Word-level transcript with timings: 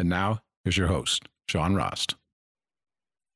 And 0.00 0.08
now, 0.08 0.38
here's 0.64 0.78
your 0.78 0.86
host, 0.86 1.28
Sean 1.46 1.74
Rost. 1.74 2.14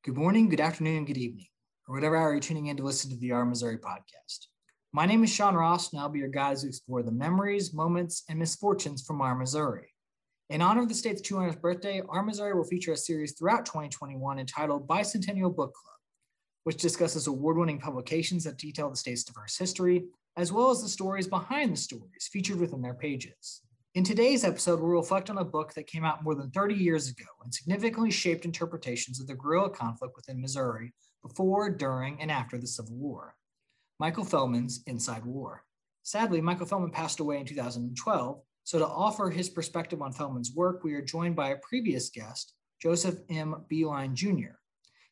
Good 0.03 0.17
morning, 0.17 0.49
good 0.49 0.59
afternoon, 0.59 1.05
good 1.05 1.15
evening, 1.15 1.45
or 1.87 1.93
whatever 1.93 2.17
hour 2.17 2.31
you're 2.31 2.39
tuning 2.39 2.65
in 2.65 2.77
to 2.77 2.83
listen 2.83 3.11
to 3.11 3.17
the 3.17 3.33
Our 3.33 3.45
Missouri 3.45 3.77
podcast. 3.77 4.47
My 4.91 5.05
name 5.05 5.23
is 5.23 5.31
Sean 5.31 5.53
Rost, 5.53 5.93
and 5.93 6.01
I'll 6.01 6.09
be 6.09 6.17
your 6.17 6.27
guide 6.27 6.57
to 6.57 6.67
explore 6.67 7.03
the 7.03 7.11
memories, 7.11 7.71
moments, 7.71 8.23
and 8.29 8.39
misfortunes 8.39 9.05
from 9.05 9.21
Our 9.21 9.35
Missouri. 9.35 9.93
In 10.49 10.63
honor 10.63 10.81
of 10.81 10.89
the 10.89 10.95
state's 10.95 11.21
200th 11.21 11.61
birthday, 11.61 12.01
Our 12.09 12.23
Missouri 12.23 12.55
will 12.55 12.63
feature 12.63 12.93
a 12.93 12.97
series 12.97 13.33
throughout 13.37 13.67
2021 13.67 14.39
entitled 14.39 14.87
Bicentennial 14.87 15.55
Book 15.55 15.71
Club, 15.75 15.99
which 16.63 16.77
discusses 16.77 17.27
award 17.27 17.59
winning 17.59 17.79
publications 17.79 18.43
that 18.45 18.57
detail 18.57 18.89
the 18.89 18.95
state's 18.95 19.23
diverse 19.23 19.55
history, 19.55 20.05
as 20.35 20.51
well 20.51 20.71
as 20.71 20.81
the 20.81 20.89
stories 20.89 21.27
behind 21.27 21.73
the 21.73 21.77
stories 21.77 22.27
featured 22.33 22.59
within 22.59 22.81
their 22.81 22.95
pages. 22.95 23.61
In 23.95 24.03
today's 24.03 24.43
episode, 24.43 24.81
we'll 24.81 24.89
reflect 24.89 25.29
on 25.29 25.37
a 25.37 25.45
book 25.45 25.73
that 25.73 25.87
came 25.87 26.03
out 26.03 26.21
more 26.21 26.35
than 26.35 26.51
30 26.51 26.75
years 26.75 27.09
ago 27.09 27.23
and 27.41 27.53
significantly 27.53 28.11
shaped 28.11 28.43
interpretations 28.43 29.21
of 29.21 29.27
the 29.27 29.35
guerrilla 29.35 29.69
conflict 29.69 30.17
within 30.17 30.41
Missouri 30.41 30.93
before, 31.21 31.69
during, 31.69 32.19
and 32.19 32.29
after 32.29 32.57
the 32.57 32.67
Civil 32.67 32.97
War 32.97 33.35
Michael 33.97 34.25
Fellman's 34.25 34.83
Inside 34.85 35.23
War. 35.23 35.63
Sadly, 36.03 36.41
Michael 36.41 36.65
Fellman 36.65 36.91
passed 36.91 37.21
away 37.21 37.39
in 37.39 37.45
2012, 37.45 38.41
so 38.65 38.79
to 38.79 38.85
offer 38.85 39.29
his 39.29 39.49
perspective 39.49 40.01
on 40.01 40.11
Fellman's 40.11 40.53
work, 40.53 40.83
we 40.83 40.93
are 40.93 41.01
joined 41.01 41.37
by 41.37 41.51
a 41.51 41.59
previous 41.59 42.09
guest, 42.09 42.53
Joseph 42.81 43.19
M. 43.29 43.63
Beilein 43.71 44.13
Jr. 44.13 44.57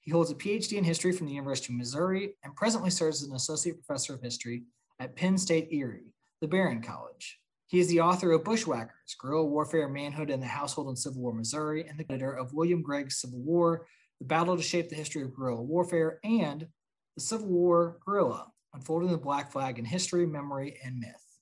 He 0.01 0.11
holds 0.11 0.29
a 0.29 0.35
PhD 0.35 0.73
in 0.73 0.83
history 0.83 1.13
from 1.13 1.27
the 1.27 1.33
University 1.33 1.71
of 1.71 1.77
Missouri 1.77 2.33
and 2.43 2.53
presently 2.53 2.89
serves 2.89 3.23
as 3.23 3.29
an 3.29 3.35
associate 3.35 3.81
professor 3.81 4.13
of 4.13 4.21
history 4.21 4.63
at 4.99 5.15
Penn 5.15 5.37
State 5.37 5.69
Erie, 5.71 6.11
the 6.41 6.49
Behrend 6.49 6.83
College. 6.83 7.39
He 7.73 7.79
is 7.79 7.87
the 7.87 8.01
author 8.01 8.31
of 8.33 8.43
Bushwhackers, 8.43 9.15
Guerrilla 9.19 9.45
Warfare, 9.45 9.89
Manhood 9.89 10.29
and 10.29 10.39
the 10.39 10.45
Household 10.45 10.89
in 10.89 10.95
Civil 10.95 11.23
War, 11.23 11.33
Missouri, 11.33 11.87
and 11.89 11.97
the 11.97 12.05
editor 12.07 12.31
of 12.31 12.53
William 12.53 12.83
Gregg's 12.83 13.19
Civil 13.19 13.39
War, 13.39 13.87
The 14.19 14.27
Battle 14.27 14.55
to 14.55 14.61
Shape 14.61 14.89
the 14.89 14.95
History 14.95 15.23
of 15.23 15.33
Guerrilla 15.33 15.63
Warfare, 15.63 16.19
and 16.23 16.67
The 17.15 17.21
Civil 17.21 17.47
War 17.47 17.97
Guerrilla, 18.05 18.51
Unfolding 18.75 19.09
the 19.09 19.17
Black 19.17 19.51
Flag 19.51 19.79
in 19.79 19.85
History, 19.85 20.27
Memory, 20.27 20.77
and 20.85 20.99
Myth. 20.99 21.39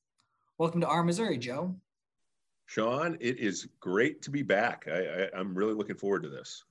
Welcome 0.58 0.80
to 0.80 0.88
Our 0.88 1.04
Missouri, 1.04 1.38
Joe. 1.38 1.76
Sean, 2.66 3.18
it 3.20 3.38
is 3.38 3.68
great 3.82 4.22
to 4.22 4.32
be 4.32 4.42
back. 4.42 4.88
I, 4.90 5.00
I, 5.00 5.30
I'm 5.38 5.54
really 5.54 5.73
looking 5.73 5.98
forward 5.98 6.23
to 6.23 6.30
this. 6.30 6.64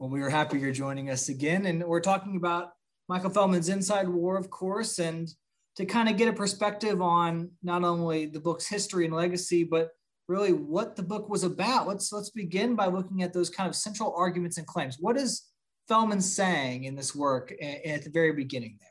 Well, 0.00 0.10
we 0.10 0.22
are 0.22 0.28
happy 0.28 0.58
you're 0.58 0.72
joining 0.72 1.10
us 1.10 1.28
again. 1.28 1.66
And 1.66 1.84
we're 1.84 2.00
talking 2.00 2.34
about 2.34 2.72
Michael 3.08 3.30
Fellman's 3.30 3.68
Inside 3.68 4.08
War, 4.08 4.36
of 4.36 4.50
course, 4.50 4.98
and 4.98 5.32
to 5.76 5.84
kind 5.84 6.08
of 6.08 6.16
get 6.16 6.28
a 6.28 6.32
perspective 6.32 7.02
on 7.02 7.50
not 7.62 7.84
only 7.84 8.26
the 8.26 8.40
book's 8.40 8.66
history 8.66 9.06
and 9.06 9.14
legacy, 9.14 9.64
but 9.64 9.90
really 10.28 10.52
what 10.52 10.96
the 10.96 11.02
book 11.02 11.28
was 11.28 11.44
about. 11.44 11.86
Let's 11.86 12.12
let's 12.12 12.30
begin 12.30 12.74
by 12.74 12.86
looking 12.86 13.22
at 13.22 13.32
those 13.32 13.50
kind 13.50 13.68
of 13.68 13.76
central 13.76 14.14
arguments 14.16 14.58
and 14.58 14.66
claims. 14.66 14.96
What 15.00 15.16
is 15.16 15.48
Fellman 15.90 16.22
saying 16.22 16.84
in 16.84 16.94
this 16.94 17.14
work 17.14 17.52
at 17.60 18.04
the 18.04 18.10
very 18.10 18.32
beginning 18.32 18.76
there? 18.80 18.88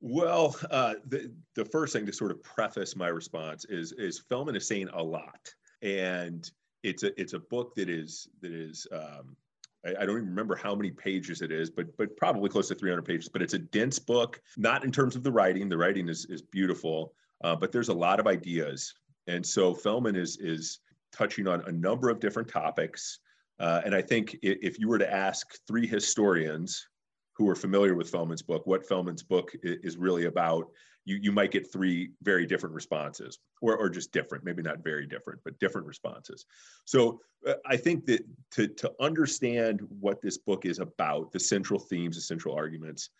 Well, 0.00 0.56
uh, 0.70 0.94
the 1.08 1.32
the 1.56 1.64
first 1.64 1.92
thing 1.92 2.06
to 2.06 2.12
sort 2.12 2.30
of 2.30 2.42
preface 2.42 2.94
my 2.94 3.08
response 3.08 3.64
is 3.64 3.92
is 3.92 4.22
Fellman 4.30 4.56
is 4.56 4.68
saying 4.68 4.88
a 4.92 5.02
lot, 5.02 5.52
and 5.82 6.48
it's 6.82 7.02
a 7.02 7.18
it's 7.20 7.32
a 7.32 7.38
book 7.38 7.74
that 7.76 7.88
is 7.88 8.28
that 8.42 8.52
is 8.52 8.86
um, 8.92 9.36
I, 9.86 10.06
don't 10.06 10.16
even 10.16 10.28
remember 10.28 10.56
how 10.56 10.74
many 10.74 10.90
pages 10.90 11.42
it 11.42 11.52
is, 11.52 11.70
but 11.70 11.96
but 11.96 12.16
probably 12.16 12.48
close 12.48 12.68
to 12.68 12.74
300 12.74 13.02
pages. 13.02 13.28
But 13.28 13.42
it's 13.42 13.54
a 13.54 13.58
dense 13.58 13.98
book, 13.98 14.40
not 14.56 14.84
in 14.84 14.90
terms 14.90 15.16
of 15.16 15.22
the 15.22 15.32
writing. 15.32 15.68
The 15.68 15.76
writing 15.76 16.08
is 16.08 16.24
is 16.26 16.42
beautiful, 16.42 17.14
uh, 17.42 17.56
but 17.56 17.72
there's 17.72 17.88
a 17.88 17.94
lot 17.94 18.20
of 18.20 18.26
ideas, 18.26 18.94
and 19.26 19.44
so 19.44 19.74
Fellman 19.74 20.16
is 20.16 20.38
is 20.38 20.80
touching 21.12 21.46
on 21.46 21.62
a 21.66 21.72
number 21.72 22.08
of 22.08 22.20
different 22.20 22.48
topics. 22.48 23.20
Uh, 23.60 23.80
and 23.84 23.94
I 23.94 24.02
think 24.02 24.36
if 24.42 24.80
you 24.80 24.88
were 24.88 24.98
to 24.98 25.12
ask 25.12 25.58
three 25.68 25.86
historians 25.86 26.88
who 27.36 27.48
are 27.48 27.54
familiar 27.54 27.94
with 27.94 28.10
Fellman's 28.10 28.42
book 28.42 28.66
what 28.66 28.88
Fellman's 28.88 29.22
book 29.22 29.52
is 29.62 29.96
really 29.96 30.24
about, 30.24 30.70
you, 31.04 31.18
you 31.20 31.32
might 31.32 31.50
get 31.50 31.70
three 31.72 32.10
very 32.22 32.46
different 32.46 32.74
responses, 32.74 33.38
or, 33.60 33.76
or 33.76 33.88
just 33.90 34.12
different, 34.12 34.44
maybe 34.44 34.62
not 34.62 34.82
very 34.82 35.06
different, 35.06 35.40
but 35.44 35.58
different 35.58 35.86
responses. 35.86 36.46
So 36.84 37.20
uh, 37.46 37.54
I 37.66 37.76
think 37.76 38.06
that 38.06 38.24
to, 38.52 38.68
to 38.68 38.92
understand 39.00 39.80
what 40.00 40.22
this 40.22 40.38
book 40.38 40.64
is 40.64 40.78
about, 40.78 41.32
the 41.32 41.40
central 41.40 41.78
themes, 41.78 42.16
the 42.16 42.22
central 42.22 42.54
arguments, 42.54 43.10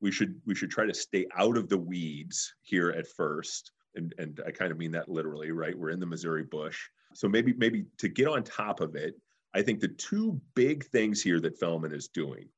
we 0.00 0.10
should 0.10 0.40
we 0.46 0.54
should 0.54 0.70
try 0.70 0.86
to 0.86 0.94
stay 0.94 1.26
out 1.36 1.56
of 1.56 1.68
the 1.68 1.78
weeds 1.78 2.54
here 2.62 2.90
at 2.90 3.06
first. 3.06 3.72
And, 3.94 4.14
and 4.18 4.40
I 4.46 4.50
kind 4.50 4.70
of 4.70 4.78
mean 4.78 4.92
that 4.92 5.08
literally, 5.08 5.50
right? 5.50 5.76
We're 5.76 5.90
in 5.90 6.00
the 6.00 6.06
Missouri 6.06 6.44
bush. 6.44 6.78
So 7.14 7.28
maybe 7.28 7.52
maybe 7.54 7.84
to 7.98 8.08
get 8.08 8.28
on 8.28 8.42
top 8.42 8.80
of 8.80 8.94
it, 8.94 9.14
I 9.52 9.62
think 9.62 9.80
the 9.80 9.88
two 9.88 10.40
big 10.54 10.84
things 10.86 11.20
here 11.20 11.40
that 11.40 11.60
Fellman 11.60 11.92
is 11.92 12.08
doing 12.08 12.48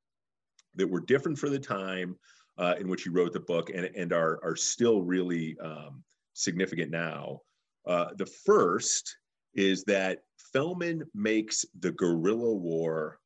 that 0.74 0.86
were 0.86 1.00
different 1.00 1.38
for 1.38 1.48
the 1.48 1.58
time 1.58 2.16
uh, 2.58 2.74
in 2.78 2.88
which 2.88 3.02
he 3.02 3.10
wrote 3.10 3.32
the 3.32 3.40
book 3.40 3.70
and, 3.70 3.86
and 3.96 4.12
are, 4.12 4.38
are 4.42 4.56
still 4.56 5.02
really 5.02 5.56
um, 5.62 6.02
significant 6.34 6.90
now. 6.90 7.40
Uh, 7.86 8.06
the 8.16 8.26
first 8.26 9.16
is 9.54 9.84
that 9.84 10.20
Fellman 10.54 11.02
makes 11.14 11.64
the 11.80 11.92
guerrilla 11.92 12.54
war 12.54 13.18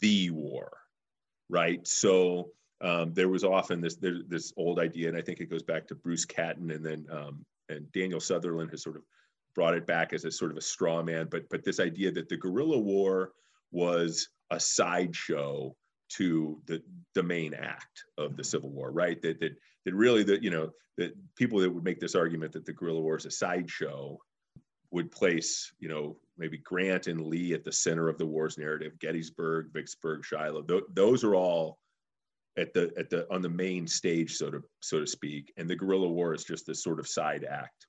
the 0.00 0.30
war, 0.30 0.70
right? 1.48 1.86
So 1.86 2.50
um, 2.80 3.12
there 3.14 3.28
was 3.28 3.44
often 3.44 3.80
this 3.80 3.96
there, 3.96 4.20
this 4.26 4.52
old 4.56 4.78
idea, 4.78 5.08
and 5.08 5.16
I 5.16 5.22
think 5.22 5.40
it 5.40 5.50
goes 5.50 5.62
back 5.62 5.86
to 5.88 5.94
Bruce 5.94 6.24
Catton, 6.24 6.70
and 6.70 6.84
then 6.84 7.06
um, 7.10 7.44
and 7.68 7.90
Daniel 7.92 8.20
Sutherland 8.20 8.70
has 8.70 8.82
sort 8.82 8.96
of 8.96 9.02
brought 9.54 9.74
it 9.74 9.86
back 9.86 10.12
as 10.12 10.24
a 10.24 10.30
sort 10.30 10.50
of 10.50 10.56
a 10.56 10.62
straw 10.62 11.02
man. 11.02 11.28
But 11.30 11.48
but 11.50 11.64
this 11.64 11.80
idea 11.80 12.12
that 12.12 12.28
the 12.28 12.36
guerrilla 12.36 12.78
war 12.78 13.32
was 13.70 14.28
a 14.50 14.60
sideshow 14.60 15.74
to 16.08 16.60
the 16.66 16.82
the 17.14 17.22
main 17.22 17.54
act 17.54 18.04
of 18.16 18.36
the 18.36 18.44
Civil 18.44 18.70
War, 18.70 18.90
right? 18.90 19.20
That 19.22 19.40
that 19.40 19.56
that 19.84 19.94
really 19.94 20.22
that 20.24 20.42
you 20.42 20.50
know 20.50 20.70
that 20.96 21.14
people 21.36 21.60
that 21.60 21.70
would 21.70 21.84
make 21.84 22.00
this 22.00 22.14
argument 22.14 22.52
that 22.52 22.66
the 22.66 22.72
guerrilla 22.72 23.00
war 23.00 23.16
is 23.16 23.26
a 23.26 23.30
sideshow 23.30 24.18
would 24.90 25.10
place 25.10 25.72
you 25.78 25.88
know 25.88 26.16
maybe 26.36 26.58
Grant 26.58 27.06
and 27.06 27.20
Lee 27.20 27.52
at 27.52 27.64
the 27.64 27.72
center 27.72 28.08
of 28.08 28.18
the 28.18 28.26
war's 28.26 28.58
narrative, 28.58 28.98
Gettysburg, 28.98 29.72
Vicksburg, 29.72 30.24
Shiloh. 30.24 30.62
Th- 30.62 30.82
those 30.94 31.24
are 31.24 31.34
all 31.34 31.78
at 32.56 32.72
the 32.74 32.92
at 32.98 33.10
the 33.10 33.32
on 33.32 33.42
the 33.42 33.48
main 33.48 33.86
stage, 33.86 34.36
so 34.36 34.50
to 34.50 34.62
so 34.80 35.00
to 35.00 35.06
speak, 35.06 35.52
and 35.56 35.68
the 35.68 35.76
guerrilla 35.76 36.08
war 36.08 36.34
is 36.34 36.44
just 36.44 36.66
this 36.66 36.82
sort 36.82 36.98
of 36.98 37.08
side 37.08 37.44
act 37.44 37.86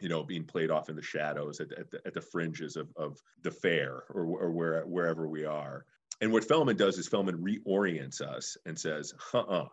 you 0.00 0.08
know, 0.08 0.22
being 0.22 0.44
played 0.44 0.70
off 0.70 0.88
in 0.88 0.96
the 0.96 1.02
shadows 1.02 1.60
at, 1.60 1.72
at, 1.72 1.90
the, 1.90 2.00
at 2.06 2.14
the 2.14 2.20
fringes 2.20 2.76
of, 2.76 2.88
of 2.96 3.18
the 3.42 3.50
fair 3.50 4.04
or, 4.10 4.24
or 4.24 4.50
where, 4.50 4.82
wherever 4.82 5.28
we 5.28 5.44
are. 5.44 5.84
And 6.20 6.32
what 6.32 6.46
Fellman 6.46 6.76
does 6.76 6.98
is 6.98 7.08
Fellman 7.08 7.40
reorients 7.40 8.20
us 8.20 8.56
and 8.66 8.78
says, 8.78 9.14
huh 9.18 9.44
uh 9.48 9.66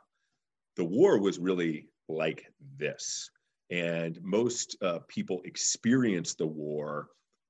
the 0.75 0.85
war 0.85 1.19
was 1.19 1.39
really 1.39 1.87
like 2.09 2.45
this. 2.77 3.29
And 3.71 4.19
most 4.21 4.75
uh, 4.81 4.99
people 5.07 5.41
experience 5.45 6.35
the 6.35 6.45
war 6.45 7.07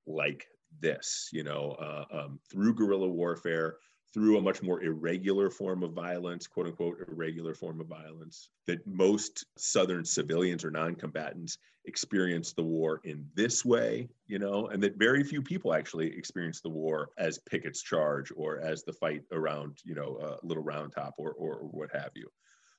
like 0.07 0.47
this, 0.79 1.29
you 1.33 1.43
know, 1.43 1.75
uh, 1.79 2.05
um, 2.11 2.39
through 2.51 2.75
guerrilla 2.75 3.07
warfare, 3.07 3.77
through 4.15 4.37
a 4.37 4.41
much 4.41 4.63
more 4.63 4.81
irregular 4.81 5.49
form 5.49 5.83
of 5.83 5.91
violence, 5.91 6.47
quote 6.47 6.67
unquote, 6.67 7.05
irregular 7.09 7.53
form 7.53 7.81
of 7.81 7.87
violence, 7.87 8.47
that 8.65 8.79
most 8.87 9.45
Southern 9.57 10.05
civilians 10.05 10.63
or 10.63 10.71
non 10.71 10.95
combatants 10.95 11.57
experience 11.83 12.53
the 12.53 12.63
war 12.63 13.01
in 13.03 13.27
this 13.35 13.65
way, 13.65 14.07
you 14.27 14.39
know, 14.39 14.67
and 14.67 14.81
that 14.81 14.97
very 14.97 15.21
few 15.21 15.41
people 15.41 15.73
actually 15.73 16.17
experience 16.17 16.61
the 16.61 16.69
war 16.69 17.09
as 17.17 17.39
Pickett's 17.39 17.83
charge 17.83 18.31
or 18.37 18.61
as 18.61 18.85
the 18.85 18.93
fight 18.93 19.21
around, 19.33 19.79
you 19.83 19.95
know, 19.95 20.15
uh, 20.15 20.37
Little 20.43 20.63
Round 20.63 20.93
Top 20.93 21.15
or, 21.17 21.33
or, 21.33 21.55
or 21.55 21.67
what 21.67 21.89
have 21.91 22.11
you. 22.15 22.29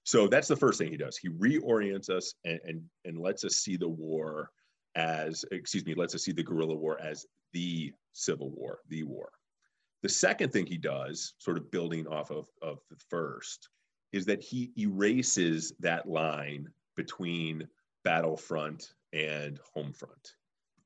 So 0.04 0.28
that's 0.28 0.48
the 0.48 0.56
first 0.56 0.78
thing 0.78 0.90
he 0.90 0.96
does. 0.96 1.18
He 1.18 1.28
reorients 1.28 2.08
us 2.08 2.32
and, 2.46 2.60
and, 2.64 2.82
and 3.04 3.20
lets 3.20 3.44
us 3.44 3.56
see 3.56 3.76
the 3.76 3.86
war 3.86 4.52
as, 4.94 5.44
excuse 5.52 5.84
me, 5.84 5.92
lets 5.92 6.14
us 6.14 6.22
see 6.22 6.32
the 6.32 6.42
guerrilla 6.42 6.76
war 6.76 6.98
as 6.98 7.26
the 7.52 7.92
Civil 8.14 8.48
War, 8.52 8.78
the 8.88 9.02
war. 9.02 9.28
The 10.06 10.12
second 10.12 10.52
thing 10.52 10.66
he 10.66 10.78
does, 10.78 11.34
sort 11.38 11.56
of 11.56 11.68
building 11.72 12.06
off 12.06 12.30
of, 12.30 12.46
of 12.62 12.78
the 12.90 12.96
first, 13.10 13.70
is 14.12 14.24
that 14.26 14.40
he 14.40 14.70
erases 14.78 15.72
that 15.80 16.08
line 16.08 16.68
between 16.94 17.66
battlefront 18.04 18.94
and 19.12 19.58
homefront. 19.76 20.34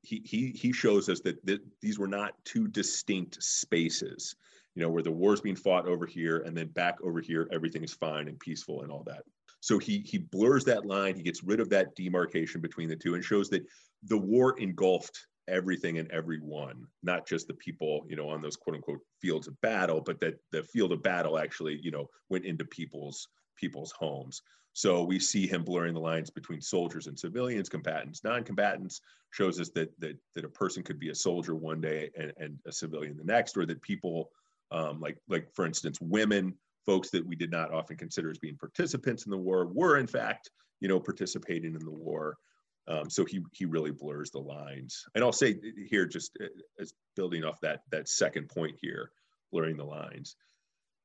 he 0.01 0.23
he 0.25 0.49
he 0.49 0.73
shows 0.73 1.07
us 1.07 1.19
that 1.19 1.45
th- 1.45 1.61
these 1.83 1.99
were 1.99 2.07
not 2.07 2.33
two 2.45 2.67
distinct 2.67 3.43
spaces 3.43 4.35
you 4.73 4.81
know 4.81 4.89
where 4.89 5.03
the 5.03 5.11
war's 5.11 5.39
being 5.39 5.55
fought 5.55 5.87
over 5.87 6.07
here 6.07 6.39
and 6.39 6.57
then 6.57 6.69
back 6.69 6.97
over 7.03 7.21
here 7.21 7.47
everything 7.51 7.83
is 7.83 7.93
fine 7.93 8.27
and 8.27 8.39
peaceful 8.39 8.81
and 8.81 8.91
all 8.91 9.03
that 9.03 9.21
so 9.59 9.77
he 9.77 9.99
he 9.99 10.17
blurs 10.17 10.65
that 10.65 10.87
line 10.87 11.15
he 11.15 11.21
gets 11.21 11.43
rid 11.43 11.59
of 11.59 11.69
that 11.69 11.93
demarcation 11.95 12.59
between 12.59 12.89
the 12.89 12.95
two 12.95 13.13
and 13.13 13.23
shows 13.23 13.49
that 13.49 13.63
the 14.05 14.17
war 14.17 14.57
engulfed 14.57 15.27
everything 15.47 15.97
and 15.97 16.09
everyone 16.11 16.85
not 17.03 17.27
just 17.27 17.47
the 17.47 17.53
people 17.55 18.05
you 18.07 18.15
know 18.15 18.29
on 18.29 18.41
those 18.41 18.55
quote 18.55 18.75
unquote 18.75 18.99
fields 19.21 19.47
of 19.47 19.59
battle 19.61 19.99
but 19.99 20.19
that 20.19 20.39
the 20.51 20.63
field 20.63 20.91
of 20.91 21.01
battle 21.01 21.37
actually 21.37 21.79
you 21.81 21.91
know 21.91 22.07
went 22.29 22.45
into 22.45 22.63
people's 22.65 23.27
people's 23.57 23.91
homes 23.91 24.43
so 24.73 25.03
we 25.03 25.19
see 25.19 25.47
him 25.47 25.63
blurring 25.63 25.93
the 25.93 25.99
lines 25.99 26.29
between 26.29 26.61
soldiers 26.61 27.07
and 27.07 27.19
civilians, 27.19 27.67
combatants, 27.67 28.23
non-combatants, 28.23 29.01
shows 29.31 29.59
us 29.59 29.69
that 29.71 29.91
that, 29.99 30.17
that 30.35 30.45
a 30.45 30.49
person 30.49 30.83
could 30.83 30.99
be 30.99 31.09
a 31.09 31.15
soldier 31.15 31.55
one 31.55 31.81
day 31.81 32.09
and, 32.17 32.31
and 32.37 32.57
a 32.65 32.71
civilian 32.71 33.17
the 33.17 33.23
next, 33.23 33.57
or 33.57 33.65
that 33.65 33.81
people 33.81 34.31
um, 34.71 35.01
like 35.01 35.17
like 35.27 35.53
for 35.53 35.65
instance, 35.65 35.99
women, 35.99 36.53
folks 36.85 37.09
that 37.09 37.25
we 37.25 37.35
did 37.35 37.51
not 37.51 37.73
often 37.73 37.97
consider 37.97 38.31
as 38.31 38.37
being 38.37 38.57
participants 38.57 39.25
in 39.25 39.31
the 39.31 39.37
war, 39.37 39.67
were 39.67 39.97
in 39.97 40.07
fact, 40.07 40.49
you 40.79 40.87
know, 40.87 40.99
participating 40.99 41.75
in 41.75 41.83
the 41.85 41.91
war. 41.91 42.37
Um, 42.87 43.09
so 43.09 43.25
he 43.25 43.41
he 43.51 43.65
really 43.65 43.91
blurs 43.91 44.31
the 44.31 44.39
lines. 44.39 45.05
And 45.15 45.23
I'll 45.23 45.31
say 45.31 45.59
here, 45.87 46.05
just 46.05 46.37
uh, 46.41 46.47
as 46.79 46.93
building 47.15 47.43
off 47.43 47.61
that 47.61 47.83
that 47.91 48.09
second 48.09 48.49
point 48.49 48.75
here, 48.81 49.11
blurring 49.51 49.77
the 49.77 49.85
lines. 49.85 50.35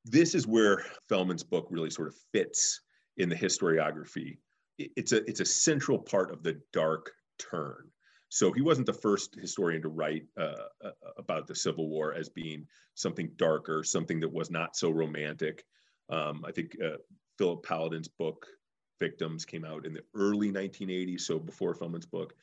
This 0.05 0.35
is 0.35 0.47
where 0.47 0.85
Fellman's 1.11 1.43
book 1.43 1.67
really 1.71 1.91
sort 1.91 2.09
of 2.09 2.15
fits 2.33 2.81
in 3.17 3.29
the 3.29 3.37
historiography. 3.37 4.39
It's 4.79 5.13
a 5.13 5.29
it's 5.29 5.41
a 5.41 5.45
central 5.45 5.99
part 5.99 6.33
of 6.33 6.43
the 6.43 6.61
dark 6.73 7.11
turn. 7.39 7.91
So 8.29 8.53
he 8.53 8.61
wasn't 8.61 8.87
the 8.87 8.93
first 8.93 9.35
historian 9.41 9.83
to 9.83 9.89
write 9.89 10.25
uh, 10.39 10.67
uh, 10.85 10.91
about 11.17 11.47
the 11.47 11.55
Civil 11.55 11.89
War 11.89 12.13
as 12.15 12.29
being 12.29 12.67
something 12.95 13.31
darker, 13.37 13.85
something 13.85 14.21
that 14.21 14.33
was 14.33 14.51
not 14.51 14.77
so 14.77 14.91
romantic. 14.91 15.65
Um, 16.11 16.45
I 16.47 16.53
think 16.53 16.77
uh, 16.85 16.97
Philip 17.39 17.65
Paludan's 17.65 18.09
book 18.09 18.47
Victims 19.01 19.45
came 19.45 19.65
out 19.65 19.87
in 19.87 19.93
the 19.93 20.03
early 20.15 20.51
1980s, 20.51 21.23
so 21.23 21.39
before 21.39 21.75
Fellman's 21.75 22.07
book. 22.07 22.35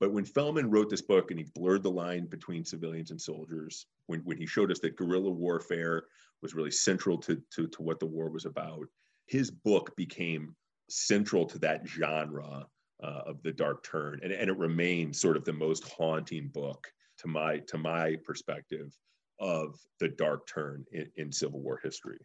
But 0.00 0.12
when 0.12 0.24
Fellman 0.24 0.66
wrote 0.68 0.90
this 0.90 1.02
book 1.02 1.30
and 1.30 1.38
he 1.38 1.46
blurred 1.54 1.82
the 1.82 1.90
line 1.90 2.26
between 2.26 2.64
civilians 2.64 3.10
and 3.10 3.20
soldiers, 3.20 3.86
when, 4.06 4.20
when 4.20 4.36
he 4.36 4.46
showed 4.46 4.70
us 4.70 4.80
that 4.80 4.96
guerrilla 4.96 5.30
warfare 5.30 6.04
was 6.42 6.54
really 6.54 6.72
central 6.72 7.16
to, 7.18 7.40
to, 7.54 7.68
to 7.68 7.82
what 7.82 8.00
the 8.00 8.06
war 8.06 8.28
was 8.28 8.44
about, 8.44 8.86
his 9.26 9.50
book 9.50 9.94
became 9.96 10.56
central 10.88 11.46
to 11.46 11.58
that 11.58 11.86
genre 11.86 12.66
uh, 13.02 13.22
of 13.26 13.42
the 13.42 13.52
dark 13.52 13.82
turn 13.82 14.20
and, 14.22 14.32
and 14.32 14.48
it 14.48 14.56
remains 14.56 15.20
sort 15.20 15.36
of 15.36 15.44
the 15.44 15.52
most 15.52 15.88
haunting 15.88 16.48
book 16.48 16.86
to 17.18 17.26
my 17.26 17.58
to 17.66 17.78
my 17.78 18.16
perspective 18.24 18.96
of 19.40 19.74
the 19.98 20.08
dark 20.08 20.46
turn 20.46 20.84
in, 20.92 21.10
in 21.16 21.32
civil 21.32 21.60
war 21.60 21.80
history 21.82 22.18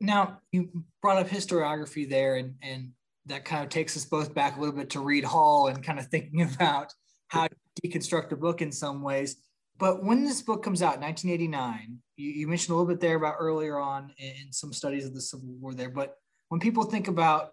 now 0.00 0.38
you 0.52 0.70
brought 1.00 1.18
up 1.18 1.28
historiography 1.28 2.08
there 2.08 2.36
and 2.36 2.54
and 2.62 2.92
that 3.26 3.44
kind 3.44 3.62
of 3.62 3.70
takes 3.70 3.96
us 3.96 4.04
both 4.04 4.34
back 4.34 4.56
a 4.56 4.60
little 4.60 4.74
bit 4.74 4.90
to 4.90 5.00
read 5.00 5.24
hall 5.24 5.68
and 5.68 5.82
kind 5.82 5.98
of 5.98 6.06
thinking 6.06 6.42
about 6.54 6.92
how 7.28 7.46
to 7.46 7.54
deconstruct 7.84 8.32
a 8.32 8.36
book 8.36 8.62
in 8.62 8.72
some 8.72 9.02
ways. 9.02 9.36
But 9.78 10.04
when 10.04 10.24
this 10.24 10.42
book 10.42 10.62
comes 10.62 10.82
out 10.82 11.00
1989 11.00 11.98
you, 12.16 12.30
you 12.30 12.46
mentioned 12.46 12.74
a 12.74 12.76
little 12.76 12.92
bit 12.92 13.00
there 13.00 13.16
about 13.16 13.36
earlier 13.38 13.78
on 13.78 14.12
in, 14.18 14.52
some 14.52 14.72
studies 14.72 15.06
of 15.06 15.14
the 15.14 15.20
civil 15.20 15.48
war 15.60 15.74
there 15.74 15.90
but 15.90 16.16
when 16.50 16.60
people 16.60 16.84
think 16.84 17.08
about 17.08 17.52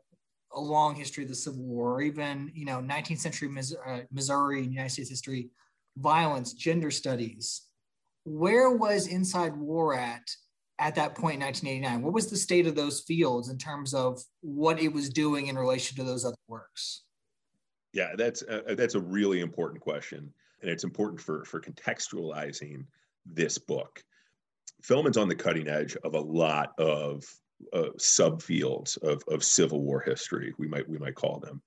a 0.53 0.59
long 0.59 0.95
history 0.95 1.23
of 1.23 1.29
the 1.29 1.35
Civil 1.35 1.63
War, 1.63 1.95
or 1.95 2.01
even 2.01 2.51
you 2.53 2.65
know 2.65 2.79
19th 2.79 3.19
century 3.19 3.49
uh, 3.87 3.99
Missouri 4.11 4.63
and 4.63 4.73
United 4.73 4.91
States 4.91 5.09
history, 5.09 5.49
violence, 5.97 6.53
gender 6.53 6.91
studies, 6.91 7.63
where 8.25 8.71
was 8.71 9.07
Inside 9.07 9.55
War 9.55 9.95
at 9.95 10.23
at 10.79 10.95
that 10.95 11.15
point 11.15 11.35
in 11.35 11.41
1989? 11.41 12.01
What 12.01 12.13
was 12.13 12.29
the 12.29 12.37
state 12.37 12.67
of 12.67 12.75
those 12.75 13.01
fields 13.01 13.49
in 13.49 13.57
terms 13.57 13.93
of 13.93 14.21
what 14.41 14.79
it 14.79 14.91
was 14.91 15.09
doing 15.09 15.47
in 15.47 15.57
relation 15.57 15.97
to 15.97 16.03
those 16.03 16.25
other 16.25 16.35
works? 16.47 17.03
Yeah, 17.93 18.13
that's 18.17 18.43
a, 18.43 18.75
that's 18.75 18.95
a 18.95 18.99
really 18.99 19.41
important 19.41 19.81
question, 19.81 20.31
and 20.61 20.69
it's 20.69 20.83
important 20.83 21.19
for 21.19 21.43
for 21.45 21.59
contextualizing 21.59 22.85
this 23.25 23.57
book. 23.57 24.03
Fellman's 24.83 25.17
on 25.17 25.27
the 25.27 25.35
cutting 25.35 25.67
edge 25.67 25.97
of 26.03 26.13
a 26.13 26.19
lot 26.19 26.73
of 26.77 27.23
uh, 27.73 27.89
subfields 27.97 29.01
of, 29.03 29.21
of 29.27 29.43
Civil 29.43 29.81
War 29.81 29.99
history, 29.99 30.53
we 30.57 30.67
might 30.67 30.87
we 30.87 30.97
might 30.97 31.15
call 31.15 31.39
them. 31.39 31.61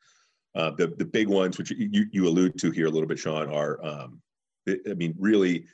Uh, 0.54 0.70
the 0.70 0.88
the 0.98 1.04
big 1.04 1.28
ones, 1.28 1.58
which 1.58 1.70
you 1.70 2.06
you 2.12 2.28
allude 2.28 2.58
to 2.58 2.70
here 2.70 2.86
a 2.86 2.90
little 2.90 3.08
bit, 3.08 3.18
Sean, 3.18 3.52
are 3.52 3.84
um, 3.84 4.22
I 4.68 4.94
mean, 4.94 5.14
really, 5.18 5.66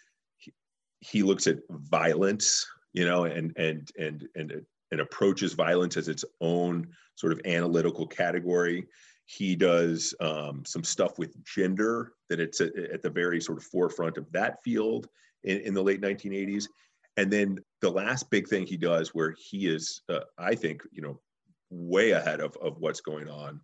he 1.00 1.22
looks 1.22 1.46
at 1.46 1.58
violence, 1.70 2.66
you 2.92 3.04
know, 3.04 3.24
and 3.24 3.56
and 3.56 3.90
and 3.98 4.28
and 4.34 4.64
and 4.90 5.00
approaches 5.00 5.52
violence 5.52 5.96
as 5.96 6.08
its 6.08 6.24
own 6.40 6.86
sort 7.14 7.32
of 7.32 7.40
analytical 7.44 8.06
category. 8.06 8.86
He 9.26 9.54
does 9.54 10.14
um, 10.20 10.62
some 10.64 10.82
stuff 10.82 11.18
with 11.18 11.44
gender 11.44 12.12
that 12.30 12.40
it's 12.40 12.60
at, 12.60 12.74
at, 12.76 13.02
the 13.02 13.10
very 13.10 13.40
sort 13.40 13.58
of 13.58 13.64
forefront 13.64 14.16
of 14.16 14.30
that 14.32 14.62
field 14.64 15.06
in, 15.44 15.58
in 15.60 15.74
the 15.74 15.82
late 15.82 16.00
1980s. 16.00 16.66
And 17.18 17.30
then 17.30 17.58
the 17.82 17.90
last 17.90 18.30
big 18.30 18.48
thing 18.48 18.66
he 18.66 18.78
does, 18.78 19.10
where 19.10 19.34
he 19.38 19.66
is, 19.66 20.00
uh, 20.08 20.20
I 20.38 20.54
think, 20.54 20.82
you 20.92 21.02
know, 21.02 21.20
way 21.68 22.12
ahead 22.12 22.40
of, 22.40 22.56
of 22.62 22.78
what's 22.78 23.02
going 23.02 23.28
on, 23.28 23.60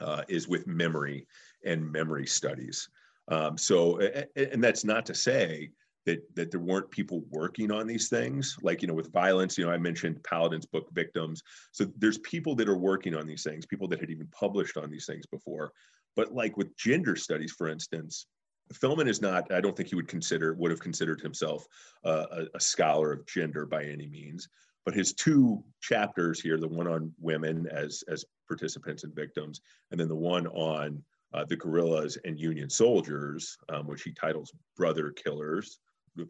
uh, 0.00 0.22
is 0.28 0.48
with 0.48 0.66
memory 0.66 1.26
and 1.64 1.92
memory 1.92 2.26
studies. 2.26 2.88
Um, 3.28 3.56
so, 3.56 4.00
and 4.34 4.62
that's 4.62 4.84
not 4.84 5.06
to 5.06 5.14
say 5.14 5.70
that 6.06 6.22
that 6.34 6.50
there 6.50 6.60
weren't 6.60 6.90
people 6.90 7.22
working 7.30 7.70
on 7.70 7.86
these 7.86 8.08
things, 8.08 8.56
like 8.62 8.80
you 8.80 8.88
know, 8.88 8.94
with 8.94 9.12
violence. 9.12 9.58
You 9.58 9.66
know, 9.66 9.72
I 9.72 9.78
mentioned 9.78 10.22
Paludan's 10.22 10.66
book 10.66 10.88
Victims. 10.92 11.42
So 11.72 11.86
there's 11.98 12.18
people 12.18 12.54
that 12.56 12.68
are 12.68 12.78
working 12.78 13.14
on 13.14 13.26
these 13.26 13.42
things, 13.42 13.66
people 13.66 13.88
that 13.88 14.00
had 14.00 14.10
even 14.10 14.28
published 14.28 14.76
on 14.76 14.90
these 14.90 15.06
things 15.06 15.26
before. 15.26 15.72
But 16.14 16.32
like 16.32 16.56
with 16.56 16.74
gender 16.76 17.14
studies, 17.16 17.52
for 17.52 17.68
instance, 17.68 18.26
Fellman 18.72 19.08
is 19.08 19.20
not, 19.20 19.52
I 19.52 19.60
don't 19.60 19.76
think 19.76 19.88
he 19.88 19.94
would 19.94 20.08
consider, 20.08 20.54
would 20.54 20.70
have 20.70 20.80
considered 20.80 21.20
himself 21.20 21.66
uh, 22.04 22.26
a, 22.30 22.56
a, 22.56 22.60
scholar 22.60 23.12
of 23.12 23.26
gender 23.26 23.66
by 23.66 23.84
any 23.84 24.08
means. 24.08 24.48
But 24.84 24.94
his 24.94 25.12
two 25.12 25.62
chapters 25.80 26.40
here, 26.40 26.58
the 26.58 26.66
one 26.66 26.88
on 26.88 27.12
women 27.20 27.68
as, 27.70 28.02
as 28.08 28.24
participants 28.48 29.04
and 29.04 29.14
victims, 29.14 29.60
and 29.90 30.00
then 30.00 30.08
the 30.08 30.16
one 30.16 30.46
on 30.48 31.02
uh, 31.34 31.44
the 31.44 31.56
guerrillas 31.56 32.16
and 32.24 32.38
Union 32.38 32.70
soldiers, 32.70 33.56
um, 33.68 33.86
which 33.86 34.02
he 34.02 34.12
titles 34.12 34.52
Brother 34.76 35.10
Killers, 35.10 35.78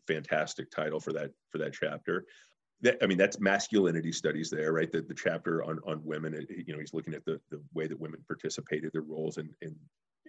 fantastic 0.06 0.70
title 0.70 1.00
for 1.00 1.12
that, 1.12 1.30
for 1.50 1.58
that 1.58 1.72
chapter. 1.72 2.24
That, 2.82 2.98
I 3.02 3.06
mean, 3.06 3.18
that's 3.18 3.40
masculinity 3.40 4.12
studies 4.12 4.50
there, 4.50 4.72
right? 4.72 4.90
The, 4.90 5.02
the 5.02 5.14
chapter 5.14 5.64
on, 5.64 5.78
on 5.86 6.04
women, 6.04 6.46
you 6.50 6.74
know, 6.74 6.80
he's 6.80 6.92
looking 6.92 7.14
at 7.14 7.24
the, 7.24 7.40
the 7.50 7.60
way 7.72 7.86
that 7.86 7.98
women 7.98 8.22
participated, 8.26 8.90
their 8.92 9.02
roles 9.02 9.38
in, 9.38 9.48
in 9.62 9.74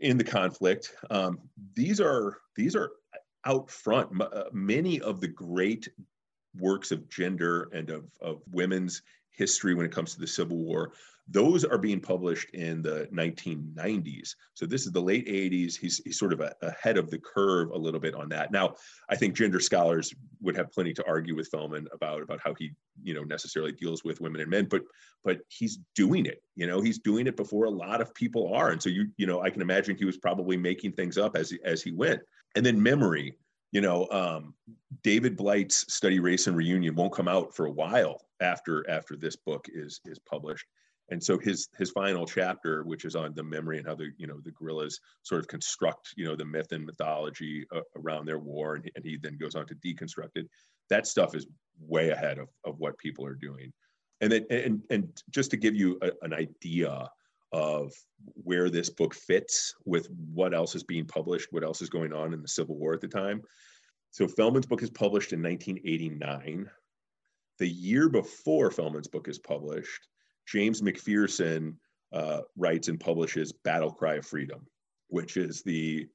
in 0.02 0.18
the 0.18 0.24
conflict. 0.24 0.94
Um, 1.10 1.40
these 1.76 2.00
are 2.00 2.38
these 2.56 2.76
are 2.76 2.92
out 3.46 3.70
front. 3.70 4.22
Uh, 4.22 4.44
many 4.52 5.02
of 5.02 5.22
the 5.22 5.28
great 5.28 5.90
works 6.56 6.92
of 6.92 7.10
gender 7.10 7.70
and 7.74 7.90
of, 7.90 8.06
of 8.22 8.42
women's 8.52 9.02
history 9.32 9.74
when 9.74 9.86
it 9.86 9.92
comes 9.92 10.14
to 10.14 10.20
the 10.20 10.28
Civil 10.28 10.58
War 10.58 10.92
those 11.30 11.66
are 11.66 11.78
being 11.78 12.00
published 12.00 12.50
in 12.52 12.82
the 12.82 13.08
1990s. 13.14 14.36
So 14.54 14.66
this 14.66 14.86
is 14.86 14.92
the 14.92 15.02
late 15.02 15.28
80s. 15.28 15.76
He's, 15.76 16.02
he's 16.04 16.18
sort 16.18 16.32
of 16.32 16.40
a, 16.40 16.54
ahead 16.62 16.98
of 16.98 17.10
the 17.10 17.20
curve 17.20 17.72
a 17.72 17.78
little 17.78 18.00
bit 18.00 18.16
on 18.16 18.30
that. 18.30 18.52
Now, 18.52 18.76
I 19.10 19.16
think 19.16 19.36
gender 19.36 19.60
scholars 19.60 20.14
would 20.42 20.56
have 20.56 20.72
plenty 20.72 20.94
to 20.94 21.06
argue 21.06 21.36
with 21.36 21.52
Fellman 21.52 21.86
about, 21.94 22.22
about 22.22 22.40
how 22.42 22.54
he, 22.58 22.72
you 23.04 23.14
know, 23.14 23.24
necessarily 23.24 23.74
deals 23.74 24.04
with 24.06 24.22
women 24.22 24.42
and 24.42 24.50
men, 24.50 24.68
but 24.70 24.84
but 25.24 25.40
he's 25.50 25.80
doing 25.94 26.26
it. 26.26 26.42
You 26.56 26.68
know, 26.68 26.80
he's 26.80 27.00
doing 27.00 27.28
it 27.28 27.36
before 27.36 27.66
a 27.66 27.70
lot 27.70 28.00
of 28.00 28.14
people 28.14 28.54
are. 28.54 28.70
And 28.70 28.82
so 28.82 28.90
you, 28.90 29.08
you 29.18 29.28
know, 29.28 29.42
I 29.42 29.50
can 29.50 29.62
imagine 29.62 29.98
he 29.98 30.06
was 30.06 30.18
probably 30.18 30.56
making 30.56 30.94
things 30.94 31.18
up 31.18 31.36
as 31.36 31.54
as 31.66 31.82
he 31.84 31.92
went. 31.92 32.22
And 32.56 32.66
then 32.66 32.82
memory, 32.82 33.36
you 33.74 33.82
know, 33.82 34.08
um, 34.10 34.54
David 35.04 35.36
Blight's 35.36 35.94
study 35.94 36.20
race 36.20 36.48
and 36.48 36.56
reunion 36.56 36.96
won't 36.96 37.12
come 37.12 37.28
out 37.28 37.54
for 37.54 37.66
a 37.66 37.72
while 37.72 38.22
after 38.40 38.90
after 38.90 39.18
this 39.18 39.36
book 39.36 39.66
is 39.74 40.00
is 40.06 40.20
published 40.20 40.66
and 41.10 41.24
so 41.24 41.38
his 41.38 41.70
his 41.78 41.92
final 41.92 42.26
chapter 42.26 42.84
which 42.84 43.06
is 43.06 43.16
on 43.16 43.34
the 43.36 43.44
memory 43.44 43.78
and 43.78 43.88
how 43.88 43.96
the 43.96 44.10
you 44.18 44.28
know 44.28 44.40
the 44.44 44.52
guerrillas 44.52 45.00
sort 45.24 45.40
of 45.40 45.48
construct 45.48 46.14
you 46.18 46.26
know 46.26 46.36
the 46.36 46.46
myth 46.46 46.72
and 46.72 46.86
mythology 46.86 47.66
uh, 47.76 47.82
around 47.96 48.26
their 48.26 48.40
war 48.40 48.76
and, 48.76 48.92
and 48.96 49.06
he 49.06 49.18
then 49.22 49.38
goes 49.38 49.56
on 49.56 49.66
to 49.66 49.76
deconstruct 49.76 50.36
it 50.36 50.48
that 50.90 51.08
stuff 51.08 51.36
is 51.36 51.48
way 51.80 52.10
ahead 52.10 52.38
of, 52.38 52.48
of 52.66 52.80
what 52.80 52.98
people 52.98 53.26
are 53.26 53.36
doing. 53.36 53.72
And 54.22 54.32
then 54.32 54.46
and 54.50 54.82
and 54.90 55.22
just 55.30 55.52
to 55.52 55.58
give 55.58 55.76
you 55.76 56.00
a, 56.02 56.12
an 56.24 56.34
idea 56.34 57.08
of 57.54 57.94
where 58.34 58.70
this 58.70 58.90
book 58.90 59.14
fits 59.14 59.76
with 59.86 60.08
what 60.34 60.54
else 60.54 60.76
is 60.76 60.84
being 60.84 61.06
published 61.06 61.48
what 61.52 61.64
else 61.64 61.82
is 61.82 61.90
going 61.90 62.12
on 62.12 62.34
in 62.34 62.42
the 62.42 62.48
civil 62.48 62.76
war 62.76 62.94
at 62.94 63.02
the 63.02 63.08
time. 63.08 63.42
So 64.12 64.28
fellman's 64.28 64.66
book 64.66 64.82
is 64.82 64.90
published 64.90 65.34
in 65.34 65.44
1989 65.44 66.70
the 67.60 67.68
year 67.68 68.10
before 68.10 68.72
fellman's 68.72 69.08
book 69.08 69.28
is 69.28 69.40
published 69.40 70.08
James 70.48 70.82
McPherson 70.82 71.76
uh, 72.14 72.42
writes 72.56 72.88
and 72.88 73.00
publishes 73.00 73.52
Battle 73.52 73.92
Cry 73.92 74.16
of 74.16 74.26
Freedom, 74.26 74.66
which 75.10 75.38
is 75.38 75.62
the 75.62 76.08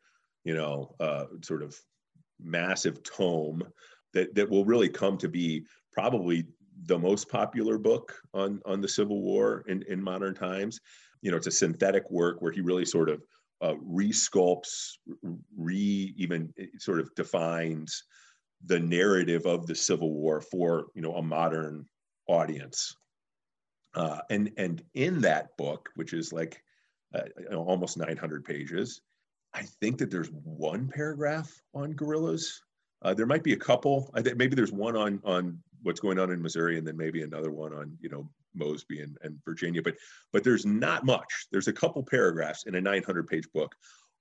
you 0.44 0.54
know, 0.54 0.94
uh, 1.00 1.26
sort 1.42 1.62
of 1.62 1.76
massive 2.40 3.02
tome 3.02 3.62
that, 4.14 4.34
that 4.34 4.48
will 4.48 4.64
really 4.64 4.88
come 4.88 5.16
to 5.18 5.28
be 5.28 5.64
probably 5.92 6.44
the 6.86 6.98
most 6.98 7.28
popular 7.28 7.78
book 7.78 8.14
on, 8.34 8.60
on 8.66 8.80
the 8.80 8.88
Civil 8.88 9.20
War 9.20 9.64
in, 9.68 9.82
in 9.88 10.02
modern 10.02 10.34
times. 10.34 10.80
You 11.20 11.30
know, 11.30 11.36
it's 11.36 11.46
a 11.46 11.52
synthetic 11.52 12.10
work 12.10 12.42
where 12.42 12.52
he 12.52 12.60
really 12.60 12.84
sort 12.84 13.08
of 13.08 13.22
uh, 13.60 13.74
resculpts, 13.74 14.94
re 15.56 16.12
even 16.16 16.52
eh, 16.58 16.66
sort 16.78 16.98
of 16.98 17.14
defines 17.14 18.02
the 18.66 18.80
narrative 18.80 19.46
of 19.46 19.66
the 19.66 19.74
Civil 19.74 20.12
War 20.12 20.40
for 20.40 20.86
you 20.94 21.02
know 21.02 21.14
a 21.14 21.22
modern 21.22 21.86
audience. 22.26 22.96
Uh, 23.94 24.20
and 24.30 24.50
and 24.56 24.82
in 24.94 25.20
that 25.20 25.56
book, 25.56 25.90
which 25.96 26.12
is 26.12 26.32
like 26.32 26.62
uh, 27.14 27.54
almost 27.54 27.96
900 27.96 28.44
pages, 28.44 29.02
I 29.54 29.62
think 29.62 29.98
that 29.98 30.10
there's 30.10 30.30
one 30.30 30.88
paragraph 30.88 31.60
on 31.74 31.92
guerrillas. 31.92 32.62
Uh, 33.02 33.12
there 33.12 33.26
might 33.26 33.42
be 33.42 33.52
a 33.52 33.58
couple. 33.58 34.10
I 34.14 34.22
think 34.22 34.36
maybe 34.38 34.54
there's 34.54 34.72
one 34.72 34.96
on 34.96 35.20
on 35.24 35.58
what's 35.82 36.00
going 36.00 36.18
on 36.18 36.30
in 36.30 36.40
Missouri, 36.40 36.78
and 36.78 36.86
then 36.86 36.96
maybe 36.96 37.22
another 37.22 37.50
one 37.50 37.74
on 37.74 37.96
you 38.00 38.08
know 38.08 38.28
Mosby 38.54 39.00
and, 39.00 39.18
and 39.22 39.38
Virginia. 39.44 39.82
But 39.82 39.96
but 40.32 40.44
there's 40.44 40.64
not 40.64 41.04
much. 41.04 41.46
There's 41.50 41.68
a 41.68 41.72
couple 41.72 42.02
paragraphs 42.02 42.64
in 42.64 42.76
a 42.76 42.80
900 42.80 43.26
page 43.26 43.46
book 43.52 43.74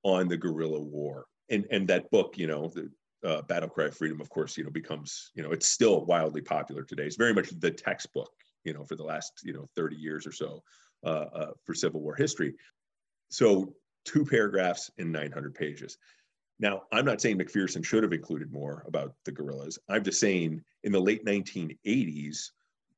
on 0.04 0.28
the 0.28 0.38
guerrilla 0.38 0.80
war, 0.80 1.25
and 1.50 1.66
and 1.72 1.88
that 1.88 2.10
book, 2.12 2.38
you 2.38 2.48
know, 2.48 2.68
the 2.68 2.90
uh, 3.24 3.42
Battle 3.44 3.70
Cry 3.70 3.86
of 3.86 3.96
Freedom, 3.96 4.20
of 4.20 4.30
course, 4.30 4.58
you 4.58 4.63
know, 4.63 4.72
becomes 4.72 5.32
you 5.36 5.44
know 5.44 5.51
it's 5.51 5.68
still 5.68 6.06
wildly 6.06 6.42
popular 6.42 6.84
today. 6.84 7.06
It's 7.06 7.16
very 7.16 7.34
much 7.34 7.50
the 7.60 7.72
textbook, 7.72 8.32
you 8.63 8.74
know, 8.74 8.86
for 8.86 8.96
the 8.96 9.03
last 9.03 9.41
you 9.44 9.53
know 9.53 9.68
30 9.75 9.96
years 9.96 10.25
or 10.27 10.32
so 10.32 10.63
uh, 11.06 11.25
uh, 11.34 11.51
for 11.65 11.74
Civil 11.74 12.01
War 12.01 12.15
history. 12.15 12.56
So 13.30 13.74
two 14.06 14.25
paragraphs 14.25 14.91
in 14.98 15.12
900 15.12 15.53
pages. 15.56 15.98
Now, 16.60 16.84
I'm 16.91 17.06
not 17.06 17.22
saying 17.22 17.39
McPherson 17.39 17.84
should 17.84 18.03
have 18.03 18.13
included 18.13 18.51
more 18.51 18.84
about 18.88 19.15
the 19.25 19.32
guerrillas. 19.32 19.80
I'm 19.89 20.03
just 20.03 20.20
saying 20.20 20.63
in 20.84 20.91
the 20.91 21.00
late 21.00 21.25
1980s, 21.25 22.51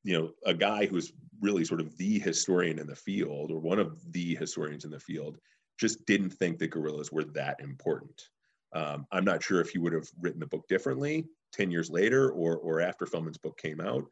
you 0.04 0.20
know, 0.20 0.32
a 0.46 0.54
guy 0.54 0.86
who's 0.86 1.14
really 1.40 1.64
sort 1.64 1.80
of 1.80 1.96
the 1.98 2.20
historian 2.20 2.78
in 2.78 2.88
the 2.88 2.96
field 2.96 3.52
or 3.52 3.60
one 3.60 3.80
of 3.80 4.12
the 4.12 4.36
historians 4.36 4.84
in 4.84 4.92
the 4.92 5.00
field 5.00 5.38
just 5.80 6.06
didn't 6.06 6.32
think 6.32 6.60
that 6.60 6.72
guerrillas 6.72 7.12
were 7.12 7.24
that 7.24 7.60
important. 7.62 8.30
Um, 8.74 9.08
I'm 9.12 9.24
not 9.24 9.44
sure 9.44 9.62
if 9.62 9.70
he 9.70 9.78
would 9.78 9.94
have 9.94 10.10
written 10.20 10.40
the 10.40 10.48
book 10.48 10.68
differently 10.68 11.26
10 11.54 11.72
years 11.72 11.90
later 11.90 12.32
or, 12.32 12.58
or 12.58 12.82
after 12.82 13.06
Fellman's 13.06 13.38
book 13.38 13.58
came 13.58 13.80
out, 13.80 14.04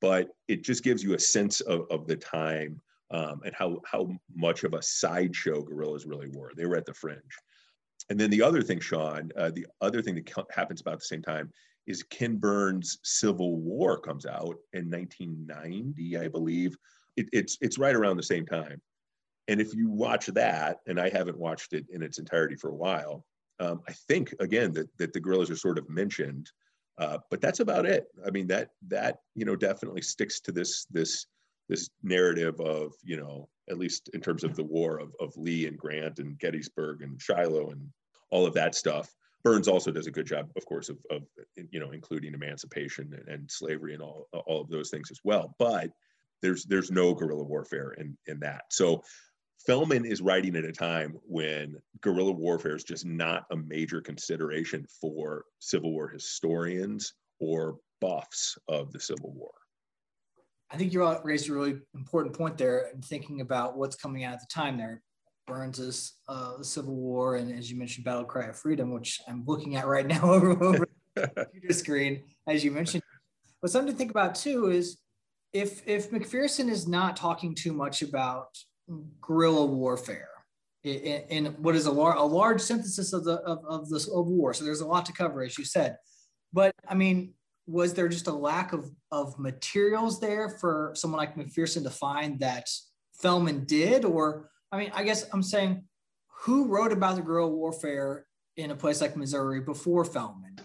but 0.00 0.28
it 0.48 0.62
just 0.62 0.84
gives 0.84 1.02
you 1.02 1.14
a 1.14 1.18
sense 1.18 1.60
of, 1.62 1.86
of 1.90 2.06
the 2.06 2.16
time 2.16 2.80
um, 3.10 3.40
and 3.44 3.54
how, 3.54 3.80
how 3.90 4.08
much 4.34 4.64
of 4.64 4.74
a 4.74 4.82
sideshow 4.82 5.62
guerrillas 5.62 6.06
really 6.06 6.28
were. 6.34 6.52
They 6.56 6.66
were 6.66 6.76
at 6.76 6.86
the 6.86 6.94
fringe. 6.94 7.20
And 8.10 8.18
then 8.18 8.30
the 8.30 8.42
other 8.42 8.62
thing, 8.62 8.80
Sean, 8.80 9.30
uh, 9.36 9.50
the 9.50 9.66
other 9.80 10.02
thing 10.02 10.14
that 10.14 10.30
happens 10.50 10.80
about 10.80 10.98
the 10.98 11.04
same 11.04 11.22
time 11.22 11.50
is 11.86 12.02
Ken 12.02 12.36
Burns' 12.36 12.98
Civil 13.04 13.56
War 13.56 13.98
comes 13.98 14.26
out 14.26 14.56
in 14.72 14.90
1990, 14.90 16.18
I 16.18 16.28
believe. 16.28 16.76
It, 17.16 17.28
it's 17.32 17.56
it's 17.60 17.78
right 17.78 17.94
around 17.94 18.16
the 18.16 18.22
same 18.22 18.44
time. 18.44 18.80
And 19.48 19.60
if 19.60 19.74
you 19.74 19.88
watch 19.88 20.26
that, 20.26 20.78
and 20.86 21.00
I 21.00 21.08
haven't 21.08 21.38
watched 21.38 21.72
it 21.72 21.86
in 21.90 22.02
its 22.02 22.18
entirety 22.18 22.56
for 22.56 22.70
a 22.70 22.74
while, 22.74 23.24
um, 23.60 23.80
I 23.88 23.92
think 23.92 24.34
again 24.40 24.72
that 24.72 24.88
that 24.98 25.12
the 25.12 25.20
guerrillas 25.20 25.50
are 25.50 25.56
sort 25.56 25.78
of 25.78 25.88
mentioned, 25.88 26.50
uh, 26.98 27.18
but 27.30 27.40
that's 27.40 27.60
about 27.60 27.86
it. 27.86 28.06
I 28.26 28.30
mean 28.30 28.46
that 28.48 28.70
that 28.88 29.18
you 29.34 29.44
know 29.44 29.56
definitely 29.56 30.02
sticks 30.02 30.40
to 30.40 30.52
this 30.52 30.86
this 30.90 31.26
this 31.68 31.90
narrative 32.02 32.60
of 32.60 32.92
you 33.02 33.16
know 33.16 33.48
at 33.68 33.78
least 33.78 34.08
in 34.14 34.20
terms 34.20 34.44
of 34.44 34.54
the 34.54 34.64
war 34.64 34.98
of, 34.98 35.12
of 35.20 35.36
lee 35.36 35.66
and 35.66 35.76
grant 35.76 36.18
and 36.20 36.38
gettysburg 36.38 37.02
and 37.02 37.20
shiloh 37.20 37.70
and 37.70 37.88
all 38.30 38.46
of 38.46 38.54
that 38.54 38.74
stuff. 38.74 39.14
Burns 39.42 39.68
also 39.68 39.92
does 39.92 40.06
a 40.06 40.12
good 40.12 40.26
job 40.26 40.50
of 40.56 40.64
course 40.66 40.88
of, 40.88 40.98
of 41.10 41.22
you 41.70 41.80
know 41.80 41.90
including 41.90 42.34
emancipation 42.34 43.12
and, 43.12 43.28
and 43.28 43.50
slavery 43.50 43.94
and 43.94 44.02
all, 44.02 44.28
all 44.32 44.60
of 44.60 44.68
those 44.68 44.90
things 44.90 45.10
as 45.10 45.20
well. 45.22 45.54
But 45.58 45.90
there's 46.42 46.64
there's 46.64 46.90
no 46.90 47.14
guerrilla 47.14 47.44
warfare 47.44 47.92
in 47.92 48.16
in 48.26 48.40
that. 48.40 48.64
So 48.70 49.02
Fellman 49.68 50.06
is 50.06 50.20
writing 50.20 50.54
at 50.56 50.64
a 50.64 50.72
time 50.72 51.18
when 51.24 51.76
guerrilla 52.00 52.32
warfare 52.32 52.76
is 52.76 52.84
just 52.84 53.04
not 53.04 53.44
a 53.50 53.56
major 53.56 54.00
consideration 54.00 54.86
for 55.00 55.44
Civil 55.58 55.92
War 55.92 56.08
historians 56.08 57.14
or 57.40 57.78
buffs 58.00 58.56
of 58.68 58.92
the 58.92 59.00
Civil 59.00 59.32
War. 59.32 59.52
I 60.70 60.76
think 60.76 60.92
you 60.92 61.16
raised 61.22 61.48
a 61.48 61.52
really 61.52 61.78
important 61.94 62.36
point 62.36 62.58
there 62.58 62.90
in 62.92 63.00
thinking 63.00 63.40
about 63.40 63.76
what's 63.76 63.96
coming 63.96 64.24
out 64.24 64.34
at 64.34 64.40
the 64.40 64.46
time 64.52 64.76
there. 64.76 65.02
Burns's 65.46 66.14
uh, 66.28 66.60
Civil 66.62 66.96
War, 66.96 67.36
and 67.36 67.56
as 67.56 67.70
you 67.70 67.78
mentioned, 67.78 68.04
Battle 68.04 68.24
Cry 68.24 68.46
of 68.46 68.56
Freedom, 68.56 68.90
which 68.90 69.20
I'm 69.28 69.44
looking 69.46 69.76
at 69.76 69.86
right 69.86 70.06
now 70.06 70.22
over, 70.30 70.50
over 70.62 70.88
the 71.14 71.28
computer 71.36 71.72
screen, 71.72 72.24
as 72.48 72.64
you 72.64 72.72
mentioned. 72.72 73.02
But 73.62 73.70
something 73.70 73.92
to 73.92 73.96
think 73.96 74.10
about 74.10 74.34
too 74.34 74.70
is 74.70 74.98
if 75.52 75.86
if 75.86 76.10
McPherson 76.10 76.68
is 76.68 76.88
not 76.88 77.16
talking 77.16 77.54
too 77.54 77.72
much 77.72 78.02
about 78.02 78.48
guerrilla 79.20 79.66
warfare 79.66 80.28
in, 80.84 81.46
what 81.58 81.74
is 81.74 81.86
a, 81.86 81.90
lar- 81.90 82.16
a 82.16 82.22
large 82.22 82.60
synthesis 82.60 83.12
of 83.12 83.24
the 83.24 83.34
of, 83.40 83.64
of 83.64 83.88
the 83.88 83.96
of 84.14 84.26
war, 84.26 84.54
so 84.54 84.64
there's 84.64 84.80
a 84.80 84.86
lot 84.86 85.06
to 85.06 85.12
cover, 85.12 85.42
as 85.42 85.58
you 85.58 85.64
said. 85.64 85.96
But 86.52 86.72
I 86.88 86.94
mean, 86.94 87.34
was 87.66 87.94
there 87.94 88.08
just 88.08 88.28
a 88.28 88.32
lack 88.32 88.72
of, 88.72 88.90
of 89.10 89.38
materials 89.38 90.20
there 90.20 90.50
for 90.60 90.92
someone 90.94 91.18
like 91.18 91.34
McPherson 91.34 91.82
to 91.82 91.90
find 91.90 92.38
that 92.40 92.68
Fellman 93.22 93.66
did? 93.66 94.04
Or, 94.04 94.50
I 94.70 94.78
mean, 94.78 94.92
I 94.94 95.02
guess 95.02 95.26
I'm 95.32 95.42
saying 95.42 95.84
who 96.42 96.66
wrote 96.66 96.92
about 96.92 97.16
the 97.16 97.22
guerrilla 97.22 97.50
warfare 97.50 98.26
in 98.56 98.70
a 98.70 98.76
place 98.76 99.00
like 99.00 99.16
Missouri 99.16 99.60
before 99.60 100.04
Fellman? 100.04 100.60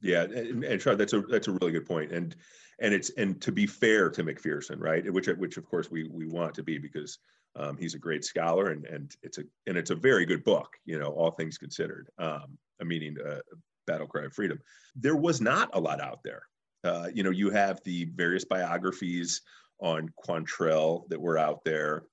Yeah, 0.00 0.22
and, 0.22 0.64
and 0.64 0.80
that's 0.80 1.12
a 1.12 1.20
that's 1.22 1.48
a 1.48 1.52
really 1.52 1.72
good 1.72 1.86
point. 1.86 2.12
And 2.12 2.34
and 2.80 2.94
it's 2.94 3.10
and 3.10 3.40
to 3.42 3.52
be 3.52 3.66
fair 3.66 4.10
to 4.10 4.24
McPherson, 4.24 4.80
right? 4.80 5.10
Which 5.12 5.26
which 5.26 5.56
of 5.56 5.66
course 5.66 5.90
we 5.90 6.08
we 6.08 6.26
want 6.26 6.54
to 6.54 6.62
be 6.62 6.78
because 6.78 7.18
um, 7.56 7.76
he's 7.76 7.94
a 7.94 7.98
great 7.98 8.24
scholar 8.24 8.70
and 8.70 8.84
and 8.86 9.14
it's 9.22 9.38
a 9.38 9.44
and 9.66 9.76
it's 9.76 9.90
a 9.90 9.94
very 9.94 10.24
good 10.26 10.44
book, 10.44 10.76
you 10.84 10.98
know, 10.98 11.08
all 11.08 11.30
things 11.30 11.58
considered. 11.58 12.08
Um, 12.18 12.58
meaning 12.82 13.16
uh, 13.26 13.38
Battle 13.86 14.06
Cry 14.06 14.24
of 14.24 14.34
Freedom. 14.34 14.58
There 14.96 15.16
was 15.16 15.40
not 15.40 15.70
a 15.72 15.80
lot 15.80 16.00
out 16.00 16.22
there. 16.22 16.42
Uh, 16.82 17.08
you 17.12 17.22
know, 17.22 17.30
you 17.30 17.50
have 17.50 17.82
the 17.84 18.04
various 18.14 18.44
biographies 18.44 19.42
on 19.80 20.12
Quantrill 20.22 21.08
that 21.08 21.20
were 21.20 21.38
out 21.38 21.64
there. 21.64 22.04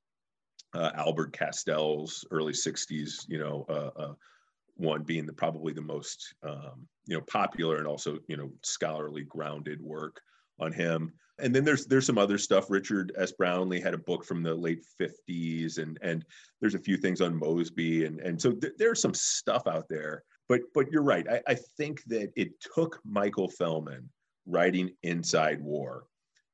Uh, 0.74 0.92
Albert 0.96 1.34
Castel's 1.34 2.26
early 2.32 2.54
'60s, 2.54 3.26
you 3.28 3.40
know, 3.40 3.66
uh, 3.70 4.02
uh, 4.02 4.14
one 4.76 5.04
being 5.04 5.26
the 5.26 5.34
probably 5.34 5.74
the 5.74 5.82
most 5.82 6.34
um, 6.44 6.88
you 7.06 7.16
know 7.16 7.24
popular 7.30 7.78
and 7.78 7.88
also 7.88 8.18
you 8.28 8.38
know 8.38 8.50
scholarly 8.64 9.24
grounded 9.24 9.82
work 9.82 10.22
on 10.62 10.72
him. 10.72 11.12
And 11.40 11.56
then 11.56 11.64
there's 11.64 11.86
there's 11.86 12.06
some 12.06 12.20
other 12.20 12.38
stuff. 12.38 12.70
Richard 12.70 13.14
S. 13.18 13.32
Brownlee 13.32 13.82
had 13.82 13.96
a 13.96 13.98
book 13.98 14.24
from 14.24 14.44
the 14.44 14.54
late 14.54 14.86
50s, 15.02 15.80
and 15.80 15.98
and 16.02 16.24
there's 16.60 16.76
a 16.76 16.80
few 16.80 16.98
things 16.98 17.20
on 17.20 17.40
Mosby, 17.40 18.06
and 18.06 18.20
and 18.20 18.40
so 18.40 18.52
th- 18.52 18.74
there's 18.78 19.02
some 19.02 19.14
stuff 19.14 19.66
out 19.66 19.88
there 19.90 20.24
but 20.52 20.60
but 20.74 20.92
you're 20.92 21.02
right. 21.02 21.26
I, 21.30 21.42
I 21.48 21.56
think 21.78 22.04
that 22.08 22.34
it 22.36 22.52
took 22.76 23.00
Michael 23.06 23.50
Fellman 23.50 24.10
writing 24.46 24.92
Inside 25.02 25.62
War 25.62 26.04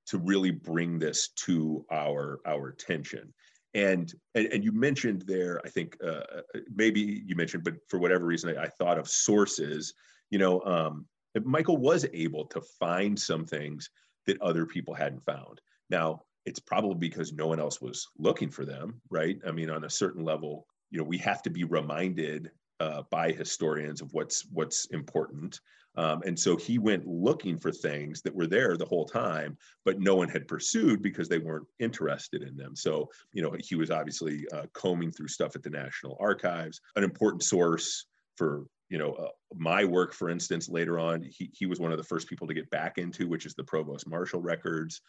to 0.05 0.19
really 0.19 0.51
bring 0.51 0.99
this 0.99 1.29
to 1.45 1.83
our 1.91 2.39
our 2.45 2.67
attention. 2.67 3.33
And 3.73 4.13
and, 4.35 4.45
and 4.53 4.63
you 4.63 4.71
mentioned 4.71 5.23
there, 5.25 5.59
I 5.65 5.69
think 5.69 5.97
uh, 6.03 6.21
uh 6.37 6.41
maybe 6.75 7.23
you 7.25 7.35
mentioned, 7.35 7.63
but 7.63 7.73
for 7.87 7.97
whatever 7.97 8.27
reason, 8.27 8.55
I, 8.55 8.65
I 8.65 8.67
thought 8.67 8.99
of 8.99 9.09
sources. 9.09 9.95
You 10.29 10.37
know, 10.37 10.61
um, 10.61 11.07
Michael 11.45 11.77
was 11.77 12.05
able 12.13 12.45
to 12.45 12.61
find 12.61 13.19
some 13.19 13.45
things 13.45 13.89
that 14.25 14.41
other 14.41 14.65
people 14.65 14.93
hadn't 14.93 15.23
found. 15.23 15.61
Now, 15.89 16.23
it's 16.45 16.59
probably 16.59 16.95
because 16.95 17.33
no 17.33 17.47
one 17.47 17.59
else 17.59 17.81
was 17.81 18.07
looking 18.17 18.49
for 18.49 18.65
them, 18.65 19.01
right? 19.09 19.37
I 19.45 19.51
mean, 19.51 19.69
on 19.69 19.83
a 19.83 19.89
certain 19.89 20.23
level, 20.23 20.65
you 20.91 20.97
know, 20.97 21.03
we 21.03 21.17
have 21.17 21.41
to 21.43 21.49
be 21.49 21.63
reminded 21.65 22.51
uh, 22.79 23.01
by 23.09 23.31
historians 23.31 24.01
of 24.01 24.13
what's 24.13 24.45
what's 24.51 24.85
important. 24.87 25.59
Um, 25.95 26.21
and 26.27 26.39
so 26.39 26.55
he 26.55 26.77
went 26.77 27.07
looking 27.07 27.57
for 27.57 27.71
things 27.71 28.21
that 28.21 28.35
were 28.35 28.45
there 28.45 28.77
the 28.77 28.85
whole 28.85 29.05
time, 29.05 29.57
but 29.83 29.99
no 29.99 30.15
one 30.15 30.29
had 30.29 30.47
pursued 30.47 31.01
because 31.01 31.27
they 31.27 31.39
weren't 31.39 31.65
interested 31.79 32.43
in 32.43 32.55
them. 32.55 32.75
So, 32.75 33.09
you 33.33 33.41
know, 33.41 33.55
he 33.59 33.73
was 33.75 33.89
obviously 33.89 34.45
uh, 34.53 34.67
combing 34.73 35.11
through 35.11 35.29
stuff 35.29 35.55
at 35.55 35.63
the 35.63 35.71
National 35.71 36.15
Archives, 36.19 36.79
an 36.95 37.03
important 37.03 37.41
source 37.41 38.05
for, 38.35 38.65
you 38.89 38.97
know, 38.97 39.13
uh, 39.13 39.27
my 39.55 39.83
work, 39.83 40.13
for 40.13 40.29
instance, 40.29 40.69
later 40.69 40.97
on, 40.99 41.21
he, 41.21 41.49
he 41.53 41.65
was 41.65 41.79
one 41.79 41.91
of 41.91 41.97
the 41.97 42.03
first 42.03 42.29
people 42.29 42.47
to 42.47 42.53
get 42.53 42.69
back 42.69 42.97
into, 42.97 43.27
which 43.27 43.45
is 43.45 43.53
the 43.53 43.63
Provost 43.63 44.07
Marshal 44.07 44.41
records. 44.41 45.01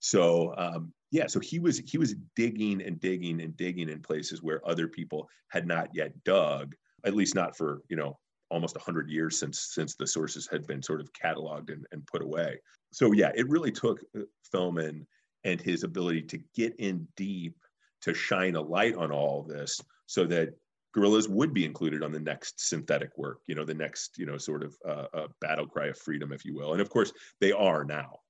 So 0.00 0.54
um, 0.56 0.92
yeah, 1.10 1.26
so 1.26 1.40
he 1.40 1.58
was 1.58 1.78
he 1.78 1.98
was 1.98 2.14
digging 2.36 2.82
and 2.82 3.00
digging 3.00 3.40
and 3.40 3.56
digging 3.56 3.88
in 3.88 4.02
places 4.02 4.42
where 4.42 4.66
other 4.68 4.86
people 4.86 5.28
had 5.48 5.66
not 5.66 5.88
yet 5.92 6.12
dug 6.24 6.74
at 7.04 7.14
least 7.14 7.34
not 7.34 7.56
for 7.56 7.82
you 7.88 7.96
know 7.96 8.18
almost 8.50 8.76
100 8.76 9.08
years 9.10 9.38
since 9.38 9.68
since 9.72 9.94
the 9.94 10.06
sources 10.06 10.48
had 10.50 10.66
been 10.66 10.82
sort 10.82 11.00
of 11.00 11.12
cataloged 11.12 11.72
and, 11.72 11.86
and 11.92 12.06
put 12.06 12.22
away 12.22 12.58
so 12.92 13.12
yeah 13.12 13.30
it 13.34 13.48
really 13.48 13.70
took 13.70 14.00
uh, 14.16 14.22
Fellman 14.52 15.06
and 15.44 15.60
his 15.60 15.82
ability 15.82 16.22
to 16.22 16.38
get 16.54 16.74
in 16.76 17.06
deep 17.16 17.56
to 18.02 18.14
shine 18.14 18.54
a 18.54 18.60
light 18.60 18.94
on 18.94 19.10
all 19.10 19.42
this 19.42 19.80
so 20.06 20.26
that 20.26 20.50
guerrillas 20.94 21.28
would 21.28 21.52
be 21.52 21.64
included 21.64 22.02
on 22.02 22.12
the 22.12 22.20
next 22.20 22.68
synthetic 22.68 23.10
work, 23.18 23.40
you 23.46 23.54
know, 23.54 23.64
the 23.64 23.74
next, 23.74 24.16
you 24.16 24.26
know, 24.26 24.38
sort 24.38 24.62
of 24.62 24.76
uh, 24.86 25.06
uh, 25.12 25.26
battle 25.40 25.66
cry 25.66 25.86
of 25.88 25.98
freedom, 25.98 26.32
if 26.32 26.44
you 26.44 26.54
will. 26.54 26.72
And 26.72 26.80
of 26.80 26.88
course, 26.88 27.12
they 27.40 27.52
are 27.52 27.84
now. 27.84 28.20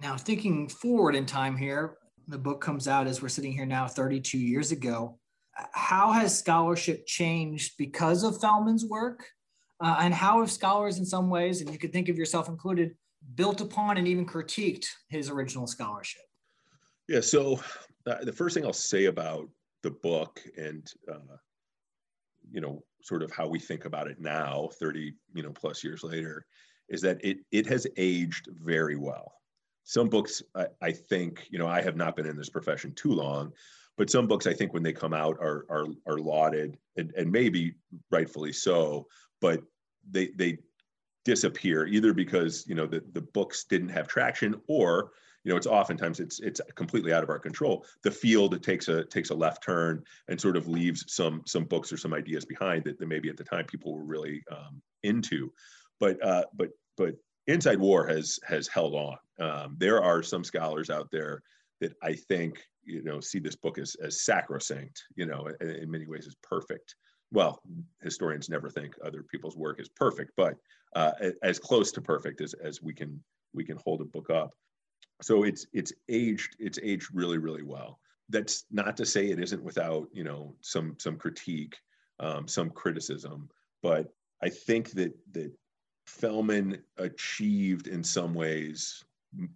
Now, 0.00 0.16
thinking 0.16 0.68
forward 0.68 1.14
in 1.16 1.24
time 1.24 1.56
here, 1.56 1.96
the 2.28 2.38
book 2.38 2.60
comes 2.60 2.86
out 2.86 3.06
as 3.06 3.22
we're 3.22 3.28
sitting 3.28 3.52
here 3.52 3.66
now 3.66 3.88
32 3.88 4.38
years 4.38 4.70
ago. 4.70 5.18
How 5.72 6.12
has 6.12 6.38
scholarship 6.38 7.06
changed 7.06 7.72
because 7.78 8.22
of 8.22 8.38
Fellman's 8.38 8.84
work? 8.84 9.26
Uh, 9.82 9.96
and 10.00 10.12
how 10.12 10.40
have 10.40 10.50
scholars, 10.50 10.98
in 10.98 11.06
some 11.06 11.30
ways, 11.30 11.62
and 11.62 11.72
you 11.72 11.78
could 11.78 11.92
think 11.92 12.10
of 12.10 12.18
yourself 12.18 12.48
included, 12.48 12.94
built 13.34 13.62
upon 13.62 13.96
and 13.96 14.06
even 14.06 14.26
critiqued 14.26 14.84
his 15.08 15.30
original 15.30 15.66
scholarship? 15.66 16.22
Yeah, 17.08 17.20
so 17.20 17.60
uh, 18.06 18.22
the 18.22 18.32
first 18.32 18.54
thing 18.54 18.66
I'll 18.66 18.74
say 18.74 19.06
about 19.06 19.48
the 19.82 19.90
book 19.90 20.40
and 20.58 20.86
uh, 21.10 21.36
you 22.50 22.60
know 22.60 22.82
sort 23.02 23.22
of 23.22 23.30
how 23.32 23.48
we 23.48 23.58
think 23.58 23.84
about 23.84 24.08
it 24.08 24.20
now 24.20 24.68
30 24.78 25.14
you 25.34 25.42
know 25.42 25.52
plus 25.52 25.82
years 25.82 26.02
later 26.02 26.46
is 26.88 27.00
that 27.00 27.18
it 27.24 27.38
it 27.52 27.66
has 27.66 27.86
aged 27.96 28.48
very 28.62 28.96
well. 28.96 29.32
Some 29.84 30.08
books 30.08 30.42
I, 30.54 30.66
I, 30.82 30.92
think 30.92 31.46
you 31.50 31.58
know 31.58 31.66
i 31.66 31.80
have 31.80 31.96
not 31.96 32.14
been 32.14 32.26
in 32.26 32.36
this 32.36 32.50
profession 32.50 32.92
too 32.94 33.12
long 33.12 33.52
but 33.96 34.10
some 34.10 34.26
books 34.28 34.46
i 34.46 34.52
think 34.52 34.72
when 34.72 34.82
they 34.82 34.92
come 34.92 35.14
out 35.14 35.36
are 35.40 35.64
are, 35.68 35.86
are 36.06 36.18
lauded 36.18 36.78
and, 36.96 37.12
and 37.16 37.32
maybe 37.32 37.74
rightfully 38.10 38.52
so 38.52 39.06
but 39.40 39.62
they 40.08 40.28
they 40.36 40.58
disappear 41.24 41.86
either 41.86 42.12
because 42.12 42.64
you 42.66 42.74
know 42.74 42.86
the, 42.86 43.02
the 43.12 43.20
books 43.20 43.64
didn't 43.64 43.88
have 43.88 44.06
traction 44.06 44.60
or 44.68 45.10
you 45.44 45.50
know 45.50 45.56
it's 45.56 45.66
oftentimes 45.66 46.20
it's 46.20 46.40
it's 46.40 46.60
completely 46.74 47.12
out 47.12 47.22
of 47.22 47.30
our 47.30 47.38
control. 47.38 47.84
The 48.02 48.10
field 48.10 48.62
takes 48.62 48.88
a 48.88 49.04
takes 49.04 49.30
a 49.30 49.34
left 49.34 49.62
turn 49.62 50.04
and 50.28 50.40
sort 50.40 50.56
of 50.56 50.68
leaves 50.68 51.04
some 51.08 51.42
some 51.46 51.64
books 51.64 51.92
or 51.92 51.96
some 51.96 52.14
ideas 52.14 52.44
behind 52.44 52.84
that, 52.84 52.98
that 52.98 53.08
maybe 53.08 53.28
at 53.28 53.36
the 53.36 53.44
time 53.44 53.64
people 53.66 53.94
were 53.94 54.04
really 54.04 54.42
um, 54.50 54.82
into. 55.02 55.52
But 55.98 56.22
uh, 56.24 56.44
but 56.54 56.70
but 56.96 57.14
inside 57.46 57.78
war 57.78 58.06
has 58.06 58.38
has 58.46 58.68
held 58.68 58.94
on. 58.94 59.16
Um, 59.38 59.76
there 59.78 60.02
are 60.02 60.22
some 60.22 60.44
scholars 60.44 60.90
out 60.90 61.10
there 61.10 61.42
that 61.80 61.94
i 62.02 62.12
think 62.12 62.62
you 62.84 63.02
know 63.02 63.20
see 63.20 63.38
this 63.38 63.56
book 63.56 63.78
as 63.78 63.96
as 64.02 64.22
sacrosanct 64.22 65.02
you 65.16 65.26
know 65.26 65.48
in, 65.60 65.70
in 65.70 65.90
many 65.90 66.06
ways 66.06 66.26
as 66.26 66.36
perfect. 66.42 66.94
Well 67.32 67.62
historians 68.02 68.48
never 68.48 68.68
think 68.68 68.94
other 69.04 69.22
people's 69.22 69.56
work 69.56 69.80
is 69.80 69.88
perfect 69.88 70.32
but 70.36 70.56
uh, 70.96 71.12
as 71.42 71.60
close 71.60 71.92
to 71.92 72.00
perfect 72.00 72.40
as, 72.40 72.54
as 72.54 72.82
we 72.82 72.92
can 72.92 73.22
we 73.54 73.64
can 73.64 73.78
hold 73.84 74.00
a 74.00 74.04
book 74.04 74.30
up 74.30 74.52
so 75.22 75.42
it's 75.44 75.66
it's 75.72 75.92
aged 76.08 76.56
it's 76.58 76.78
aged 76.82 77.08
really 77.12 77.38
really 77.38 77.62
well. 77.62 78.00
That's 78.28 78.64
not 78.70 78.96
to 78.96 79.06
say 79.06 79.28
it 79.30 79.40
isn't 79.40 79.62
without 79.62 80.08
you 80.12 80.24
know 80.24 80.54
some 80.60 80.96
some 80.98 81.16
critique 81.16 81.76
um, 82.20 82.46
some 82.46 82.70
criticism 82.70 83.48
but 83.82 84.12
i 84.42 84.48
think 84.48 84.90
that 84.90 85.12
that 85.32 85.50
Fellman 86.06 86.80
achieved 86.98 87.86
in 87.86 88.02
some 88.02 88.34
ways 88.34 89.04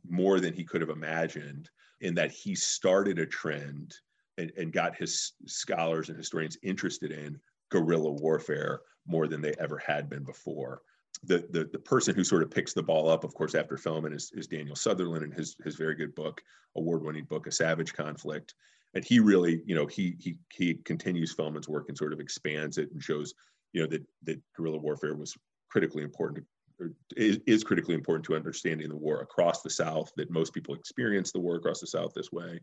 more 0.08 0.40
than 0.40 0.54
he 0.54 0.64
could 0.64 0.80
have 0.80 0.90
imagined 0.90 1.68
in 2.00 2.14
that 2.14 2.30
he 2.30 2.54
started 2.54 3.18
a 3.18 3.26
trend 3.26 3.94
and, 4.38 4.52
and 4.56 4.72
got 4.72 4.96
his 4.96 5.32
scholars 5.46 6.08
and 6.08 6.18
historians 6.18 6.56
interested 6.62 7.10
in 7.10 7.38
guerrilla 7.70 8.12
warfare 8.12 8.80
more 9.06 9.26
than 9.26 9.40
they 9.40 9.54
ever 9.58 9.78
had 9.78 10.08
been 10.08 10.24
before 10.24 10.80
the, 11.22 11.46
the 11.50 11.68
the 11.72 11.78
person 11.78 12.14
who 12.14 12.24
sort 12.24 12.42
of 12.42 12.50
picks 12.50 12.72
the 12.72 12.82
ball 12.82 13.08
up, 13.08 13.24
of 13.24 13.34
course, 13.34 13.54
after 13.54 13.76
Fellman 13.76 14.14
is, 14.14 14.30
is 14.34 14.46
Daniel 14.46 14.76
Sutherland 14.76 15.24
and 15.24 15.32
his 15.32 15.56
his 15.64 15.76
very 15.76 15.94
good 15.94 16.14
book, 16.14 16.42
award-winning 16.76 17.24
book, 17.24 17.46
A 17.46 17.52
Savage 17.52 17.92
Conflict. 17.92 18.54
And 18.94 19.04
he 19.04 19.20
really, 19.20 19.62
you 19.64 19.74
know, 19.74 19.86
he 19.86 20.16
he 20.18 20.36
he 20.52 20.74
continues 20.84 21.34
Fellman's 21.34 21.68
work 21.68 21.86
and 21.88 21.96
sort 21.96 22.12
of 22.12 22.20
expands 22.20 22.78
it 22.78 22.90
and 22.92 23.02
shows, 23.02 23.34
you 23.72 23.82
know, 23.82 23.88
that 23.88 24.04
that 24.24 24.40
guerrilla 24.56 24.78
warfare 24.78 25.14
was 25.14 25.36
critically 25.70 26.02
important 26.02 26.44
to, 26.78 26.94
is, 27.16 27.40
is 27.46 27.64
critically 27.64 27.94
important 27.94 28.24
to 28.26 28.36
understanding 28.36 28.88
the 28.88 28.96
war 28.96 29.20
across 29.20 29.62
the 29.62 29.70
South. 29.70 30.12
That 30.16 30.30
most 30.30 30.52
people 30.52 30.74
experience 30.74 31.32
the 31.32 31.40
war 31.40 31.56
across 31.56 31.80
the 31.80 31.86
South 31.86 32.12
this 32.14 32.32
way. 32.32 32.60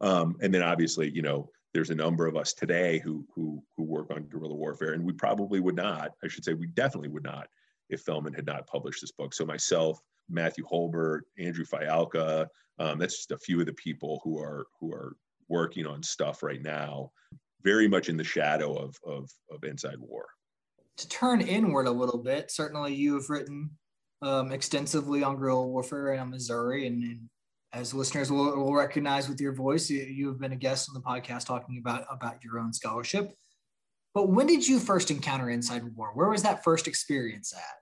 Um, 0.00 0.36
and 0.40 0.52
then 0.52 0.62
obviously, 0.62 1.10
you 1.10 1.22
know, 1.22 1.50
there's 1.74 1.90
a 1.90 1.94
number 1.94 2.26
of 2.26 2.36
us 2.36 2.52
today 2.52 2.98
who 2.98 3.24
who 3.34 3.62
who 3.76 3.84
work 3.84 4.10
on 4.10 4.24
guerrilla 4.24 4.54
warfare, 4.54 4.92
and 4.94 5.04
we 5.04 5.12
probably 5.12 5.60
would 5.60 5.76
not. 5.76 6.12
I 6.24 6.28
should 6.28 6.44
say, 6.44 6.54
we 6.54 6.66
definitely 6.66 7.10
would 7.10 7.24
not 7.24 7.48
if 7.90 8.04
Fellman 8.04 8.34
had 8.34 8.46
not 8.46 8.66
published 8.66 9.00
this 9.00 9.12
book. 9.12 9.34
So 9.34 9.44
myself, 9.44 10.00
Matthew 10.28 10.64
Hulbert, 10.68 11.24
Andrew 11.38 11.64
Fialka, 11.64 12.46
um, 12.78 12.98
that's 12.98 13.16
just 13.16 13.32
a 13.32 13.38
few 13.38 13.60
of 13.60 13.66
the 13.66 13.74
people 13.74 14.20
who 14.24 14.38
are 14.38 14.66
who 14.80 14.92
are 14.92 15.16
working 15.48 15.86
on 15.86 16.02
stuff 16.02 16.42
right 16.42 16.62
now, 16.62 17.10
very 17.62 17.88
much 17.88 18.08
in 18.08 18.16
the 18.16 18.24
shadow 18.24 18.74
of 18.74 18.96
of, 19.06 19.30
of 19.50 19.64
Inside 19.64 19.98
War. 19.98 20.26
To 20.96 21.08
turn 21.08 21.40
inward 21.40 21.86
a 21.86 21.90
little 21.90 22.18
bit, 22.18 22.50
certainly 22.50 22.94
you 22.94 23.14
have 23.14 23.28
written 23.28 23.70
um, 24.22 24.52
extensively 24.52 25.22
on 25.22 25.36
guerrilla 25.36 25.66
warfare 25.66 26.12
in 26.12 26.30
Missouri, 26.30 26.86
and, 26.86 27.02
and 27.02 27.20
as 27.72 27.94
listeners 27.94 28.30
will, 28.30 28.56
will, 28.56 28.74
recognize 28.74 29.28
with 29.28 29.40
your 29.40 29.54
voice, 29.54 29.88
you, 29.88 30.02
you 30.02 30.28
have 30.28 30.40
been 30.40 30.52
a 30.52 30.56
guest 30.56 30.88
on 30.88 30.94
the 30.94 31.00
podcast 31.00 31.46
talking 31.46 31.78
about 31.78 32.04
about 32.10 32.42
your 32.42 32.58
own 32.58 32.72
scholarship. 32.72 33.32
But 34.14 34.28
when 34.28 34.46
did 34.46 34.66
you 34.66 34.78
first 34.78 35.10
encounter 35.10 35.50
Inside 35.50 35.96
War? 35.96 36.10
Where 36.14 36.28
was 36.28 36.42
that 36.42 36.64
first 36.64 36.88
experience 36.88 37.52
at? 37.52 37.80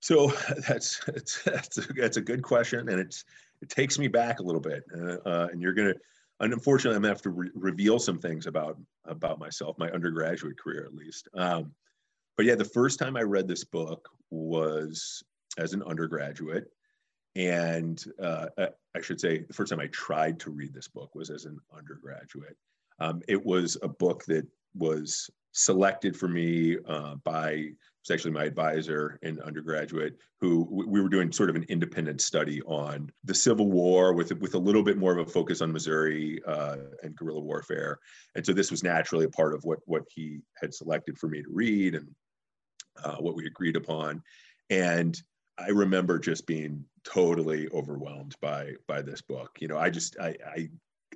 So 0.00 0.32
that's 0.68 1.00
that's 1.04 1.78
a, 1.78 1.92
that's 1.94 2.16
a 2.18 2.20
good 2.20 2.42
question, 2.42 2.88
and 2.88 3.00
it's 3.00 3.24
it 3.62 3.68
takes 3.68 3.98
me 3.98 4.08
back 4.08 4.40
a 4.40 4.42
little 4.42 4.60
bit, 4.60 4.84
uh, 4.94 5.16
uh, 5.26 5.48
and 5.50 5.62
you're 5.62 5.74
gonna. 5.74 5.94
Unfortunately, 6.40 6.96
I'm 6.96 7.02
gonna 7.02 7.14
have 7.14 7.22
to 7.22 7.30
re- 7.30 7.50
reveal 7.54 7.98
some 7.98 8.18
things 8.18 8.46
about 8.46 8.76
about 9.06 9.38
myself, 9.38 9.78
my 9.78 9.90
undergraduate 9.90 10.58
career 10.58 10.84
at 10.84 10.94
least. 10.94 11.28
Um, 11.34 11.72
but 12.36 12.46
yeah, 12.46 12.56
the 12.56 12.64
first 12.64 12.98
time 12.98 13.16
I 13.16 13.22
read 13.22 13.46
this 13.46 13.64
book 13.64 14.08
was 14.30 15.22
as 15.58 15.72
an 15.72 15.82
undergraduate, 15.84 16.66
and 17.36 18.02
uh, 18.20 18.46
I 18.58 19.00
should 19.00 19.20
say 19.20 19.44
the 19.46 19.54
first 19.54 19.70
time 19.70 19.80
I 19.80 19.86
tried 19.88 20.40
to 20.40 20.50
read 20.50 20.74
this 20.74 20.88
book 20.88 21.14
was 21.14 21.30
as 21.30 21.44
an 21.44 21.58
undergraduate. 21.76 22.56
Um, 22.98 23.22
it 23.28 23.44
was 23.44 23.76
a 23.82 23.88
book 23.88 24.24
that 24.24 24.46
was 24.74 25.30
selected 25.52 26.16
for 26.16 26.28
me 26.28 26.78
uh, 26.86 27.16
by 27.24 27.72
was 28.02 28.14
actually 28.14 28.32
my 28.32 28.44
advisor 28.44 29.18
in 29.22 29.40
undergraduate 29.42 30.16
who 30.40 30.66
we 30.70 31.00
were 31.00 31.08
doing 31.08 31.30
sort 31.30 31.50
of 31.50 31.56
an 31.56 31.64
independent 31.68 32.20
study 32.20 32.60
on 32.62 33.10
the 33.24 33.34
civil 33.34 33.70
war 33.70 34.12
with 34.12 34.32
with 34.40 34.54
a 34.54 34.58
little 34.58 34.82
bit 34.82 34.98
more 34.98 35.16
of 35.16 35.26
a 35.26 35.30
focus 35.30 35.60
on 35.60 35.72
missouri 35.72 36.40
uh, 36.46 36.76
and 37.02 37.14
guerrilla 37.14 37.40
warfare. 37.40 37.98
And 38.34 38.44
so 38.44 38.52
this 38.52 38.70
was 38.70 38.82
naturally 38.82 39.24
a 39.24 39.30
part 39.30 39.54
of 39.54 39.62
what 39.64 39.78
what 39.84 40.02
he 40.12 40.40
had 40.60 40.74
selected 40.74 41.16
for 41.18 41.28
me 41.28 41.42
to 41.42 41.48
read 41.48 41.94
and 41.94 42.08
uh, 43.04 43.16
what 43.16 43.36
we 43.36 43.46
agreed 43.46 43.76
upon. 43.76 44.22
And 44.70 45.20
i 45.58 45.68
remember 45.68 46.18
just 46.18 46.46
being 46.46 46.84
totally 47.04 47.68
overwhelmed 47.70 48.34
by 48.40 48.72
by 48.88 49.02
this 49.02 49.22
book. 49.22 49.58
You 49.60 49.68
know 49.68 49.78
i 49.78 49.90
just 49.90 50.16
i 50.20 50.34
i 50.56 50.68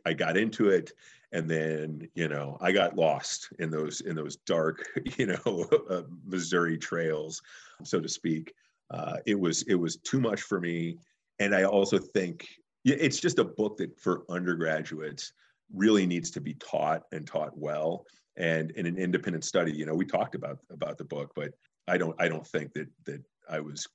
I 0.04 0.12
got 0.12 0.36
into 0.36 0.68
it 0.68 0.92
and 1.32 1.48
then 1.48 2.08
you 2.14 2.28
know 2.28 2.56
I 2.60 2.72
got 2.72 2.96
lost 2.96 3.48
in 3.58 3.70
those 3.70 4.00
in 4.02 4.16
those 4.16 4.36
dark 4.36 4.88
you 5.18 5.26
know 5.26 5.66
uh, 5.90 6.02
Missouri 6.24 6.78
trails 6.78 7.42
so 7.84 8.00
to 8.00 8.08
speak. 8.08 8.54
Uh, 8.90 9.16
it 9.26 9.38
was 9.38 9.62
it 9.62 9.74
was 9.74 9.96
too 9.96 10.20
much 10.20 10.42
for 10.42 10.60
me. 10.60 10.98
And 11.38 11.54
I 11.54 11.64
also 11.64 11.98
think 11.98 12.46
it's 12.84 13.18
just 13.18 13.38
a 13.38 13.44
book 13.44 13.76
that 13.78 13.98
for 14.00 14.24
undergraduates 14.30 15.32
really 15.74 16.06
needs 16.06 16.30
to 16.30 16.40
be 16.40 16.54
taught 16.54 17.02
and 17.12 17.26
taught 17.26 17.56
well. 17.58 18.06
And 18.36 18.70
in 18.72 18.86
an 18.86 18.96
independent 18.96 19.44
study 19.44 19.72
you 19.72 19.86
know 19.86 19.94
we 19.94 20.06
talked 20.06 20.34
about 20.34 20.58
about 20.70 20.98
the 20.98 21.04
book 21.04 21.32
but 21.34 21.52
I 21.88 21.98
don't 21.98 22.14
I 22.20 22.28
don't 22.28 22.46
think 22.46 22.72
that 22.74 22.88
that 23.04 23.22
I 23.48 23.60
was 23.60 23.86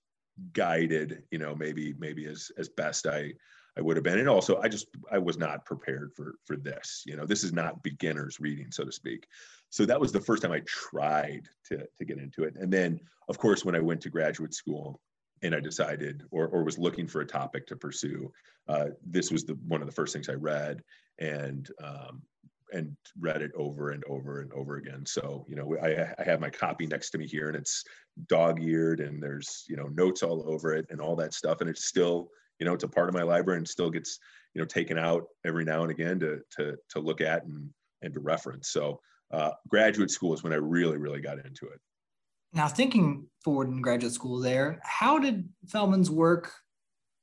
guided 0.53 1.23
you 1.31 1.37
know 1.37 1.55
maybe 1.55 1.93
maybe 1.99 2.25
as 2.25 2.51
as 2.57 2.69
best 2.69 3.05
I 3.05 3.33
I 3.77 3.81
would 3.81 3.95
have 3.95 4.03
been. 4.03 4.19
And 4.19 4.27
also, 4.29 4.59
I 4.61 4.67
just 4.67 4.87
I 5.11 5.17
was 5.17 5.37
not 5.37 5.65
prepared 5.65 6.11
for 6.15 6.35
for 6.45 6.57
this. 6.57 7.03
You 7.05 7.15
know, 7.15 7.25
this 7.25 7.43
is 7.43 7.53
not 7.53 7.83
beginners 7.83 8.39
reading, 8.39 8.71
so 8.71 8.83
to 8.83 8.91
speak. 8.91 9.27
So 9.69 9.85
that 9.85 9.99
was 9.99 10.11
the 10.11 10.19
first 10.19 10.41
time 10.41 10.51
I 10.51 10.61
tried 10.65 11.47
to 11.67 11.87
to 11.97 12.05
get 12.05 12.17
into 12.17 12.43
it. 12.43 12.55
And 12.59 12.71
then, 12.71 12.99
of 13.29 13.37
course, 13.37 13.63
when 13.63 13.75
I 13.75 13.79
went 13.79 14.01
to 14.01 14.09
graduate 14.09 14.53
school 14.53 14.99
and 15.41 15.55
I 15.55 15.59
decided 15.59 16.23
or 16.31 16.47
or 16.47 16.63
was 16.63 16.77
looking 16.77 17.07
for 17.07 17.21
a 17.21 17.25
topic 17.25 17.65
to 17.67 17.75
pursue, 17.75 18.31
uh, 18.67 18.87
this 19.05 19.31
was 19.31 19.45
the 19.45 19.57
one 19.67 19.81
of 19.81 19.87
the 19.87 19.93
first 19.93 20.13
things 20.13 20.29
I 20.29 20.33
read 20.33 20.83
and. 21.19 21.69
Um, 21.83 22.23
and 22.73 22.95
read 23.19 23.41
it 23.41 23.51
over 23.53 23.89
and 23.89 24.01
over 24.05 24.39
and 24.39 24.49
over 24.53 24.77
again. 24.77 25.05
So, 25.05 25.45
you 25.49 25.57
know, 25.57 25.75
I, 25.83 26.13
I 26.17 26.23
have 26.23 26.39
my 26.39 26.49
copy 26.49 26.87
next 26.87 27.09
to 27.09 27.17
me 27.17 27.27
here 27.27 27.47
and 27.47 27.57
it's 27.57 27.83
dog 28.27 28.63
eared 28.63 29.01
and 29.01 29.21
there's, 29.21 29.65
you 29.67 29.75
know, 29.75 29.87
notes 29.87 30.23
all 30.23 30.45
over 30.47 30.73
it 30.73 30.85
and 30.89 31.01
all 31.01 31.17
that 31.17 31.33
stuff. 31.33 31.59
And 31.59 31.69
it's 31.69 31.83
still 31.83 32.29
you 32.61 32.65
know 32.65 32.73
it's 32.73 32.83
a 32.83 32.87
part 32.87 33.09
of 33.09 33.15
my 33.15 33.23
library 33.23 33.57
and 33.57 33.67
still 33.67 33.89
gets 33.89 34.19
you 34.53 34.61
know 34.61 34.65
taken 34.65 34.97
out 34.97 35.23
every 35.43 35.65
now 35.65 35.81
and 35.81 35.91
again 35.91 36.19
to 36.19 36.39
to 36.55 36.77
to 36.89 36.99
look 36.99 37.19
at 37.19 37.43
and 37.43 37.69
and 38.03 38.13
to 38.13 38.19
reference. 38.19 38.69
So 38.69 39.01
uh, 39.31 39.51
graduate 39.67 40.11
school 40.11 40.33
is 40.33 40.43
when 40.43 40.53
i 40.53 40.57
really 40.57 40.97
really 40.97 41.19
got 41.19 41.43
into 41.43 41.65
it. 41.65 41.79
Now 42.53 42.67
thinking 42.67 43.25
forward 43.43 43.69
in 43.69 43.81
graduate 43.81 44.13
school 44.13 44.39
there 44.39 44.79
how 44.83 45.17
did 45.17 45.49
fellman's 45.67 46.11
work 46.11 46.53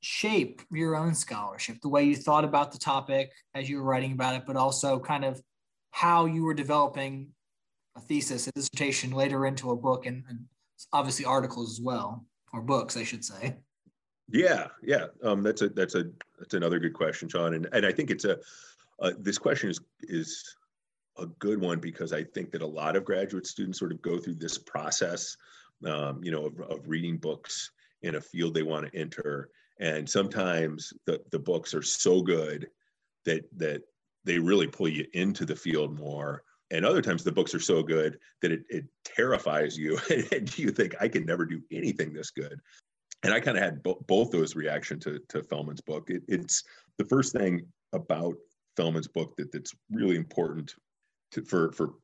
shape 0.00 0.60
your 0.70 0.96
own 0.96 1.14
scholarship? 1.14 1.76
The 1.82 1.88
way 1.88 2.04
you 2.04 2.16
thought 2.16 2.44
about 2.44 2.72
the 2.72 2.78
topic 2.78 3.30
as 3.54 3.70
you 3.70 3.78
were 3.78 3.84
writing 3.84 4.12
about 4.12 4.34
it 4.34 4.42
but 4.44 4.56
also 4.56 4.98
kind 4.98 5.24
of 5.24 5.40
how 5.92 6.26
you 6.26 6.42
were 6.42 6.54
developing 6.54 7.28
a 7.96 8.00
thesis, 8.00 8.48
a 8.48 8.52
dissertation 8.52 9.12
later 9.12 9.46
into 9.46 9.70
a 9.70 9.76
book 9.76 10.04
and, 10.06 10.24
and 10.28 10.40
obviously 10.92 11.24
articles 11.24 11.72
as 11.72 11.80
well, 11.80 12.24
or 12.52 12.60
books, 12.60 12.96
I 12.96 13.04
should 13.04 13.24
say. 13.24 13.56
Yeah, 14.30 14.68
yeah, 14.82 15.06
um, 15.22 15.42
that's 15.42 15.62
a 15.62 15.70
that's 15.70 15.94
a 15.94 16.04
that's 16.38 16.54
another 16.54 16.78
good 16.78 16.92
question, 16.92 17.28
Sean, 17.28 17.54
and 17.54 17.66
and 17.72 17.86
I 17.86 17.92
think 17.92 18.10
it's 18.10 18.26
a 18.26 18.38
uh, 19.00 19.12
this 19.18 19.38
question 19.38 19.70
is 19.70 19.80
is 20.02 20.54
a 21.18 21.26
good 21.38 21.60
one 21.60 21.80
because 21.80 22.12
I 22.12 22.24
think 22.24 22.50
that 22.52 22.62
a 22.62 22.66
lot 22.66 22.94
of 22.94 23.04
graduate 23.04 23.46
students 23.46 23.78
sort 23.78 23.90
of 23.90 24.02
go 24.02 24.18
through 24.18 24.34
this 24.34 24.58
process, 24.58 25.36
um, 25.84 26.22
you 26.22 26.30
know, 26.30 26.46
of, 26.46 26.60
of 26.60 26.88
reading 26.88 27.16
books 27.16 27.70
in 28.02 28.14
a 28.16 28.20
field 28.20 28.54
they 28.54 28.62
want 28.62 28.86
to 28.86 28.98
enter, 28.98 29.48
and 29.80 30.08
sometimes 30.08 30.92
the 31.06 31.22
the 31.30 31.38
books 31.38 31.72
are 31.72 31.82
so 31.82 32.20
good 32.20 32.68
that 33.24 33.48
that 33.56 33.82
they 34.24 34.38
really 34.38 34.66
pull 34.66 34.88
you 34.88 35.06
into 35.14 35.46
the 35.46 35.56
field 35.56 35.98
more. 35.98 36.42
And 36.70 36.84
other 36.84 37.00
times 37.00 37.24
the 37.24 37.32
books 37.32 37.54
are 37.54 37.60
so 37.60 37.82
good 37.82 38.18
that 38.42 38.52
it, 38.52 38.60
it 38.68 38.84
terrifies 39.02 39.78
you. 39.78 39.98
And 40.32 40.58
you 40.58 40.70
think 40.70 40.96
i 41.00 41.08
can 41.08 41.24
never 41.24 41.46
do 41.46 41.62
anything 41.72 42.12
this 42.12 42.30
good 42.30 42.60
and 43.22 43.32
i 43.32 43.40
kind 43.40 43.56
of 43.56 43.62
had 43.62 43.82
bo- 43.82 44.02
both 44.06 44.30
those 44.30 44.56
reaction 44.56 44.98
to, 44.98 45.18
to 45.28 45.42
fellman's 45.42 45.80
book 45.80 46.10
it, 46.10 46.22
it's 46.28 46.64
the 46.98 47.04
first 47.04 47.32
thing 47.32 47.62
about 47.92 48.34
fellman's 48.76 49.08
book 49.08 49.36
that, 49.36 49.52
that's 49.52 49.74
really 49.90 50.16
important 50.16 50.74
to, 51.32 51.42
for 51.42 51.72
for 51.72 51.94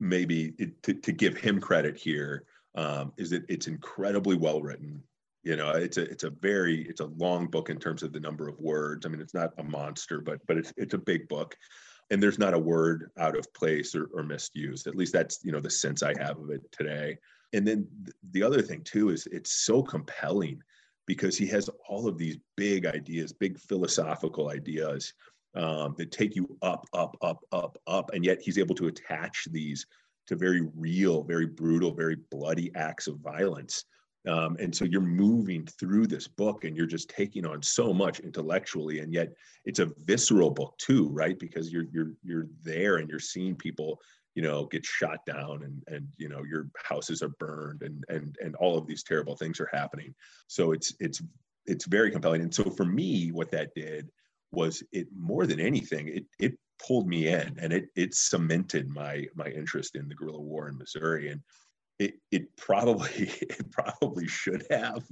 maybe 0.00 0.54
it, 0.58 0.82
to, 0.82 0.94
to 0.94 1.12
give 1.12 1.36
him 1.36 1.60
credit 1.60 1.96
here 1.96 2.44
um, 2.74 3.12
is 3.16 3.30
that 3.30 3.44
it's 3.48 3.66
incredibly 3.66 4.36
well 4.36 4.60
written 4.60 5.02
you 5.42 5.56
know 5.56 5.70
it's 5.70 5.96
a 5.96 6.02
it's 6.02 6.24
a 6.24 6.30
very 6.30 6.82
it's 6.82 7.00
a 7.00 7.06
long 7.16 7.46
book 7.46 7.70
in 7.70 7.78
terms 7.78 8.02
of 8.02 8.12
the 8.12 8.20
number 8.20 8.48
of 8.48 8.58
words 8.58 9.06
i 9.06 9.08
mean 9.08 9.20
it's 9.20 9.34
not 9.34 9.52
a 9.58 9.62
monster 9.62 10.20
but 10.20 10.38
but 10.46 10.56
it's 10.58 10.72
it's 10.76 10.94
a 10.94 10.98
big 10.98 11.28
book 11.28 11.56
and 12.10 12.22
there's 12.22 12.38
not 12.38 12.54
a 12.54 12.58
word 12.58 13.10
out 13.18 13.36
of 13.36 13.52
place 13.52 13.94
or, 13.94 14.08
or 14.14 14.22
misused. 14.22 14.86
At 14.86 14.96
least 14.96 15.12
that's 15.12 15.40
you 15.42 15.52
know 15.52 15.60
the 15.60 15.70
sense 15.70 16.02
I 16.02 16.14
have 16.18 16.38
of 16.38 16.50
it 16.50 16.60
today. 16.72 17.18
And 17.56 17.66
then 17.66 17.88
the 18.32 18.42
other 18.42 18.60
thing 18.60 18.82
too 18.82 19.08
is 19.08 19.26
it's 19.32 19.50
so 19.64 19.82
compelling 19.82 20.62
because 21.06 21.38
he 21.38 21.46
has 21.46 21.70
all 21.88 22.06
of 22.06 22.18
these 22.18 22.36
big 22.56 22.84
ideas, 22.84 23.32
big 23.32 23.58
philosophical 23.58 24.50
ideas 24.50 25.14
um, 25.54 25.94
that 25.96 26.12
take 26.12 26.36
you 26.36 26.46
up, 26.60 26.84
up, 26.92 27.16
up, 27.22 27.42
up, 27.52 27.78
up, 27.86 28.10
and 28.12 28.24
yet 28.24 28.42
he's 28.42 28.58
able 28.58 28.74
to 28.74 28.88
attach 28.88 29.46
these 29.50 29.86
to 30.26 30.36
very 30.36 30.68
real, 30.76 31.22
very 31.22 31.46
brutal, 31.46 31.94
very 31.94 32.16
bloody 32.30 32.70
acts 32.74 33.06
of 33.06 33.16
violence. 33.20 33.84
Um, 34.28 34.56
and 34.58 34.74
so 34.74 34.84
you're 34.84 35.00
moving 35.00 35.64
through 35.64 36.08
this 36.08 36.26
book 36.26 36.64
and 36.64 36.76
you're 36.76 36.84
just 36.84 37.08
taking 37.08 37.46
on 37.46 37.62
so 37.62 37.94
much 37.94 38.20
intellectually, 38.20 38.98
and 38.98 39.14
yet 39.14 39.32
it's 39.64 39.78
a 39.78 39.92
visceral 40.04 40.50
book 40.50 40.76
too, 40.78 41.08
right? 41.10 41.38
Because 41.38 41.72
you're 41.72 41.86
you're 41.92 42.12
you're 42.24 42.48
there 42.62 42.96
and 42.96 43.08
you're 43.08 43.20
seeing 43.20 43.54
people, 43.54 44.00
you 44.36 44.42
know, 44.42 44.66
get 44.66 44.84
shot 44.84 45.24
down 45.26 45.64
and 45.64 45.82
and 45.88 46.06
you 46.18 46.28
know 46.28 46.44
your 46.44 46.68
houses 46.76 47.22
are 47.22 47.34
burned 47.40 47.82
and 47.82 48.04
and 48.08 48.36
and 48.40 48.54
all 48.56 48.78
of 48.78 48.86
these 48.86 49.02
terrible 49.02 49.34
things 49.34 49.58
are 49.58 49.70
happening. 49.72 50.14
So 50.46 50.72
it's 50.72 50.94
it's 51.00 51.22
it's 51.64 51.86
very 51.86 52.10
compelling. 52.10 52.42
And 52.42 52.54
so 52.54 52.70
for 52.70 52.84
me, 52.84 53.32
what 53.32 53.50
that 53.50 53.74
did 53.74 54.08
was 54.52 54.82
it 54.92 55.08
more 55.18 55.46
than 55.46 55.58
anything, 55.58 56.08
it 56.08 56.26
it 56.38 56.58
pulled 56.86 57.08
me 57.08 57.28
in 57.28 57.56
and 57.58 57.72
it 57.72 57.88
it 57.96 58.14
cemented 58.14 58.88
my 58.90 59.24
my 59.34 59.46
interest 59.46 59.96
in 59.96 60.06
the 60.06 60.14
guerrilla 60.14 60.40
war 60.40 60.68
in 60.68 60.76
Missouri. 60.76 61.30
And 61.30 61.40
it, 61.98 62.14
it 62.30 62.54
probably 62.56 63.08
it 63.40 63.72
probably 63.72 64.28
should 64.28 64.66
have 64.70 65.02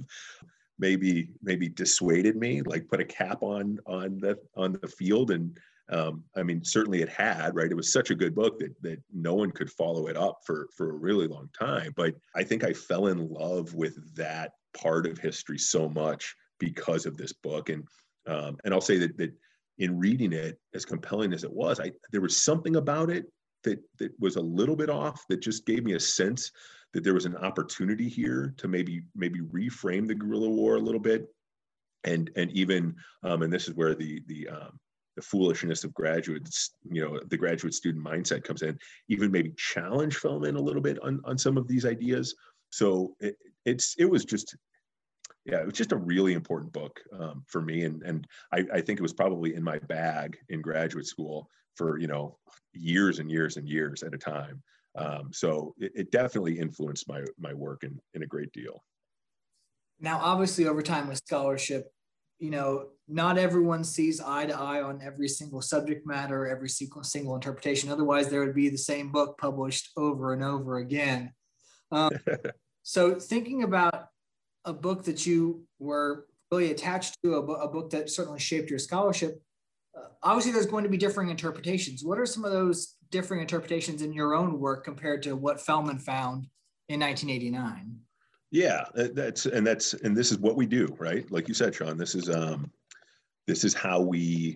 maybe 0.77 1.29
maybe 1.41 1.67
dissuaded 1.67 2.35
me 2.35 2.61
like 2.61 2.87
put 2.87 2.99
a 2.99 3.05
cap 3.05 3.41
on 3.41 3.79
on 3.87 4.19
the 4.19 4.37
on 4.55 4.77
the 4.83 4.87
field 4.87 5.31
and 5.31 5.57
um, 5.89 6.23
I 6.35 6.43
mean 6.43 6.63
certainly 6.63 7.01
it 7.01 7.09
had 7.09 7.55
right? 7.55 7.71
It 7.71 7.75
was 7.75 7.91
such 7.91 8.09
a 8.09 8.15
good 8.15 8.35
book 8.35 8.59
that 8.59 8.73
that 8.81 9.01
no 9.13 9.33
one 9.33 9.51
could 9.51 9.71
follow 9.71 10.07
it 10.07 10.17
up 10.17 10.39
for 10.45 10.67
for 10.75 10.89
a 10.89 10.97
really 10.97 11.27
long 11.27 11.49
time. 11.57 11.93
But 11.95 12.15
I 12.35 12.43
think 12.43 12.63
I 12.63 12.73
fell 12.73 13.07
in 13.07 13.29
love 13.29 13.73
with 13.73 14.15
that 14.15 14.51
part 14.75 15.05
of 15.05 15.17
history 15.17 15.57
so 15.57 15.87
much 15.89 16.35
because 16.59 17.05
of 17.05 17.17
this 17.17 17.33
book. 17.33 17.69
And 17.69 17.83
um, 18.27 18.57
and 18.65 18.73
I'll 18.73 18.81
say 18.81 18.97
that 18.99 19.17
that 19.17 19.33
in 19.77 19.99
reading 19.99 20.33
it 20.33 20.59
as 20.73 20.85
compelling 20.85 21.33
as 21.33 21.43
it 21.43 21.51
was 21.51 21.79
I 21.79 21.91
there 22.11 22.21
was 22.21 22.37
something 22.37 22.77
about 22.77 23.09
it 23.09 23.25
that 23.63 23.79
that 23.99 24.11
was 24.19 24.37
a 24.37 24.41
little 24.41 24.75
bit 24.75 24.89
off 24.89 25.25
that 25.27 25.41
just 25.41 25.65
gave 25.65 25.83
me 25.83 25.93
a 25.93 25.99
sense 25.99 26.51
that 26.95 27.03
there 27.03 27.13
was 27.13 27.25
an 27.25 27.35
opportunity 27.35 28.07
here 28.07 28.53
to 28.55 28.69
maybe 28.69 29.03
maybe 29.15 29.41
reframe 29.41 30.07
the 30.07 30.15
guerrilla 30.15 30.49
war 30.49 30.77
a 30.77 30.79
little 30.79 30.99
bit. 30.99 31.27
And 32.05 32.31
and 32.37 32.49
even 32.51 32.95
um, 33.23 33.41
and 33.41 33.51
this 33.51 33.67
is 33.67 33.73
where 33.75 33.93
the 33.93 34.23
the 34.27 34.47
um, 34.47 34.79
the 35.15 35.21
foolishness 35.21 35.83
of 35.83 35.93
graduates 35.93 36.71
you 36.89 37.01
know 37.01 37.19
the 37.27 37.37
graduate 37.37 37.73
student 37.73 38.03
mindset 38.03 38.43
comes 38.43 38.61
in 38.61 38.77
even 39.07 39.31
maybe 39.31 39.53
challenge 39.57 40.17
Fellman 40.17 40.57
a 40.57 40.61
little 40.61 40.81
bit 40.81 40.99
on 41.01 41.21
on 41.25 41.37
some 41.37 41.57
of 41.57 41.67
these 41.67 41.85
ideas. 41.85 42.35
So 42.69 43.15
it, 43.19 43.37
it's 43.65 43.95
it 43.97 44.05
was 44.05 44.25
just 44.25 44.55
yeah 45.45 45.59
it 45.59 45.65
was 45.65 45.75
just 45.75 45.91
a 45.91 45.97
really 45.97 46.33
important 46.33 46.73
book 46.73 46.99
um, 47.19 47.43
for 47.47 47.61
me. 47.61 47.83
And 47.83 48.03
and 48.03 48.27
I, 48.51 48.65
I 48.73 48.81
think 48.81 48.99
it 48.99 49.03
was 49.03 49.13
probably 49.13 49.55
in 49.55 49.63
my 49.63 49.79
bag 49.79 50.37
in 50.49 50.61
graduate 50.61 51.07
school 51.07 51.49
for 51.75 51.97
you 51.97 52.07
know 52.07 52.37
years 52.73 53.19
and 53.19 53.29
years 53.29 53.57
and 53.57 53.67
years 53.67 54.03
at 54.03 54.13
a 54.13 54.17
time. 54.17 54.61
Um, 54.97 55.29
so 55.33 55.75
it, 55.77 55.91
it, 55.93 56.11
definitely 56.11 56.57
influenced 56.57 57.09
my 57.09 57.21
my 57.37 57.53
work 57.53 57.83
in, 57.83 57.99
in 58.13 58.23
a 58.23 58.27
great 58.27 58.51
deal. 58.53 58.81
Now, 59.99 60.19
obviously, 60.21 60.67
over 60.67 60.81
time 60.81 61.07
with 61.07 61.17
scholarship, 61.17 61.91
you 62.39 62.49
know, 62.49 62.87
not 63.07 63.37
everyone 63.37 63.83
sees 63.83 64.19
eye 64.19 64.45
to 64.45 64.57
eye 64.57 64.81
on 64.81 65.01
every 65.01 65.27
single 65.27 65.61
subject 65.61 66.05
matter, 66.05 66.47
every 66.47 66.69
single 66.69 67.03
single 67.03 67.35
interpretation. 67.35 67.89
Otherwise, 67.89 68.29
there 68.29 68.43
would 68.43 68.55
be 68.55 68.69
the 68.69 68.77
same 68.77 69.11
book 69.11 69.37
published 69.37 69.89
over 69.95 70.33
and 70.33 70.43
over 70.43 70.77
again. 70.77 71.31
Um, 71.91 72.11
so, 72.83 73.15
thinking 73.15 73.63
about 73.63 74.07
a 74.65 74.73
book 74.73 75.03
that 75.05 75.25
you 75.25 75.65
were 75.79 76.25
really 76.51 76.71
attached 76.71 77.17
to, 77.23 77.35
a, 77.35 77.41
a 77.41 77.67
book 77.67 77.91
that 77.91 78.09
certainly 78.09 78.39
shaped 78.39 78.69
your 78.69 78.79
scholarship, 78.79 79.41
uh, 79.97 80.07
obviously 80.23 80.51
there's 80.51 80.65
going 80.65 80.83
to 80.83 80.89
be 80.89 80.97
differing 80.97 81.29
interpretations. 81.29 82.03
What 82.03 82.19
are 82.19 82.25
some 82.25 82.43
of 82.43 82.51
those 82.51 82.95
differing 83.15 83.41
interpretations 83.41 84.01
in 84.01 84.13
your 84.13 84.33
own 84.33 84.59
work 84.59 84.83
compared 84.83 85.23
to 85.23 85.35
what 85.35 85.57
Fellman 85.57 86.01
found 86.01 86.47
in 86.89 86.99
1989. 86.99 87.97
Yeah, 88.55 88.85
that's 88.93 89.47
and 89.47 89.67
that's 89.67 89.95
and 89.95 90.15
this 90.15 90.31
is 90.31 90.37
what 90.37 90.55
we 90.55 90.65
do, 90.65 90.87
right? 90.97 91.29
Like 91.29 91.49
you 91.49 91.53
said, 91.53 91.75
Sean. 91.75 91.97
This 91.97 92.15
is 92.15 92.29
um, 92.29 92.71
this 93.47 93.65
is 93.65 93.73
how 93.73 93.99
we 93.99 94.55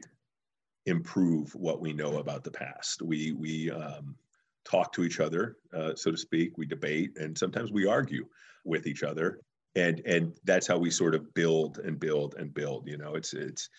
improve 0.86 1.54
what 1.54 1.82
we 1.82 1.92
know 1.92 2.20
about 2.20 2.46
the 2.46 2.52
past. 2.52 3.02
We 3.02 3.34
we 3.34 3.70
um, 3.72 4.16
talk 4.64 4.94
to 4.94 5.04
each 5.04 5.20
other, 5.20 5.58
uh, 5.76 5.96
so 5.96 6.12
to 6.12 6.18
speak. 6.18 6.58
We 6.58 6.66
debate, 6.66 7.18
and 7.18 7.38
sometimes 7.38 7.74
we 7.74 7.88
argue 7.88 8.26
with 8.64 8.88
each 8.88 9.04
other, 9.04 9.42
and 9.76 10.02
and 10.06 10.32
that's 10.46 10.66
how 10.66 10.78
we 10.78 10.92
sort 10.92 11.14
of 11.14 11.34
build 11.34 11.80
and 11.80 12.00
build 12.00 12.36
and 12.36 12.54
build. 12.54 12.88
You 12.88 12.96
know, 12.96 13.16
it's 13.16 13.34
it's 13.34 13.70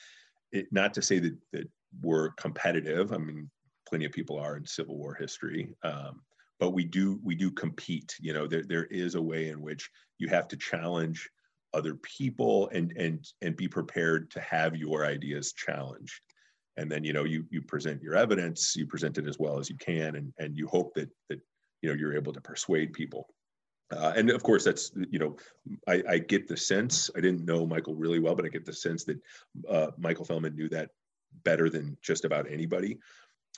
it, 0.52 0.66
not 0.70 0.92
to 0.92 1.00
say 1.00 1.18
that 1.20 1.37
that 1.54 1.70
we're 2.02 2.33
competitive. 2.33 3.14
I 3.14 3.16
mean, 3.16 3.48
plenty 3.88 4.04
of 4.04 4.12
people 4.12 4.38
are 4.38 4.59
in 4.59 4.66
Civil 4.66 4.98
War 4.98 5.14
history. 5.14 5.74
Um, 5.83 6.20
but 6.60 6.70
we 6.70 6.84
do 6.84 7.18
we 7.24 7.34
do 7.34 7.50
compete. 7.50 8.14
You 8.20 8.34
know, 8.34 8.46
there 8.46 8.62
there 8.62 8.84
is 8.84 9.16
a 9.16 9.22
way 9.22 9.48
in 9.48 9.60
which 9.62 9.90
you 10.18 10.28
have 10.28 10.46
to 10.48 10.56
challenge 10.56 11.28
other 11.72 11.94
people 11.94 12.68
and 12.68 12.92
and 12.96 13.26
and 13.40 13.56
be 13.56 13.66
prepared 13.66 14.30
to 14.32 14.40
have 14.40 14.76
your 14.76 15.04
ideas 15.04 15.52
challenged. 15.52 16.20
And 16.76 16.92
then 16.92 17.02
you 17.02 17.12
know 17.12 17.24
you 17.24 17.46
you 17.50 17.62
present 17.62 18.02
your 18.02 18.14
evidence, 18.14 18.76
you 18.76 18.86
present 18.86 19.18
it 19.18 19.26
as 19.26 19.38
well 19.38 19.58
as 19.58 19.70
you 19.70 19.76
can, 19.76 20.14
and 20.16 20.32
and 20.38 20.56
you 20.56 20.68
hope 20.68 20.94
that 20.94 21.08
that 21.30 21.40
you 21.80 21.88
know 21.88 21.94
you're 21.94 22.16
able 22.16 22.34
to 22.34 22.40
persuade 22.40 22.92
people. 22.92 23.26
Uh, 23.90 24.12
and 24.14 24.30
of 24.30 24.42
course, 24.44 24.62
that's 24.62 24.92
you 25.10 25.18
know, 25.18 25.36
I, 25.88 26.02
I, 26.08 26.18
get 26.18 26.46
the 26.46 26.56
sense 26.56 27.10
I 27.16 27.20
didn't 27.20 27.44
know 27.44 27.66
Michael 27.66 27.96
really 27.96 28.20
well, 28.20 28.36
but 28.36 28.44
I 28.44 28.48
get 28.48 28.64
the 28.64 28.72
sense 28.72 29.02
that 29.04 29.18
uh, 29.68 29.88
Michael 29.98 30.24
Fellman 30.24 30.54
knew 30.54 30.68
that 30.68 30.90
better 31.42 31.68
than 31.68 31.96
just 32.00 32.24
about 32.24 32.48
anybody 32.48 33.00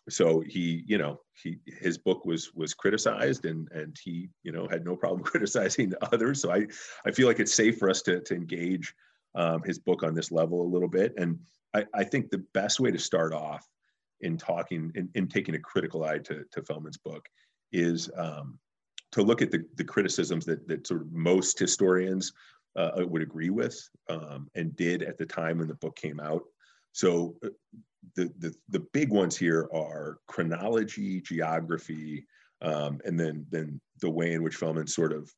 so 0.08 0.40
he 0.40 0.82
you 0.86 0.98
know 0.98 1.20
he 1.42 1.58
his 1.66 1.98
book 1.98 2.24
was 2.24 2.52
was 2.54 2.74
criticized 2.74 3.44
and 3.44 3.68
and 3.72 3.96
he 4.02 4.28
you 4.42 4.52
know 4.52 4.66
had 4.68 4.84
no 4.84 4.96
problem 4.96 5.22
criticizing 5.24 5.92
others. 6.12 6.42
So 6.42 6.52
i 6.52 6.66
i 7.06 7.10
feel 7.10 7.28
like 7.28 7.40
it's 7.40 7.54
safe 7.54 7.78
for 7.78 7.88
us 7.88 8.02
to 8.02 8.20
to 8.20 8.34
engage 8.34 8.94
um, 9.34 9.62
his 9.62 9.78
book 9.78 10.02
on 10.02 10.14
this 10.14 10.30
level 10.30 10.62
a 10.62 10.72
little 10.72 10.88
bit. 10.88 11.14
And 11.16 11.38
i 11.74 11.84
i 11.94 12.04
think 12.04 12.30
the 12.30 12.44
best 12.54 12.80
way 12.80 12.90
to 12.90 12.98
start 12.98 13.32
off 13.32 13.66
in 14.20 14.36
talking 14.36 14.92
in, 14.94 15.08
in 15.14 15.28
taking 15.28 15.54
a 15.54 15.60
critical 15.60 16.04
eye 16.04 16.18
to 16.18 16.44
to 16.50 16.62
fellman's 16.62 16.98
book 16.98 17.28
is 17.72 18.10
um, 18.16 18.58
to 19.12 19.22
look 19.22 19.42
at 19.42 19.50
the, 19.50 19.64
the 19.76 19.84
criticisms 19.84 20.44
that 20.46 20.66
that 20.68 20.86
sort 20.86 21.02
of 21.02 21.12
most 21.12 21.58
historians 21.58 22.32
uh, 22.76 22.90
would 22.98 23.22
agree 23.22 23.50
with 23.50 23.78
um, 24.08 24.48
and 24.54 24.74
did 24.76 25.02
at 25.02 25.18
the 25.18 25.26
time 25.26 25.58
when 25.58 25.68
the 25.68 25.74
book 25.74 25.94
came 25.96 26.18
out. 26.20 26.42
So 26.92 27.36
uh, 27.44 27.48
the, 28.16 28.54
the, 28.68 28.80
big 28.92 29.10
ones 29.10 29.36
here 29.36 29.68
are 29.72 30.18
chronology, 30.26 31.20
geography, 31.20 32.26
um, 32.60 33.00
and 33.04 33.18
then, 33.18 33.46
then 33.50 33.80
the 34.00 34.10
way 34.10 34.32
in 34.32 34.42
which 34.42 34.58
Fellman 34.58 34.88
sort 34.88 35.12
of 35.12 35.32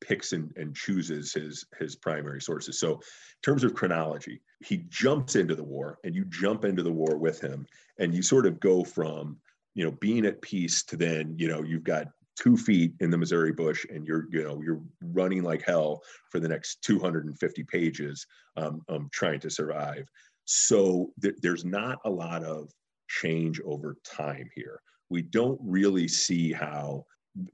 picks 0.00 0.32
and, 0.32 0.52
and 0.56 0.74
chooses 0.74 1.32
his, 1.32 1.66
his 1.78 1.96
primary 1.96 2.40
sources. 2.40 2.78
So 2.78 2.94
in 2.94 3.00
terms 3.42 3.64
of 3.64 3.74
chronology, 3.74 4.40
he 4.60 4.78
jumps 4.88 5.36
into 5.36 5.54
the 5.54 5.64
war 5.64 5.98
and 6.04 6.14
you 6.14 6.24
jump 6.26 6.64
into 6.64 6.82
the 6.82 6.92
war 6.92 7.16
with 7.16 7.40
him 7.40 7.66
and 7.98 8.14
you 8.14 8.22
sort 8.22 8.46
of 8.46 8.60
go 8.60 8.84
from, 8.84 9.36
you 9.74 9.84
know, 9.84 9.92
being 9.92 10.26
at 10.26 10.42
peace 10.42 10.82
to 10.84 10.96
then, 10.96 11.34
you 11.38 11.48
know, 11.48 11.62
you've 11.62 11.84
got 11.84 12.08
two 12.36 12.56
feet 12.56 12.94
in 13.00 13.10
the 13.10 13.18
Missouri 13.18 13.52
bush 13.52 13.84
and 13.90 14.06
you're, 14.06 14.26
you 14.30 14.42
know, 14.42 14.60
you're 14.62 14.80
running 15.02 15.42
like 15.42 15.62
hell 15.62 16.02
for 16.30 16.40
the 16.40 16.48
next 16.48 16.82
250 16.82 17.64
pages 17.64 18.26
um, 18.56 18.82
um, 18.88 19.08
trying 19.12 19.40
to 19.40 19.50
survive. 19.50 20.08
So 20.44 21.12
th- 21.22 21.36
there's 21.42 21.64
not 21.64 21.98
a 22.04 22.10
lot 22.10 22.44
of 22.44 22.70
change 23.08 23.60
over 23.64 23.96
time 24.04 24.48
here. 24.54 24.80
We 25.08 25.22
don't 25.22 25.60
really 25.62 26.08
see 26.08 26.52
how, 26.52 27.04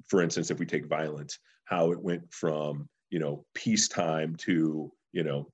for 0.09 0.23
instance, 0.23 0.51
if 0.51 0.59
we 0.59 0.67
take 0.67 0.87
violence, 0.87 1.39
how 1.65 1.93
it 1.93 2.01
went 2.01 2.33
from, 2.33 2.89
you 3.11 3.19
know, 3.19 3.45
peacetime 3.55 4.37
to, 4.37 4.91
you 5.13 5.25
know, 5.25 5.49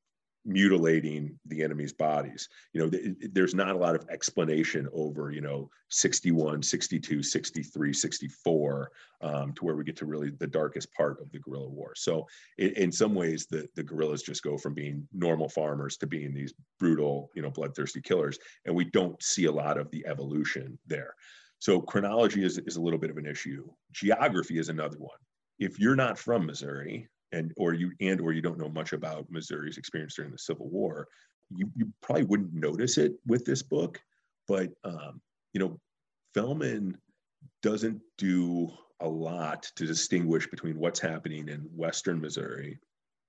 mutilating 0.45 1.39
the 1.47 1.63
enemy's 1.63 1.93
bodies. 1.93 2.49
You 2.73 2.83
know 2.83 2.91
th- 2.91 3.17
there's 3.33 3.55
not 3.55 3.75
a 3.75 3.79
lot 3.79 3.95
of 3.95 4.09
explanation 4.11 4.89
over 4.93 5.31
you 5.31 5.41
know 5.41 5.71
61 5.91 6.63
62 6.63 7.23
63 7.23 7.93
64 7.93 8.93
um, 9.21 9.53
to 9.53 9.65
where 9.65 9.77
we 9.77 9.85
get 9.85 9.97
to 9.97 10.07
really 10.07 10.31
the 10.31 10.47
darkest 10.47 10.93
part 10.93 11.21
of 11.21 11.31
the 11.31 11.39
guerrilla 11.39 11.69
war. 11.69 11.93
So 11.95 12.27
in, 12.59 12.71
in 12.73 12.93
some 12.93 13.15
ways 13.15 13.47
the, 13.47 13.69
the 13.77 13.83
guerrillas 13.83 14.23
just 14.23 14.43
go 14.43 14.59
from 14.59 14.75
being 14.75 15.07
normal 15.13 15.49
farmers 15.49 15.97
to 15.99 16.07
being 16.07 16.35
these 16.35 16.55
brutal 16.79 17.31
you 17.35 17.43
know 17.43 17.51
bloodthirsty 17.51 18.01
killers 18.01 18.39
and 18.67 18.75
we 18.75 18.85
don't 18.85 19.23
see 19.23 19.45
a 19.45 19.53
lot 19.53 19.79
of 19.79 19.91
the 19.91 20.05
evolution 20.07 20.79
there. 20.87 21.15
So 21.61 21.81
chronology 21.81 22.45
is, 22.45 22.59
is 22.59 22.75
a 22.75 22.83
little 22.83 22.99
bit 22.99 23.11
of 23.11 23.19
an 23.19 23.27
issue. 23.27 23.71
Geography 23.93 24.59
is 24.59 24.69
another 24.69 24.99
one. 24.99 25.19
If 25.61 25.79
you're 25.79 25.95
not 25.95 26.19
from 26.19 26.47
missouri 26.47 27.09
and 27.33 27.53
or 27.57 27.75
you 27.75 27.92
and 28.01 28.21
or 28.21 28.33
you 28.33 28.42
don't 28.42 28.59
know 28.59 28.68
much 28.68 28.92
about 28.92 29.31
Missouri's 29.31 29.79
experience 29.79 30.14
during 30.14 30.31
the 30.31 30.38
Civil 30.38 30.68
War, 30.68 31.09
you, 31.55 31.71
you 31.77 31.92
probably 32.03 32.25
wouldn't 32.25 32.55
notice 32.55 32.99
it 32.99 33.14
with 33.27 33.45
this 33.45 33.62
book. 33.62 34.01
But 34.49 34.71
um, 34.85 35.21
you 35.53 35.61
know, 35.61 35.81
Fellman 36.35 36.95
doesn't 37.62 38.01
do 38.18 38.71
a 39.01 39.09
lot 39.09 39.71
to 39.77 39.87
distinguish 39.87 40.47
between 40.49 40.79
what's 40.79 41.01
happening 41.01 41.49
in 41.49 41.61
Western 41.75 42.21
Missouri, 42.21 42.79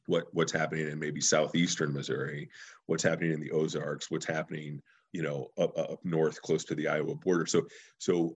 what 0.08 0.26
what's 0.32 0.52
happening 0.52 0.88
in 0.88 1.00
maybe 1.00 1.22
southeastern 1.22 1.94
Missouri, 1.94 2.50
what's 2.86 3.04
happening 3.04 3.34
in 3.34 3.40
the 3.40 3.52
Ozarks, 3.52 4.12
what's 4.12 4.26
happening 4.26 4.82
you 5.14 5.22
know 5.22 5.48
up, 5.58 5.78
up 5.78 6.00
north 6.04 6.42
close 6.42 6.66
to 6.66 6.76
the 6.76 6.88
Iowa 6.88 7.16
border. 7.16 7.46
So 7.46 7.64
so 8.00 8.36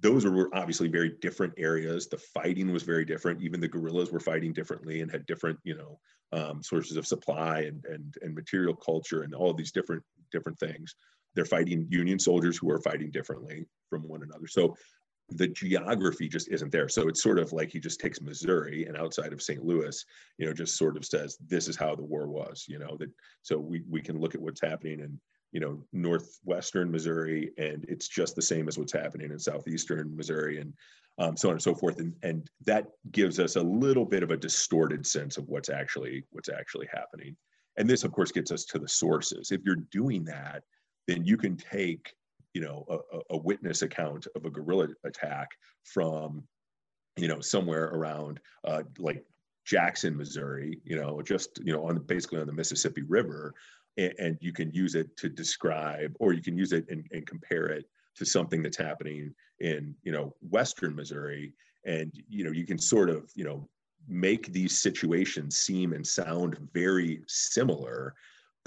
those 0.00 0.24
were 0.24 0.54
obviously 0.54 0.88
very 0.88 1.14
different 1.20 1.54
areas. 1.56 2.08
The 2.08 2.18
fighting 2.18 2.72
was 2.72 2.82
very 2.82 3.04
different. 3.04 3.42
Even 3.42 3.60
the 3.60 3.68
guerrillas 3.68 4.12
were 4.12 4.20
fighting 4.20 4.52
differently 4.52 5.00
and 5.00 5.10
had 5.10 5.26
different, 5.26 5.58
you 5.64 5.76
know, 5.76 5.98
um, 6.32 6.62
sources 6.62 6.96
of 6.96 7.06
supply 7.06 7.60
and 7.60 7.84
and 7.86 8.14
and 8.22 8.34
material 8.34 8.74
culture 8.74 9.22
and 9.22 9.34
all 9.34 9.54
these 9.54 9.72
different 9.72 10.02
different 10.30 10.58
things. 10.58 10.94
They're 11.34 11.44
fighting 11.44 11.86
Union 11.88 12.18
soldiers 12.18 12.58
who 12.58 12.70
are 12.70 12.80
fighting 12.80 13.10
differently 13.10 13.66
from 13.88 14.02
one 14.02 14.22
another. 14.22 14.46
So 14.46 14.76
the 15.30 15.48
geography 15.48 16.28
just 16.28 16.48
isn't 16.48 16.72
there. 16.72 16.88
So 16.88 17.08
it's 17.08 17.22
sort 17.22 17.38
of 17.38 17.52
like 17.52 17.70
he 17.70 17.80
just 17.80 18.00
takes 18.00 18.20
Missouri 18.20 18.86
and 18.86 18.96
outside 18.96 19.32
of 19.32 19.42
St. 19.42 19.62
Louis, 19.62 20.04
you 20.38 20.46
know, 20.46 20.54
just 20.54 20.78
sort 20.78 20.96
of 20.96 21.04
says 21.04 21.36
this 21.46 21.68
is 21.68 21.76
how 21.76 21.94
the 21.94 22.04
war 22.04 22.28
was. 22.28 22.64
You 22.68 22.78
know 22.78 22.96
that 22.98 23.10
so 23.42 23.58
we 23.58 23.82
we 23.88 24.00
can 24.00 24.20
look 24.20 24.34
at 24.34 24.40
what's 24.40 24.60
happening 24.60 25.00
in 25.00 25.20
you 25.52 25.60
know 25.60 25.82
northwestern 25.92 26.90
missouri 26.90 27.52
and 27.58 27.84
it's 27.88 28.08
just 28.08 28.36
the 28.36 28.42
same 28.42 28.68
as 28.68 28.78
what's 28.78 28.92
happening 28.92 29.30
in 29.30 29.38
southeastern 29.38 30.14
missouri 30.16 30.60
and 30.60 30.72
um, 31.20 31.36
so 31.36 31.48
on 31.48 31.54
and 31.54 31.62
so 31.62 31.74
forth. 31.74 31.98
And 31.98 32.14
and 32.22 32.48
that 32.64 32.86
gives 33.10 33.40
us 33.40 33.56
a 33.56 33.60
little 33.60 34.04
bit 34.04 34.22
of 34.22 34.30
a 34.30 34.36
distorted 34.36 35.04
sense 35.04 35.36
of 35.36 35.48
what's 35.48 35.68
actually 35.68 36.22
what's 36.30 36.48
actually 36.48 36.86
happening. 36.92 37.36
And 37.76 37.90
this 37.90 38.04
of 38.04 38.12
course 38.12 38.30
gets 38.30 38.52
us 38.52 38.64
to 38.66 38.78
the 38.78 38.86
sources. 38.86 39.50
If 39.50 39.62
you're 39.64 39.82
doing 39.90 40.24
that 40.26 40.62
then 41.08 41.24
you 41.24 41.36
can 41.36 41.56
take 41.56 42.14
you 42.54 42.60
know 42.60 42.84
a, 42.88 43.34
a 43.34 43.36
witness 43.36 43.82
account 43.82 44.28
of 44.36 44.44
a 44.44 44.50
guerrilla 44.50 44.88
attack 45.04 45.48
from 45.82 46.44
you 47.16 47.26
know 47.26 47.40
somewhere 47.40 47.86
around 47.86 48.38
uh, 48.64 48.82
like 48.98 49.24
jackson 49.66 50.16
missouri 50.16 50.80
you 50.84 50.96
know 50.96 51.20
just 51.20 51.58
you 51.62 51.72
know 51.72 51.86
on 51.86 51.98
basically 52.04 52.40
on 52.40 52.46
the 52.46 52.52
mississippi 52.52 53.02
river 53.02 53.54
and, 53.98 54.14
and 54.18 54.38
you 54.40 54.52
can 54.52 54.70
use 54.72 54.94
it 54.94 55.14
to 55.18 55.28
describe, 55.28 56.14
or 56.18 56.32
you 56.32 56.42
can 56.42 56.56
use 56.56 56.72
it 56.72 56.86
and, 56.88 57.04
and 57.12 57.26
compare 57.26 57.66
it 57.66 57.84
to 58.16 58.24
something 58.24 58.62
that's 58.62 58.78
happening 58.78 59.34
in 59.60 59.94
you 60.02 60.12
know 60.12 60.34
Western 60.48 60.96
Missouri, 60.96 61.52
and 61.84 62.10
you 62.28 62.44
know 62.44 62.52
you 62.52 62.64
can 62.64 62.78
sort 62.78 63.10
of 63.10 63.30
you 63.34 63.44
know 63.44 63.68
make 64.08 64.50
these 64.52 64.80
situations 64.80 65.56
seem 65.56 65.92
and 65.92 66.06
sound 66.06 66.56
very 66.72 67.20
similar 67.26 68.14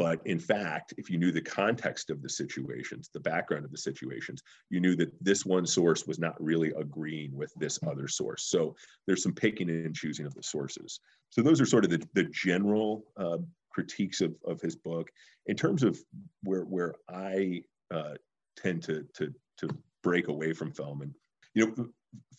but 0.01 0.19
in 0.25 0.39
fact, 0.39 0.95
if 0.97 1.11
you 1.11 1.19
knew 1.19 1.31
the 1.31 1.43
context 1.43 2.09
of 2.09 2.23
the 2.23 2.29
situations, 2.29 3.11
the 3.13 3.19
background 3.19 3.65
of 3.65 3.71
the 3.71 3.77
situations, 3.77 4.41
you 4.71 4.79
knew 4.79 4.95
that 4.95 5.11
this 5.23 5.45
one 5.45 5.67
source 5.67 6.07
was 6.07 6.17
not 6.17 6.41
really 6.43 6.71
agreeing 6.75 7.35
with 7.35 7.53
this 7.55 7.77
other 7.85 8.07
source. 8.07 8.45
So 8.45 8.75
there's 9.05 9.21
some 9.21 9.33
picking 9.33 9.69
and 9.69 9.95
choosing 9.95 10.25
of 10.25 10.33
the 10.33 10.41
sources. 10.41 11.01
So 11.29 11.43
those 11.43 11.61
are 11.61 11.67
sort 11.67 11.85
of 11.85 11.91
the, 11.91 12.03
the 12.15 12.23
general 12.23 13.05
uh, 13.15 13.37
critiques 13.71 14.21
of, 14.21 14.35
of 14.45 14.61
his 14.61 14.75
book. 14.75 15.09
In 15.47 15.55
terms 15.55 15.83
of 15.83 15.99
where 16.43 16.63
where 16.63 16.95
I 17.09 17.63
uh, 17.93 18.15
tend 18.57 18.83
to, 18.83 19.05
to 19.15 19.33
to 19.57 19.69
break 20.03 20.27
away 20.27 20.53
from 20.53 20.71
Fellman, 20.71 21.13
you 21.53 21.67
know, 21.67 21.87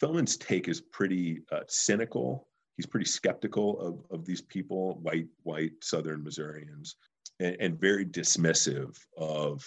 Fellman's 0.01 0.37
take 0.37 0.69
is 0.69 0.81
pretty 0.81 1.43
uh, 1.51 1.61
cynical. 1.69 2.49
He's 2.77 2.87
pretty 2.87 3.07
skeptical 3.07 3.81
of, 3.81 4.05
of 4.11 4.25
these 4.25 4.41
people, 4.41 4.99
white 5.03 5.29
white 5.43 5.73
Southern 5.83 6.25
Missourians, 6.25 6.97
and, 7.41 7.57
and 7.61 7.81
very 7.81 8.07
dismissive 8.07 8.97
of 9.17 9.65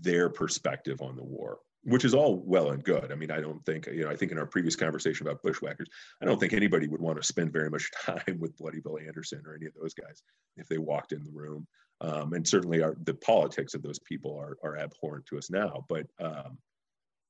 their 0.00 0.28
perspective 0.28 1.00
on 1.00 1.16
the 1.16 1.24
war 1.24 1.58
which 1.84 2.04
is 2.04 2.14
all 2.14 2.42
well 2.44 2.70
and 2.70 2.84
good. 2.84 3.10
I 3.10 3.14
mean, 3.16 3.30
I 3.30 3.40
don't 3.40 3.64
think, 3.64 3.86
you 3.86 4.04
know, 4.04 4.10
I 4.10 4.16
think 4.16 4.30
in 4.30 4.38
our 4.38 4.46
previous 4.46 4.76
conversation 4.76 5.26
about 5.26 5.42
bushwhackers, 5.42 5.88
I 6.20 6.24
don't 6.24 6.38
think 6.38 6.52
anybody 6.52 6.86
would 6.86 7.00
want 7.00 7.20
to 7.20 7.26
spend 7.26 7.52
very 7.52 7.70
much 7.70 7.90
time 8.04 8.38
with 8.38 8.56
Bloody 8.56 8.80
Bill 8.80 8.98
Anderson 8.98 9.42
or 9.46 9.54
any 9.54 9.66
of 9.66 9.74
those 9.74 9.94
guys 9.94 10.22
if 10.56 10.68
they 10.68 10.78
walked 10.78 11.12
in 11.12 11.24
the 11.24 11.32
room. 11.32 11.66
Um, 12.00 12.32
and 12.32 12.46
certainly 12.46 12.82
our, 12.82 12.96
the 13.04 13.14
politics 13.14 13.74
of 13.74 13.82
those 13.82 13.98
people 14.00 14.36
are, 14.36 14.56
are 14.62 14.76
abhorrent 14.76 15.26
to 15.26 15.38
us 15.38 15.50
now. 15.50 15.84
But, 15.88 16.06
um, 16.20 16.58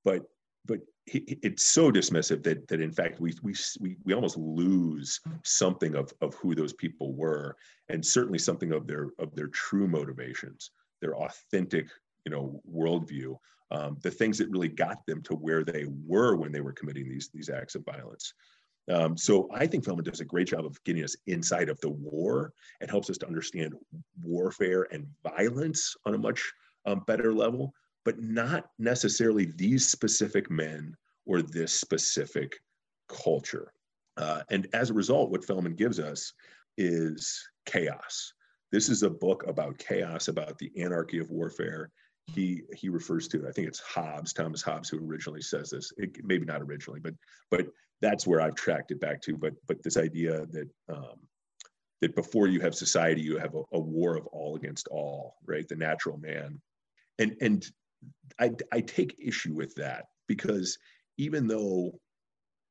but, 0.04 0.22
but 0.66 0.80
it's 1.06 1.66
so 1.66 1.90
dismissive 1.90 2.42
that, 2.44 2.68
that 2.68 2.80
in 2.80 2.92
fact 2.92 3.20
we, 3.20 3.34
we, 3.42 3.54
we, 3.80 3.96
we 4.04 4.14
almost 4.14 4.36
lose 4.36 5.20
something 5.44 5.96
of, 5.96 6.12
of 6.20 6.34
who 6.34 6.54
those 6.54 6.72
people 6.72 7.14
were 7.14 7.56
and 7.88 8.04
certainly 8.04 8.38
something 8.38 8.72
of 8.72 8.86
their, 8.86 9.08
of 9.18 9.34
their 9.34 9.48
true 9.48 9.88
motivations, 9.88 10.70
their 11.00 11.16
authentic, 11.16 11.88
you 12.24 12.30
know, 12.30 12.62
worldview 12.70 13.36
um, 13.72 13.96
the 14.02 14.10
things 14.10 14.38
that 14.38 14.50
really 14.50 14.68
got 14.68 15.04
them 15.06 15.22
to 15.22 15.34
where 15.34 15.64
they 15.64 15.86
were 16.06 16.36
when 16.36 16.52
they 16.52 16.60
were 16.60 16.72
committing 16.72 17.08
these, 17.08 17.30
these 17.32 17.48
acts 17.48 17.74
of 17.74 17.84
violence. 17.84 18.34
Um, 18.90 19.16
so 19.16 19.48
I 19.54 19.66
think 19.66 19.84
Fellman 19.84 20.04
does 20.04 20.20
a 20.20 20.24
great 20.24 20.48
job 20.48 20.66
of 20.66 20.82
getting 20.84 21.04
us 21.04 21.16
inside 21.26 21.68
of 21.68 21.80
the 21.80 21.88
war 21.88 22.52
and 22.80 22.90
helps 22.90 23.08
us 23.08 23.18
to 23.18 23.26
understand 23.26 23.74
warfare 24.22 24.86
and 24.92 25.06
violence 25.22 25.96
on 26.04 26.14
a 26.14 26.18
much 26.18 26.52
um, 26.84 27.02
better 27.06 27.32
level, 27.32 27.72
but 28.04 28.20
not 28.20 28.66
necessarily 28.78 29.46
these 29.56 29.88
specific 29.88 30.50
men 30.50 30.94
or 31.26 31.40
this 31.40 31.72
specific 31.72 32.58
culture. 33.08 33.72
Uh, 34.18 34.42
and 34.50 34.68
as 34.74 34.90
a 34.90 34.94
result, 34.94 35.30
what 35.30 35.46
Fellman 35.46 35.76
gives 35.76 35.98
us 35.98 36.34
is 36.76 37.42
chaos. 37.64 38.34
This 38.70 38.88
is 38.88 39.02
a 39.02 39.10
book 39.10 39.44
about 39.46 39.78
chaos, 39.78 40.28
about 40.28 40.58
the 40.58 40.70
anarchy 40.76 41.18
of 41.18 41.30
warfare, 41.30 41.90
he 42.26 42.62
he 42.74 42.88
refers 42.88 43.28
to 43.28 43.46
i 43.48 43.52
think 43.52 43.66
it's 43.66 43.80
hobbes 43.80 44.32
thomas 44.32 44.62
hobbes 44.62 44.88
who 44.88 45.04
originally 45.04 45.42
says 45.42 45.70
this. 45.70 45.92
It, 45.96 46.24
maybe 46.24 46.44
not 46.44 46.62
originally 46.62 47.00
but 47.00 47.14
but 47.50 47.66
that's 48.00 48.26
where 48.26 48.40
i've 48.40 48.54
tracked 48.54 48.90
it 48.90 49.00
back 49.00 49.20
to. 49.22 49.36
But 49.36 49.54
but 49.66 49.82
this 49.82 49.96
idea 49.96 50.46
that 50.46 50.68
um, 50.88 51.16
that 52.00 52.14
before 52.16 52.48
you 52.48 52.60
have 52.60 52.74
society 52.74 53.22
you 53.22 53.38
have 53.38 53.54
a, 53.54 53.62
a, 53.72 53.78
war 53.78 54.16
of 54.16 54.26
all 54.26 54.56
against 54.56 54.88
all 54.88 55.36
right? 55.46 55.66
The 55.68 55.76
natural 55.76 56.18
man. 56.18 56.60
And 57.18 57.36
and 57.40 57.64
i 58.40 58.50
i 58.72 58.80
take 58.80 59.16
issue 59.18 59.54
with 59.54 59.74
that 59.76 60.06
because 60.26 60.78
even 61.18 61.46
though 61.46 61.92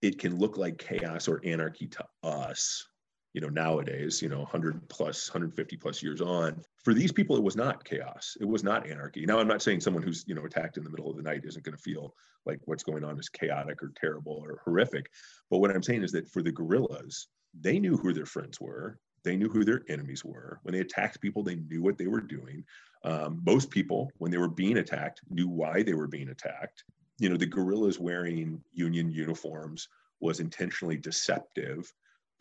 it 0.02 0.20
can 0.20 0.38
look 0.38 0.58
like 0.58 0.78
chaos 0.78 1.28
or 1.28 1.42
anarchy 1.46 1.88
to 1.88 2.06
us 2.24 2.86
you 3.34 3.41
know 3.41 3.50
nowadays 3.50 4.22
you 4.22 4.30
know 4.30 4.39
100 4.39 4.88
plus 4.89 5.30
150 5.30 5.78
plus 5.78 6.04
years 6.04 6.22
on 6.22 6.62
for 6.84 6.94
these 6.94 7.12
people 7.12 7.36
it 7.38 7.44
was 7.44 7.56
not 7.56 7.84
chaos. 7.84 8.36
It 8.39 8.48
was 8.48 8.63
not 8.63 8.89
anarchy. 8.89 9.26
Now 9.26 9.39
i'm 9.39 9.48
not 9.48 9.62
saying 9.62 9.82
someone 9.82 10.04
who's 10.04 10.24
you 10.28 10.36
know 10.36 10.46
attacked 10.46 10.78
in 10.78 10.84
the 10.84 10.89
middle 10.89 11.10
of 11.10 11.17
the 11.17 11.24
night 11.24 11.41
isn't 11.46 11.63
going 11.63 11.76
to 11.76 11.82
feel 11.82 12.13
like 12.46 12.60
what's 12.65 12.84
going 12.84 13.04
on 13.04 13.20
is 13.20 13.30
chaotic 13.30 13.82
or 13.84 13.91
terrible 13.96 14.41
or 14.44 14.62
horrific. 14.65 15.10
But 15.50 15.60
what 15.60 15.72
i'm 15.72 15.84
saying 15.84 16.04
is 16.04 16.12
that 16.13 16.30
for 16.30 16.41
the 16.41 16.52
guerrillas 16.52 17.28
they 17.60 17.80
knew 17.80 17.98
who 17.98 18.13
their 18.13 18.26
friends 18.26 18.62
were. 18.62 18.98
They 19.24 19.36
knew 19.36 19.50
who 19.50 19.63
their 19.63 19.84
enemies 19.88 20.26
were. 20.26 20.60
When 20.63 20.74
they 20.74 20.80
attacked 20.80 21.22
people 21.22 21.44
they 21.44 21.56
knew 21.56 21.82
what 21.82 21.98
they 21.98 22.08
were 22.08 22.22
doing. 22.22 22.63
Um, 23.04 23.41
most 23.46 23.70
people 23.70 24.12
when 24.17 24.32
they 24.32 24.38
were 24.38 24.50
being 24.50 24.78
attacked 24.78 25.22
knew 25.30 25.48
why 25.48 25.84
they 25.84 25.94
were 25.94 26.08
being 26.08 26.30
attacked. 26.30 26.84
You 27.20 27.30
know 27.30 27.38
the 27.38 27.46
guerrillas 27.46 28.00
wearing 28.00 28.62
union 28.74 29.12
uniforms 29.12 29.88
was 30.20 30.39
intentionally 30.39 30.98
deceptive 30.98 31.91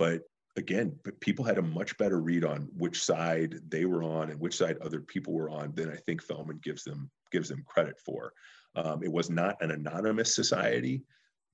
but 0.00 0.22
again, 0.57 0.95
but 1.05 1.21
people 1.21 1.45
had 1.45 1.59
a 1.59 1.63
much 1.63 1.97
better 1.99 2.21
read 2.21 2.45
on 2.45 2.69
which 2.77 3.03
side 3.03 3.61
they 3.69 3.85
were 3.85 4.03
on 4.03 4.31
and 4.31 4.41
which 4.41 4.57
side 4.57 4.77
other 4.79 5.01
people 5.01 5.33
were 5.33 5.51
on 5.51 5.73
than 5.75 5.91
I 5.91 5.97
think 5.97 6.25
Fellman 6.25 6.63
gives 6.63 6.85
them 6.85 7.11
gives 7.31 7.49
them 7.49 7.65
credit 7.67 7.99
for. 8.05 8.33
Um, 8.77 9.03
it 9.03 9.13
was 9.13 9.31
not 9.31 9.57
an 9.61 9.71
anonymous 9.71 10.35
society. 10.35 11.03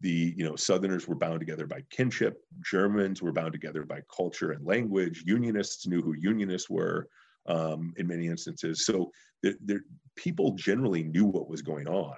the 0.01 0.35
you 0.37 0.45
know 0.45 0.57
southerners 0.57 1.09
were 1.09 1.15
bound 1.15 1.41
together 1.41 1.67
by 1.67 1.83
kinship. 1.91 2.43
Germans 2.65 3.23
were 3.23 3.33
bound 3.33 3.53
together 3.53 3.85
by 3.85 4.01
culture 4.15 4.53
and 4.53 4.67
language. 4.67 5.25
Unionists 5.27 5.87
knew 5.87 6.03
who 6.03 6.15
unionists 6.15 6.71
were 6.71 7.09
um, 7.47 7.95
in 7.97 8.07
many 8.07 8.27
instances. 8.27 8.85
So 8.85 9.11
the, 9.43 9.81
people 10.17 10.53
generally 10.53 11.03
knew 11.05 11.25
what 11.25 11.49
was 11.49 11.63
going 11.63 11.87
on 11.87 12.17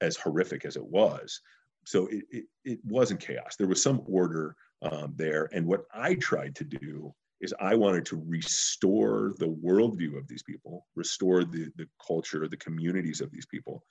as 0.00 0.16
horrific 0.16 0.64
as 0.64 0.76
it 0.76 0.84
was. 0.84 1.40
So 1.84 2.06
it, 2.08 2.24
it, 2.30 2.44
it 2.64 2.80
wasn't 2.84 3.20
chaos. 3.20 3.56
There 3.56 3.68
was 3.68 3.82
some 3.82 4.02
order 4.06 4.56
um, 4.82 5.14
there. 5.16 5.48
And 5.52 5.66
what 5.66 5.84
i 5.94 6.14
tried 6.14 6.54
to 6.56 6.64
do 6.64 7.14
is 7.40 7.54
i 7.60 7.74
wanted 7.74 8.04
to 8.06 8.22
restore 8.26 9.34
the 9.38 9.48
worldview 9.48 10.16
of 10.16 10.26
these 10.28 10.42
people 10.42 10.86
restore 10.94 11.44
the, 11.44 11.70
the 11.76 11.86
culture 12.04 12.46
the 12.48 12.56
communities 12.56 13.20
of 13.20 13.30
these 13.30 13.46
people 13.46 13.82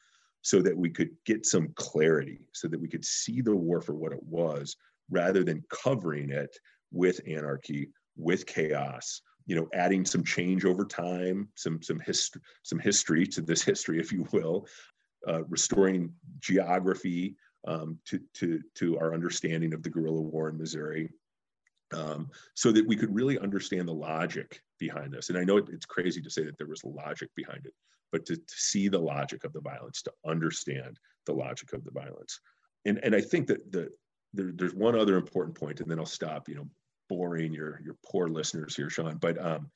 so 0.46 0.62
that 0.62 0.78
we 0.78 0.92
could 0.92 1.10
get 1.26 1.44
some 1.44 1.70
clarity, 1.74 2.40
so 2.54 2.68
that 2.68 2.80
we 2.80 2.88
could 2.88 3.04
see 3.04 3.42
the 3.42 3.56
war 3.56 3.82
for 3.82 3.96
what 3.96 4.12
it 4.12 4.22
was, 4.22 4.76
rather 5.10 5.44
than 5.44 5.66
covering 5.72 6.30
it 6.30 6.56
with 6.92 7.20
anarchy, 7.28 7.90
with 8.16 8.46
chaos, 8.46 9.24
you 9.48 9.56
know, 9.56 9.68
adding 9.74 10.06
some 10.06 10.24
change 10.24 10.64
over 10.64 10.86
time, 10.86 11.50
some 11.56 11.82
some 11.82 12.00
history, 12.00 12.42
some 12.62 12.78
history 12.78 13.26
to 13.26 13.42
this 13.42 13.64
history, 13.64 14.00
if 14.00 14.12
you 14.12 14.28
will, 14.34 14.68
uh, 15.28 15.44
restoring 15.46 16.14
geography 16.42 17.36
um, 17.68 18.00
to 18.06 18.20
to 18.34 18.62
to 18.76 18.98
our 19.00 19.14
understanding 19.14 19.74
of 19.74 19.84
the 19.84 19.90
guerrilla 19.90 20.22
war 20.22 20.50
in 20.50 20.58
Missouri, 20.58 21.10
um, 21.94 22.30
so 22.54 22.72
that 22.72 22.88
we 22.88 22.96
could 22.96 23.14
really 23.14 23.38
understand 23.40 23.88
the 23.88 23.94
logic 23.94 24.62
behind 24.80 25.12
this. 25.12 25.30
And 25.30 25.38
I 25.38 25.44
know 25.44 25.58
it, 25.58 25.70
it's 25.70 25.86
crazy 25.86 26.22
to 26.22 26.30
say 26.30 26.44
that 26.44 26.58
there 26.58 26.68
was 26.68 26.84
logic 26.84 27.30
behind 27.36 27.66
it, 27.66 27.74
but 28.12 28.26
to, 28.26 28.36
to 28.36 28.56
see 28.56 28.88
the 28.88 29.00
logic 29.00 29.44
of 29.44 29.54
the 29.54 29.62
violence, 29.62 30.02
to 30.04 30.12
understand 30.26 31.00
the 31.26 31.34
logic 31.34 31.74
of 31.74 31.84
the 31.84 31.92
violence. 31.92 32.40
And, 32.86 33.00
and 33.04 33.16
I 33.16 33.22
think 33.22 33.48
that 33.48 33.72
the, 33.72 33.90
there, 34.34 34.52
there's 34.54 34.76
one 34.76 34.98
other 34.98 35.18
important 35.18 35.58
point, 35.58 35.80
and 35.80 35.90
then 35.90 36.00
I'll 36.00 36.06
stop, 36.06 36.48
you 36.50 36.56
know, 36.56 36.68
boring 37.10 37.54
your, 37.54 37.82
your 37.84 37.96
poor 38.06 38.28
listeners 38.28 38.76
here, 38.76 38.90
Sean. 38.90 39.18
But 39.18 39.44
um, 39.44 39.70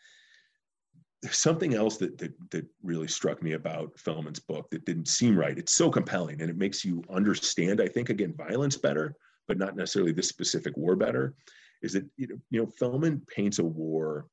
there's 1.21 1.37
something 1.37 1.73
else 1.73 1.97
that, 1.97 2.17
that, 2.17 2.33
that 2.51 2.65
really 2.81 3.07
struck 3.07 3.43
me 3.43 3.53
about 3.53 3.95
Fellman's 3.97 4.39
book 4.39 4.69
that 4.69 4.85
didn't 4.85 5.07
seem 5.07 5.37
right. 5.37 5.57
It's 5.57 5.73
so 5.73 5.89
compelling 5.89 6.41
and 6.41 6.49
it 6.49 6.57
makes 6.57 6.85
you 6.85 7.03
understand, 7.09 7.81
I 7.81 7.87
think, 7.87 8.09
again, 8.09 8.33
violence 8.33 8.77
better, 8.77 9.15
but 9.47 9.57
not 9.57 9.75
necessarily 9.75 10.13
this 10.13 10.29
specific 10.29 10.77
war 10.77 10.95
better. 10.95 11.33
Is 11.81 11.93
that, 11.93 12.05
you 12.17 12.27
know, 12.27 12.35
you 12.49 12.61
know 12.61 12.71
Fellman 12.79 13.25
paints 13.27 13.59
a 13.59 13.63
war 13.63 14.27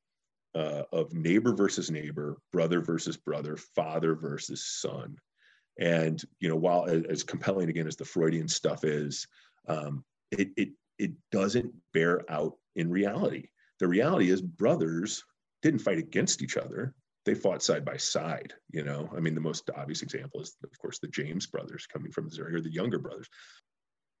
uh, 0.55 0.83
of 0.91 1.13
neighbor 1.13 1.53
versus 1.53 1.91
neighbor, 1.91 2.37
brother 2.51 2.81
versus 2.81 3.17
brother, 3.17 3.57
father 3.57 4.15
versus 4.15 4.65
son. 4.65 5.17
And 5.79 6.21
you 6.39 6.49
know, 6.49 6.55
while 6.55 6.85
as 6.85 7.23
compelling 7.23 7.69
again 7.69 7.87
as 7.87 7.95
the 7.95 8.05
Freudian 8.05 8.47
stuff 8.47 8.83
is, 8.83 9.27
um, 9.67 10.03
it 10.31 10.49
it 10.57 10.69
it 10.97 11.11
doesn't 11.31 11.71
bear 11.93 12.29
out 12.31 12.55
in 12.75 12.89
reality. 12.89 13.49
The 13.79 13.87
reality 13.87 14.31
is 14.31 14.41
brothers 14.41 15.23
didn't 15.61 15.79
fight 15.79 15.97
against 15.97 16.41
each 16.41 16.57
other; 16.57 16.93
they 17.25 17.35
fought 17.35 17.63
side 17.63 17.85
by 17.85 17.97
side. 17.97 18.53
You 18.71 18.83
know, 18.83 19.09
I 19.15 19.19
mean, 19.19 19.35
the 19.35 19.41
most 19.41 19.69
obvious 19.75 20.01
example 20.01 20.41
is, 20.41 20.55
of 20.63 20.77
course, 20.79 20.99
the 20.99 21.07
James 21.07 21.47
brothers 21.47 21.87
coming 21.87 22.11
from 22.11 22.25
Missouri, 22.25 22.55
or 22.55 22.61
the 22.61 22.71
younger 22.71 22.99
brothers. 22.99 23.27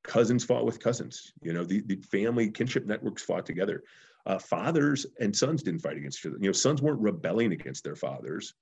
Cousins 0.03 0.45
fought 0.45 0.65
with 0.65 0.79
cousins. 0.79 1.33
You 1.41 1.53
know, 1.53 1.65
the, 1.65 1.81
the 1.81 1.97
family 1.97 2.49
kinship 2.49 2.85
networks 2.85 3.23
fought 3.23 3.45
together 3.45 3.83
uh, 4.27 4.37
fathers 4.37 5.05
and 5.19 5.35
sons 5.35 5.63
didn't 5.63 5.79
fight 5.79 5.97
against 5.97 6.19
each 6.19 6.25
other. 6.27 6.37
You 6.39 6.49
know, 6.49 6.53
sons 6.53 6.81
weren't 6.81 6.99
rebelling 6.99 7.53
against 7.53 7.83
their 7.83 7.95
fathers. 7.95 8.53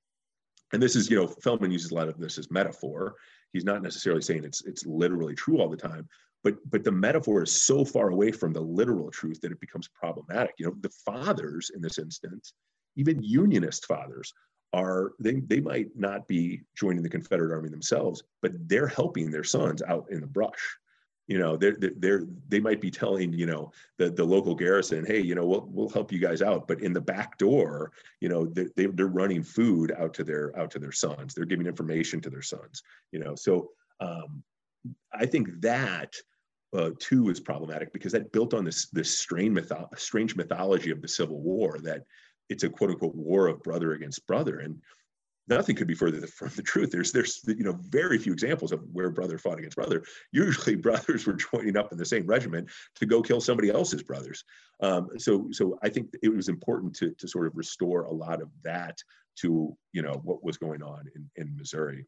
And 0.76 0.84
this 0.84 0.98
is, 0.98 1.10
you 1.10 1.16
know, 1.16 1.26
Fellman 1.26 1.72
uses 1.72 1.92
a 1.92 1.96
lot 1.96 2.10
of 2.10 2.18
this 2.18 2.38
as 2.38 2.52
metaphor. 2.52 3.16
He's 3.54 3.64
not 3.64 3.82
necessarily 3.82 4.22
saying 4.22 4.44
it's 4.44 4.62
it's 4.66 4.86
literally 4.86 5.34
true 5.34 5.62
all 5.62 5.70
the 5.70 5.78
time, 5.78 6.06
but 6.44 6.58
but 6.70 6.84
the 6.84 6.92
metaphor 6.92 7.44
is 7.44 7.62
so 7.62 7.86
far 7.86 8.10
away 8.10 8.34
from 8.34 8.52
the 8.52 8.60
literal 8.60 9.10
truth 9.10 9.40
that 9.40 9.54
it 9.54 9.62
becomes 9.62 9.88
problematic. 9.88 10.54
You 10.58 10.66
know, 10.66 10.76
the 10.82 10.90
fathers 11.06 11.72
in 11.74 11.82
this 11.82 11.98
instance, 11.98 12.52
even 12.98 13.24
unionist 13.24 13.86
fathers, 13.86 14.34
are 14.74 15.14
they 15.18 15.36
they 15.36 15.62
might 15.62 15.92
not 15.96 16.28
be 16.28 16.60
joining 16.76 17.04
the 17.04 17.10
Confederate 17.10 17.56
Army 17.56 17.70
themselves, 17.70 18.22
but 18.42 18.52
they're 18.68 18.90
helping 18.90 19.32
their 19.32 19.46
sons 19.46 19.82
out 19.82 20.08
in 20.12 20.20
the 20.20 20.28
brush 20.28 20.78
you 21.28 21.40
know 21.40 21.58
they're, 21.58 21.78
they're 21.98 22.24
they 22.50 22.60
might 22.60 22.80
be 22.80 22.92
telling 22.92 23.34
you 23.34 23.46
know 23.46 23.72
the, 23.98 24.10
the 24.12 24.24
local 24.24 24.56
garrison 24.56 25.06
hey 25.06 25.20
you 25.20 25.36
know 25.36 25.46
we'll, 25.46 25.68
we'll 25.72 25.90
help 25.90 26.12
you 26.12 26.20
guys 26.20 26.42
out. 26.42 26.68
But 26.68 26.82
in 26.82 26.94
the 26.94 27.02
back 27.02 27.38
door 27.38 27.92
you 28.22 28.30
know 28.30 28.46
they, 28.46 28.68
they, 28.76 28.86
they're 28.88 29.08
running 29.08 29.44
food 29.44 29.92
out 29.98 30.14
to 30.16 30.24
their 30.24 30.58
out 30.58 30.72
to 30.72 30.80
their 30.80 30.92
sons. 30.92 31.34
They're 31.34 31.46
giving 31.46 31.68
information 31.68 32.22
to 32.22 32.30
their 32.30 32.42
sons 32.42 32.84
you 33.12 33.20
know. 33.20 33.36
So 33.36 33.72
um, 34.00 34.44
i 35.14 35.26
think 35.26 35.62
that 35.62 36.14
uh, 36.76 36.92
too 37.00 37.30
is 37.30 37.40
problematic 37.40 37.94
because 37.94 38.12
that 38.12 38.32
built 38.32 38.54
on 38.54 38.66
this 38.66 38.88
this 38.88 39.18
strange, 39.18 39.58
mytho- 39.58 39.98
strange 39.98 40.36
mythology 40.36 40.92
of 40.92 41.02
the 41.02 41.08
civil 41.08 41.40
war 41.40 41.80
that 41.82 42.04
it's 42.50 42.64
a 42.64 42.70
quote 42.70 42.92
unquote 42.92 43.16
war 43.16 43.48
of 43.48 43.64
brother 43.64 43.94
against 43.94 44.26
brother. 44.28 44.60
And 44.60 44.82
nothing 45.48 45.76
could 45.76 45.88
be 45.88 45.94
further 45.94 46.26
from 46.28 46.52
the 46.56 46.62
truth. 46.62 46.92
There's 46.92 47.12
there's 47.12 47.42
you 47.48 47.64
know 47.64 47.78
very 47.90 48.18
few 48.18 48.34
examples 48.34 48.72
of 48.72 48.82
where 48.92 49.10
brother 49.10 49.38
fought 49.38 49.60
against 49.60 49.78
brother. 49.78 50.04
Usually, 50.32 50.76
brothers 50.76 51.26
were 51.26 51.34
joining 51.34 51.78
up 51.78 51.92
in 51.92 51.98
the 51.98 52.06
same 52.06 52.26
regiment 52.26 52.70
to 52.96 53.06
go 53.06 53.22
kill 53.22 53.42
somebody 53.42 53.70
else's 53.70 54.04
brothers. 54.04 54.44
Um, 54.82 55.10
so 55.18 55.48
so 55.52 55.78
I 55.84 55.90
think 55.90 56.10
it 56.22 56.34
was 56.34 56.50
important 56.50 56.96
to 56.98 57.12
to 57.12 57.28
sort 57.28 57.48
of 57.48 57.56
restore 57.56 58.04
a 58.04 58.14
lot 58.14 58.42
of 58.42 58.50
that 58.64 58.98
to 59.38 59.76
you 59.94 60.02
know 60.02 60.22
what 60.24 60.44
was 60.44 60.58
going 60.58 60.82
on 60.82 61.06
in 61.16 61.30
in 61.36 61.56
Missouri, 61.56 62.06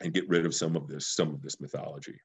and 0.00 0.12
get 0.12 0.28
rid 0.28 0.46
of 0.46 0.54
some 0.54 0.76
of 0.76 0.88
this 0.88 1.08
some 1.08 1.34
of 1.34 1.42
this 1.42 1.60
mythology. 1.60 2.20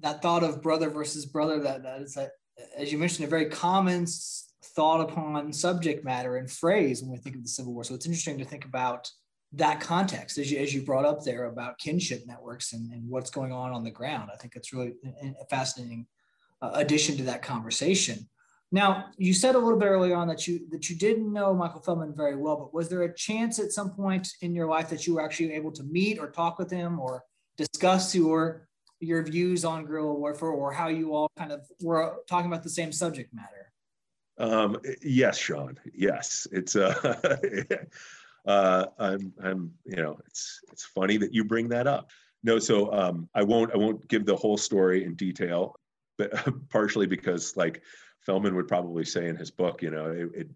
That 0.00 0.20
thought 0.20 0.44
of 0.44 0.62
brother 0.62 0.90
versus 0.90 1.26
brother 1.26 1.60
that 1.60 1.82
that 1.82 2.02
is 2.02 2.16
a, 2.16 2.30
as 2.76 2.92
you 2.92 2.98
mentioned 2.98 3.26
a 3.26 3.30
very 3.30 3.46
common 3.46 4.06
thought 4.74 5.00
upon 5.00 5.52
subject 5.52 6.04
matter 6.04 6.36
and 6.36 6.50
phrase 6.50 7.02
when 7.02 7.12
we 7.12 7.18
think 7.18 7.36
of 7.36 7.42
the 7.42 7.48
Civil 7.48 7.72
War. 7.72 7.84
So 7.84 7.94
it's 7.94 8.06
interesting 8.06 8.38
to 8.38 8.44
think 8.44 8.64
about 8.64 9.10
that 9.56 9.80
context 9.80 10.38
as 10.38 10.50
you, 10.50 10.58
as 10.58 10.74
you 10.74 10.82
brought 10.82 11.04
up 11.04 11.24
there 11.24 11.46
about 11.46 11.78
kinship 11.78 12.24
networks 12.26 12.72
and, 12.72 12.92
and 12.92 13.08
what's 13.08 13.30
going 13.30 13.52
on 13.52 13.72
on 13.72 13.82
the 13.84 13.90
ground. 13.90 14.30
I 14.32 14.36
think 14.36 14.54
it's 14.54 14.72
really 14.72 14.94
a 15.04 15.44
fascinating 15.46 16.06
uh, 16.62 16.72
addition 16.74 17.16
to 17.16 17.22
that 17.24 17.42
conversation. 17.42 18.28
Now, 18.72 19.06
you 19.16 19.32
said 19.32 19.54
a 19.54 19.58
little 19.58 19.78
bit 19.78 19.86
earlier 19.86 20.16
on 20.16 20.28
that 20.28 20.46
you 20.46 20.68
that 20.70 20.90
you 20.90 20.96
didn't 20.96 21.32
know 21.32 21.54
Michael 21.54 21.80
Fellman 21.80 22.16
very 22.16 22.36
well, 22.36 22.56
but 22.56 22.74
was 22.74 22.88
there 22.88 23.02
a 23.02 23.14
chance 23.14 23.58
at 23.58 23.72
some 23.72 23.90
point 23.90 24.28
in 24.42 24.54
your 24.54 24.66
life 24.66 24.90
that 24.90 25.06
you 25.06 25.14
were 25.14 25.22
actually 25.22 25.52
able 25.52 25.72
to 25.72 25.84
meet 25.84 26.18
or 26.18 26.30
talk 26.30 26.58
with 26.58 26.70
him 26.70 26.98
or 26.98 27.22
discuss 27.56 28.14
your 28.14 28.68
your 29.00 29.22
views 29.22 29.64
on 29.64 29.84
guerrilla 29.84 30.12
warfare 30.12 30.48
or 30.48 30.72
how 30.72 30.88
you 30.88 31.14
all 31.14 31.30
kind 31.38 31.52
of 31.52 31.60
were 31.80 32.16
talking 32.28 32.50
about 32.50 32.62
the 32.62 32.70
same 32.70 32.90
subject 32.90 33.32
matter? 33.32 33.72
Um, 34.38 34.78
yes, 35.02 35.38
Sean. 35.38 35.78
Yes, 35.94 36.46
it's 36.50 36.76
uh, 36.76 37.16
uh, 38.46 38.86
I'm, 38.98 39.32
I'm, 39.42 39.72
you 39.84 39.96
know, 39.96 40.18
it's 40.26 40.60
it's 40.72 40.84
funny 40.84 41.16
that 41.16 41.34
you 41.34 41.44
bring 41.44 41.68
that 41.70 41.86
up. 41.86 42.10
No, 42.42 42.58
so 42.58 42.92
um, 42.92 43.28
I 43.34 43.42
won't 43.42 43.72
I 43.72 43.76
won't 43.76 44.06
give 44.08 44.24
the 44.24 44.36
whole 44.36 44.56
story 44.56 45.04
in 45.04 45.14
detail, 45.14 45.74
but 46.16 46.32
partially 46.70 47.06
because 47.06 47.56
like 47.56 47.82
Fellman 48.26 48.54
would 48.54 48.68
probably 48.68 49.04
say 49.04 49.28
in 49.28 49.36
his 49.36 49.50
book, 49.50 49.82
you 49.82 49.90
know, 49.90 50.10
it, 50.10 50.30
it 50.34 50.48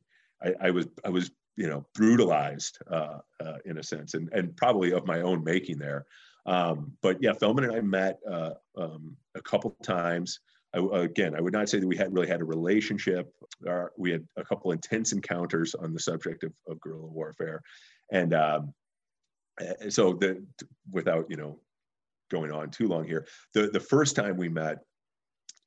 I, 0.42 0.68
I, 0.68 0.70
was 0.70 0.86
I 1.04 1.08
was 1.08 1.30
you 1.56 1.68
know 1.68 1.84
brutalized 1.94 2.78
uh, 2.90 3.18
uh, 3.44 3.56
in 3.64 3.78
a 3.78 3.82
sense, 3.82 4.14
and 4.14 4.28
and 4.32 4.56
probably 4.56 4.92
of 4.92 5.06
my 5.06 5.22
own 5.22 5.42
making 5.42 5.78
there. 5.78 6.06
Um, 6.46 6.92
but 7.02 7.22
yeah, 7.22 7.32
Fellman 7.32 7.64
and 7.64 7.76
I 7.76 7.80
met 7.80 8.18
uh, 8.28 8.52
um, 8.76 9.16
a 9.34 9.42
couple 9.42 9.76
times. 9.82 10.40
I, 10.74 10.78
again, 11.00 11.34
I 11.34 11.40
would 11.40 11.52
not 11.52 11.68
say 11.68 11.78
that 11.78 11.86
we 11.86 11.96
had 11.96 12.14
really 12.14 12.28
had 12.28 12.40
a 12.40 12.44
relationship. 12.44 13.32
Our, 13.66 13.92
we 13.96 14.12
had 14.12 14.26
a 14.36 14.44
couple 14.44 14.72
intense 14.72 15.12
encounters 15.12 15.74
on 15.74 15.92
the 15.92 16.00
subject 16.00 16.44
of, 16.44 16.52
of 16.68 16.80
guerrilla 16.80 17.06
warfare, 17.06 17.60
and 18.12 18.34
um, 18.34 18.74
so 19.88 20.12
the 20.14 20.44
without 20.90 21.26
you 21.28 21.36
know 21.36 21.58
going 22.30 22.52
on 22.52 22.70
too 22.70 22.88
long 22.88 23.04
here, 23.04 23.26
the 23.54 23.68
the 23.68 23.80
first 23.80 24.16
time 24.16 24.36
we 24.36 24.48
met, 24.48 24.78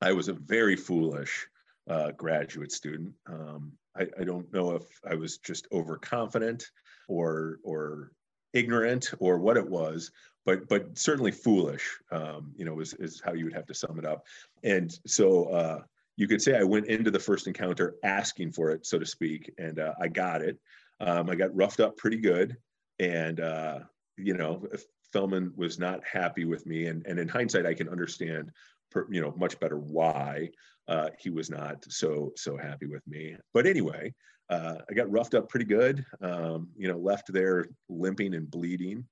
I 0.01 0.13
was 0.13 0.29
a 0.29 0.33
very 0.33 0.75
foolish 0.75 1.47
uh, 1.89 2.11
graduate 2.11 2.71
student. 2.71 3.13
Um, 3.27 3.73
I, 3.97 4.07
I 4.19 4.23
don't 4.23 4.51
know 4.53 4.75
if 4.75 4.83
I 5.09 5.15
was 5.15 5.37
just 5.37 5.67
overconfident 5.71 6.69
or 7.07 7.59
or 7.63 8.11
ignorant 8.53 9.11
or 9.19 9.37
what 9.37 9.57
it 9.57 9.67
was, 9.67 10.11
but 10.45 10.67
but 10.67 10.97
certainly 10.97 11.31
foolish. 11.31 11.99
Um, 12.11 12.53
you 12.55 12.65
know, 12.65 12.79
is 12.79 12.93
is 12.95 13.21
how 13.23 13.33
you 13.33 13.45
would 13.45 13.53
have 13.53 13.65
to 13.67 13.73
sum 13.73 13.99
it 13.99 14.05
up. 14.05 14.25
And 14.63 14.97
so 15.05 15.45
uh, 15.45 15.81
you 16.15 16.27
could 16.27 16.41
say 16.41 16.57
I 16.57 16.63
went 16.63 16.87
into 16.87 17.11
the 17.11 17.19
first 17.19 17.47
encounter 17.47 17.95
asking 18.03 18.51
for 18.51 18.69
it, 18.71 18.85
so 18.85 18.99
to 18.99 19.05
speak, 19.05 19.51
and 19.57 19.79
uh, 19.79 19.93
I 19.99 20.07
got 20.07 20.41
it. 20.41 20.59
Um, 20.99 21.29
I 21.29 21.35
got 21.35 21.55
roughed 21.55 21.79
up 21.79 21.97
pretty 21.97 22.17
good, 22.17 22.55
and 22.99 23.39
uh, 23.39 23.79
you 24.17 24.35
know, 24.35 24.65
Fellman 25.13 25.55
was 25.57 25.79
not 25.79 26.05
happy 26.05 26.45
with 26.45 26.65
me. 26.65 26.85
And 26.85 27.05
and 27.07 27.19
in 27.19 27.27
hindsight, 27.27 27.65
I 27.65 27.73
can 27.73 27.89
understand, 27.89 28.51
per, 28.91 29.07
you 29.09 29.21
know, 29.21 29.33
much 29.37 29.59
better 29.59 29.77
why 29.77 30.49
uh, 30.87 31.09
he 31.19 31.29
was 31.29 31.49
not 31.49 31.83
so 31.89 32.31
so 32.35 32.57
happy 32.57 32.85
with 32.85 33.05
me. 33.07 33.35
But 33.53 33.65
anyway. 33.65 34.13
Uh, 34.49 34.75
I 34.89 34.93
got 34.93 35.11
roughed 35.11 35.33
up 35.33 35.49
pretty 35.49 35.65
good, 35.65 36.05
um, 36.21 36.69
you 36.77 36.87
know, 36.87 36.97
left 36.97 37.31
there 37.31 37.67
limping 37.89 38.33
and 38.35 38.49
bleeding 38.49 39.05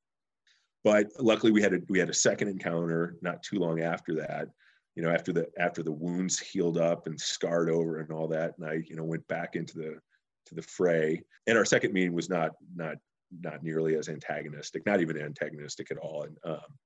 but 0.83 1.05
luckily 1.19 1.51
we 1.51 1.61
had 1.61 1.75
a 1.75 1.79
we 1.89 1.99
had 1.99 2.09
a 2.09 2.13
second 2.13 2.47
encounter 2.47 3.15
not 3.21 3.43
too 3.43 3.59
long 3.59 3.81
after 3.81 4.15
that 4.15 4.47
you 4.95 5.03
know, 5.03 5.09
after 5.09 5.31
the 5.31 5.47
after 5.57 5.83
the 5.83 5.91
wounds 5.91 6.37
healed 6.39 6.77
up 6.77 7.07
and 7.07 7.19
scarred 7.19 7.69
over 7.69 7.99
and 7.99 8.11
all 8.11 8.27
that, 8.27 8.57
and 8.57 8.67
I, 8.67 8.83
you 8.85 8.95
know, 8.95 9.03
went 9.03 9.27
back 9.27 9.55
into 9.55 9.77
the 9.77 9.99
to 10.47 10.55
the 10.55 10.61
fray. 10.61 11.23
And 11.47 11.57
our 11.57 11.65
second 11.65 11.93
meeting 11.93 12.13
was 12.13 12.29
not 12.29 12.51
not 12.75 12.97
not 13.41 13.63
nearly 13.63 13.95
as 13.95 14.09
antagonistic, 14.09 14.85
not 14.85 14.99
even 14.99 15.21
antagonistic 15.21 15.91
at 15.91 15.97
all. 15.97 16.23
And 16.23 16.37
um, 16.43 16.77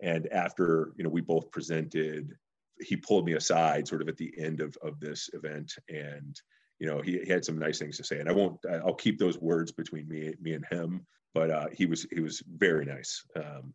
and 0.00 0.32
after 0.32 0.92
you 0.96 1.02
know 1.02 1.10
we 1.10 1.20
both 1.20 1.50
presented, 1.50 2.36
he 2.80 2.96
pulled 2.96 3.24
me 3.24 3.32
aside 3.32 3.88
sort 3.88 4.02
of 4.02 4.08
at 4.08 4.16
the 4.16 4.32
end 4.38 4.60
of 4.60 4.76
of 4.82 5.00
this 5.00 5.28
event, 5.32 5.74
and 5.88 6.40
you 6.80 6.86
know 6.86 7.00
he, 7.00 7.20
he 7.24 7.30
had 7.30 7.44
some 7.44 7.58
nice 7.58 7.78
things 7.78 7.96
to 7.98 8.04
say. 8.04 8.18
And 8.18 8.28
I 8.28 8.32
won't 8.32 8.58
I'll 8.68 8.94
keep 8.94 9.18
those 9.18 9.38
words 9.38 9.70
between 9.70 10.08
me 10.08 10.34
me 10.40 10.54
and 10.54 10.64
him, 10.70 11.06
but 11.34 11.50
uh, 11.50 11.66
he 11.72 11.86
was 11.86 12.06
he 12.10 12.20
was 12.20 12.42
very 12.56 12.84
nice. 12.84 13.24
Um, 13.36 13.74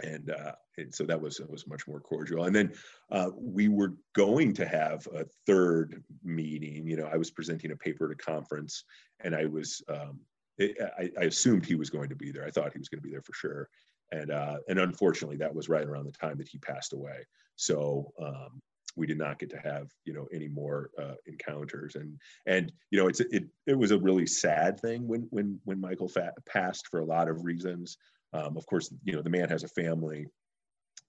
and, 0.00 0.30
uh, 0.30 0.52
and 0.76 0.94
so 0.94 1.04
that 1.04 1.20
was 1.20 1.40
was 1.48 1.66
much 1.66 1.88
more 1.88 2.00
cordial. 2.00 2.44
And 2.44 2.54
then 2.54 2.72
uh, 3.10 3.30
we 3.36 3.68
were 3.68 3.94
going 4.14 4.52
to 4.54 4.66
have 4.66 5.06
a 5.12 5.24
third 5.46 6.04
meeting. 6.22 6.86
You 6.86 6.96
know, 6.96 7.10
I 7.12 7.16
was 7.16 7.32
presenting 7.32 7.72
a 7.72 7.76
paper 7.76 8.06
at 8.06 8.12
a 8.12 8.14
conference, 8.14 8.84
and 9.20 9.34
I 9.34 9.46
was 9.46 9.82
um, 9.88 10.20
it, 10.56 10.76
I, 10.98 11.10
I, 11.20 11.24
assumed 11.24 11.64
he 11.64 11.74
was 11.74 11.90
going 11.90 12.08
to 12.08 12.16
be 12.16 12.30
there. 12.30 12.44
I 12.44 12.50
thought 12.50 12.72
he 12.72 12.78
was 12.78 12.88
going 12.88 13.00
to 13.00 13.06
be 13.06 13.10
there 13.10 13.22
for 13.22 13.32
sure. 13.32 13.68
And 14.12 14.30
uh, 14.30 14.58
and 14.68 14.78
unfortunately, 14.78 15.36
that 15.38 15.54
was 15.54 15.68
right 15.68 15.84
around 15.84 16.06
the 16.06 16.12
time 16.12 16.38
that 16.38 16.48
he 16.48 16.58
passed 16.58 16.92
away. 16.92 17.26
So 17.56 18.12
um, 18.22 18.60
we 18.98 19.06
did 19.06 19.18
not 19.18 19.38
get 19.38 19.50
to 19.50 19.58
have 19.58 19.88
you 20.04 20.12
know 20.12 20.26
any 20.32 20.48
more 20.48 20.90
uh, 20.98 21.14
encounters. 21.26 21.94
And 21.94 22.18
and 22.46 22.72
you 22.90 22.98
know 22.98 23.08
it's 23.08 23.20
it 23.20 23.44
it 23.66 23.78
was 23.78 23.92
a 23.92 23.98
really 23.98 24.26
sad 24.26 24.80
thing 24.80 25.08
when 25.08 25.26
when 25.30 25.60
when 25.64 25.80
Michael 25.80 26.10
passed 26.46 26.88
for 26.88 27.00
a 27.00 27.04
lot 27.04 27.28
of 27.28 27.44
reasons. 27.44 27.96
Um, 28.34 28.58
of 28.58 28.66
course, 28.66 28.92
you 29.04 29.14
know, 29.14 29.22
the 29.22 29.30
man 29.30 29.48
has 29.48 29.64
a 29.64 29.68
family, 29.68 30.26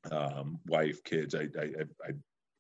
um, 0.10 0.58
wife, 0.68 1.04
kids, 1.04 1.36
I, 1.36 1.48
I, 1.60 1.84
I 2.08 2.12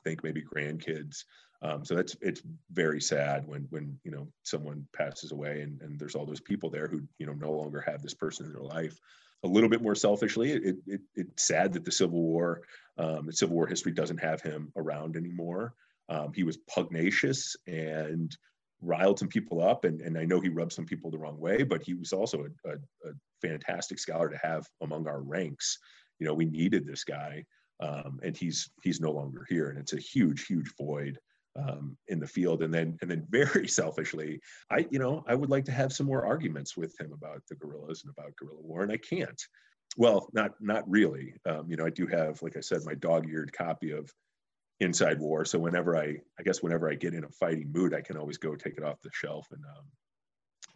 think 0.04 0.22
maybe 0.22 0.42
grandkids. 0.42 1.24
Um, 1.62 1.86
so 1.86 1.96
that's, 1.96 2.18
it's 2.22 2.42
very 2.72 3.00
sad 3.00 3.48
when, 3.48 3.68
when, 3.70 3.98
you 4.04 4.12
know, 4.12 4.28
someone 4.44 4.86
passes 4.94 5.32
away 5.32 5.62
and, 5.62 5.82
and 5.82 5.98
there's 5.98 6.16
all 6.16 6.26
those 6.26 6.42
people 6.42 6.70
there 6.70 6.88
who, 6.88 7.02
you 7.20 7.26
know, 7.26 7.34
no 7.34 7.52
longer 7.52 7.80
have 7.88 8.02
this 8.02 8.14
person 8.14 8.46
in 8.48 8.52
their 8.52 8.62
life. 8.62 9.00
A 9.44 9.48
little 9.48 9.70
bit 9.70 9.82
more 9.82 9.96
selfishly, 9.96 10.52
it, 10.52 10.76
it, 10.86 11.02
it's 11.16 11.48
sad 11.48 11.74
that 11.74 11.86
the 11.86 11.92
Civil 11.92 12.22
War, 12.22 12.62
um, 12.98 13.26
the 13.26 13.34
Civil 13.34 13.56
War 13.56 13.68
history 13.68 13.94
doesn't 13.94 14.22
have 14.22 14.42
him 14.42 14.72
around 14.76 15.16
anymore. 15.16 15.74
Um, 16.10 16.34
he 16.34 16.44
was 16.44 16.58
pugnacious 16.58 17.56
and 17.68 18.36
riled 18.82 19.20
some 19.20 19.28
people 19.28 19.62
up 19.62 19.84
and, 19.84 20.02
and 20.02 20.18
i 20.18 20.24
know 20.24 20.40
he 20.40 20.50
rubbed 20.50 20.72
some 20.72 20.86
people 20.86 21.12
the 21.12 21.18
wrong 21.18 21.38
way 21.38 21.64
but 21.64 21.84
he 21.84 21.94
was 21.94 22.14
also 22.14 22.46
a, 22.46 22.70
a, 22.70 22.74
a 23.10 23.14
fantastic 23.42 24.00
scholar 24.00 24.30
to 24.30 24.38
have 24.38 24.66
among 24.82 25.08
our 25.08 25.22
ranks. 25.22 25.78
You 26.20 26.28
know 26.28 26.34
we 26.34 26.46
needed 26.46 26.86
this 26.86 27.04
guy 27.04 27.46
um, 27.82 28.20
and 28.24 28.36
he's 28.36 28.70
he's 28.84 29.00
no 29.00 29.12
longer 29.12 29.46
here 29.50 29.70
and 29.70 29.80
it's 29.80 29.94
a 29.94 30.00
huge 30.00 30.46
huge 30.46 30.72
void 30.78 31.18
um, 31.56 31.98
in 32.08 32.20
the 32.20 32.28
field 32.28 32.62
and 32.62 32.74
then 32.74 32.98
and 33.02 33.10
then 33.10 33.26
very 33.30 33.68
selfishly 33.80 34.40
i 34.70 34.86
you 34.92 35.00
know 35.00 35.24
i 35.28 35.36
would 35.36 35.50
like 35.50 35.66
to 35.66 35.72
have 35.72 35.92
some 35.92 36.06
more 36.06 36.26
arguments 36.26 36.78
with 36.78 37.00
him 37.00 37.12
about 37.12 37.42
the 37.50 37.56
guerrillas 37.56 38.04
and 38.04 38.14
about 38.16 38.36
guerrilla 38.36 38.62
war 38.62 38.84
and 38.84 38.92
i 38.92 38.98
can't 38.98 39.42
well 39.98 40.30
not 40.34 40.52
not 40.62 40.90
really 40.90 41.34
um, 41.46 41.66
you 41.70 41.76
know 41.76 41.86
i 41.86 41.90
do 41.90 42.06
have 42.06 42.42
like 42.42 42.56
i 42.56 42.62
said 42.62 42.82
my 42.86 42.94
dog-eared 42.94 43.52
copy 43.52 43.92
of 43.92 44.12
inside 44.80 45.20
war. 45.20 45.46
So 45.46 45.60
whenever 45.60 45.98
I, 45.98 46.18
I 46.40 46.44
guess 46.44 46.64
whenever 46.64 46.90
I 46.90 46.96
get 46.96 47.14
in 47.14 47.24
a 47.24 47.30
fighting 47.30 47.72
mood, 47.72 47.94
I 47.94 48.02
can 48.02 48.18
always 48.18 48.38
go 48.38 48.56
take 48.56 48.78
it 48.78 48.84
off 48.84 49.02
the 49.02 49.10
shelf 49.14 49.48
and, 49.52 49.64
um, 49.66 49.86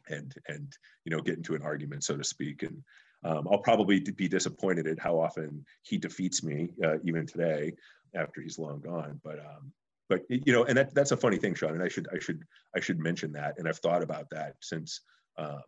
and, 0.10 0.34
and, 0.48 0.74
you 1.06 1.16
know, 1.16 1.22
get 1.22 1.38
into 1.38 1.56
an 1.56 1.62
argument, 1.62 2.04
so 2.04 2.18
to 2.18 2.24
speak. 2.24 2.64
And 2.64 2.84
um, 3.24 3.48
I'll 3.50 3.60
probably 3.60 4.02
be 4.02 4.28
disappointed 4.28 4.88
at 4.88 5.00
how 5.00 5.20
often 5.20 5.66
he 5.84 5.98
defeats 5.98 6.44
me, 6.44 6.74
uh, 6.84 6.98
even 7.06 7.26
today 7.26 7.74
after 8.14 8.42
he's 8.42 8.60
long 8.60 8.82
gone. 8.82 9.22
But, 9.24 9.40
um, 9.40 9.72
but 10.10 10.22
you 10.30 10.54
know, 10.54 10.66
and 10.66 10.78
that, 10.78 10.94
that's 10.94 11.12
a 11.12 11.18
funny 11.18 11.38
thing, 11.38 11.56
Sean. 11.56 11.74
And 11.74 11.84
I 11.84 11.88
should, 11.88 12.08
I 12.14 12.20
should, 12.20 12.44
I 12.76 12.80
should 12.80 13.00
mention 13.00 13.32
that. 13.34 13.56
And 13.58 13.68
I've 13.68 13.80
thought 13.80 14.04
about 14.04 14.30
that 14.32 14.56
since 14.62 15.02
um, 15.38 15.64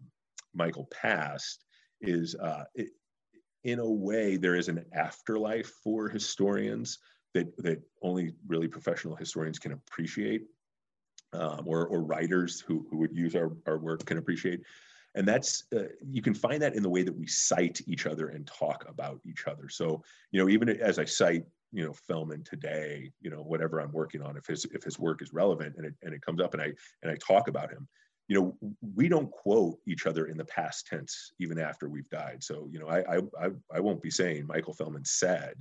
Michael 0.54 0.88
passed. 0.92 1.64
Is 2.02 2.36
uh, 2.36 2.66
it, 2.76 2.90
in 3.64 3.80
a 3.80 3.90
way 3.90 4.38
there 4.38 4.56
is 4.56 4.68
an 4.68 4.86
afterlife 4.94 5.72
for 5.84 6.08
historians 6.08 7.00
that 7.34 7.56
that 7.58 7.82
only 8.02 8.34
really 8.48 8.68
professional 8.68 9.16
historians 9.16 9.60
can 9.60 9.72
appreciate, 9.72 10.44
um, 11.34 11.64
or 11.66 11.88
or 11.88 12.02
writers 12.04 12.60
who 12.60 12.86
who 12.90 12.98
would 12.98 13.16
use 13.16 13.36
our 13.36 13.52
our 13.66 13.78
work 13.78 14.06
can 14.06 14.18
appreciate. 14.18 14.62
And 15.16 15.26
that's 15.26 15.64
uh, 15.74 15.84
you 16.12 16.22
can 16.22 16.34
find 16.34 16.62
that 16.62 16.76
in 16.76 16.84
the 16.84 16.90
way 16.90 17.02
that 17.02 17.18
we 17.18 17.26
cite 17.26 17.82
each 17.88 18.06
other 18.06 18.30
and 18.30 18.46
talk 18.46 18.86
about 18.88 19.20
each 19.26 19.48
other. 19.48 19.70
So 19.70 20.04
you 20.32 20.42
know, 20.42 20.50
even 20.50 20.70
as 20.70 21.00
I 21.00 21.06
cite 21.06 21.46
you 21.72 21.86
know 21.86 21.94
Fellman 22.10 22.44
today, 22.46 23.12
you 23.22 23.30
know 23.30 23.42
whatever 23.42 23.80
I'm 23.80 23.92
working 23.92 24.22
on, 24.22 24.38
if 24.38 24.46
his 24.46 24.66
if 24.66 24.84
his 24.84 25.00
work 25.00 25.22
is 25.22 25.34
relevant 25.34 25.76
and 25.78 25.86
it 25.86 25.94
and 26.04 26.14
it 26.14 26.22
comes 26.22 26.42
up 26.42 26.54
and 26.54 26.62
I 26.62 26.74
and 27.04 27.12
I 27.12 27.16
talk 27.16 27.48
about 27.48 27.72
him, 27.72 27.88
you 28.28 28.40
know 28.40 28.72
we 28.96 29.08
don't 29.08 29.32
quote 29.32 29.78
each 29.88 30.06
other 30.06 30.26
in 30.28 30.38
the 30.38 30.46
past 30.46 30.88
tense 30.88 31.34
even 31.40 31.60
after 31.60 31.90
we've 31.90 32.10
died 32.10 32.42
so 32.42 32.68
you 32.72 32.80
know 32.80 32.88
i 32.88 33.18
i 33.18 33.50
i 33.72 33.80
won't 33.80 34.02
be 34.02 34.10
saying 34.10 34.48
michael 34.48 34.74
fellman 34.74 35.06
said 35.06 35.54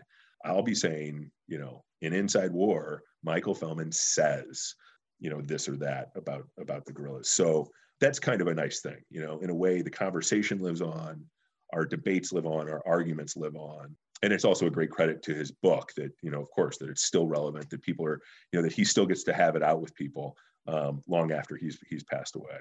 I'll 0.44 0.62
be 0.62 0.74
saying, 0.74 1.30
you 1.48 1.58
know, 1.58 1.82
in 2.02 2.12
Inside 2.12 2.52
War, 2.52 3.02
Michael 3.22 3.54
Fellman 3.54 3.92
says, 3.92 4.74
you 5.18 5.30
know, 5.30 5.40
this 5.40 5.68
or 5.68 5.76
that 5.78 6.10
about 6.16 6.46
about 6.58 6.84
the 6.84 6.92
guerrillas. 6.92 7.30
So 7.30 7.70
that's 8.00 8.18
kind 8.18 8.42
of 8.42 8.48
a 8.48 8.54
nice 8.54 8.80
thing, 8.80 9.02
you 9.10 9.22
know. 9.22 9.38
In 9.38 9.48
a 9.48 9.54
way, 9.54 9.80
the 9.80 9.90
conversation 9.90 10.60
lives 10.60 10.82
on, 10.82 11.24
our 11.72 11.86
debates 11.86 12.32
live 12.32 12.46
on, 12.46 12.68
our 12.68 12.82
arguments 12.86 13.36
live 13.36 13.56
on, 13.56 13.96
and 14.22 14.32
it's 14.32 14.44
also 14.44 14.66
a 14.66 14.70
great 14.70 14.90
credit 14.90 15.22
to 15.24 15.34
his 15.34 15.50
book 15.50 15.92
that 15.96 16.12
you 16.22 16.30
know, 16.30 16.40
of 16.40 16.50
course, 16.50 16.78
that 16.78 16.88
it's 16.88 17.04
still 17.04 17.26
relevant, 17.26 17.68
that 17.70 17.82
people 17.82 18.06
are, 18.06 18.20
you 18.52 18.58
know, 18.58 18.62
that 18.62 18.72
he 18.72 18.84
still 18.84 19.06
gets 19.06 19.24
to 19.24 19.32
have 19.32 19.56
it 19.56 19.62
out 19.62 19.80
with 19.80 19.94
people 19.94 20.36
um, 20.66 21.02
long 21.08 21.32
after 21.32 21.56
he's 21.56 21.78
he's 21.88 22.04
passed 22.04 22.36
away. 22.36 22.60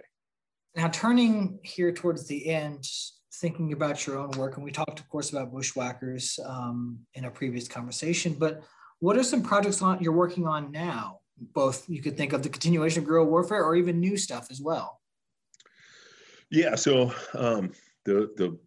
Now, 0.75 0.89
turning 0.89 1.59
here 1.63 1.91
towards 1.91 2.27
the 2.27 2.47
end, 2.49 2.87
thinking 3.35 3.73
about 3.73 4.07
your 4.07 4.17
own 4.17 4.31
work, 4.31 4.55
and 4.55 4.63
we 4.63 4.71
talked, 4.71 4.99
of 4.99 5.07
course, 5.07 5.29
about 5.29 5.51
bushwhackers 5.51 6.39
um, 6.45 6.99
in 7.13 7.25
a 7.25 7.31
previous 7.31 7.67
conversation, 7.67 8.33
but 8.33 8.63
what 8.99 9.17
are 9.17 9.23
some 9.23 9.43
projects 9.43 9.81
on, 9.81 10.01
you're 10.01 10.13
working 10.13 10.47
on 10.47 10.71
now? 10.71 11.19
Both 11.37 11.89
you 11.89 12.01
could 12.01 12.15
think 12.15 12.31
of 12.31 12.41
the 12.41 12.49
continuation 12.49 12.99
of 13.03 13.05
guerrilla 13.07 13.27
warfare 13.27 13.63
or 13.63 13.75
even 13.75 13.99
new 13.99 14.15
stuff 14.15 14.47
as 14.49 14.61
well. 14.61 15.01
Yeah, 16.49 16.75
so 16.75 17.11
um, 17.33 17.71
the 18.05 18.31
the 18.37 18.57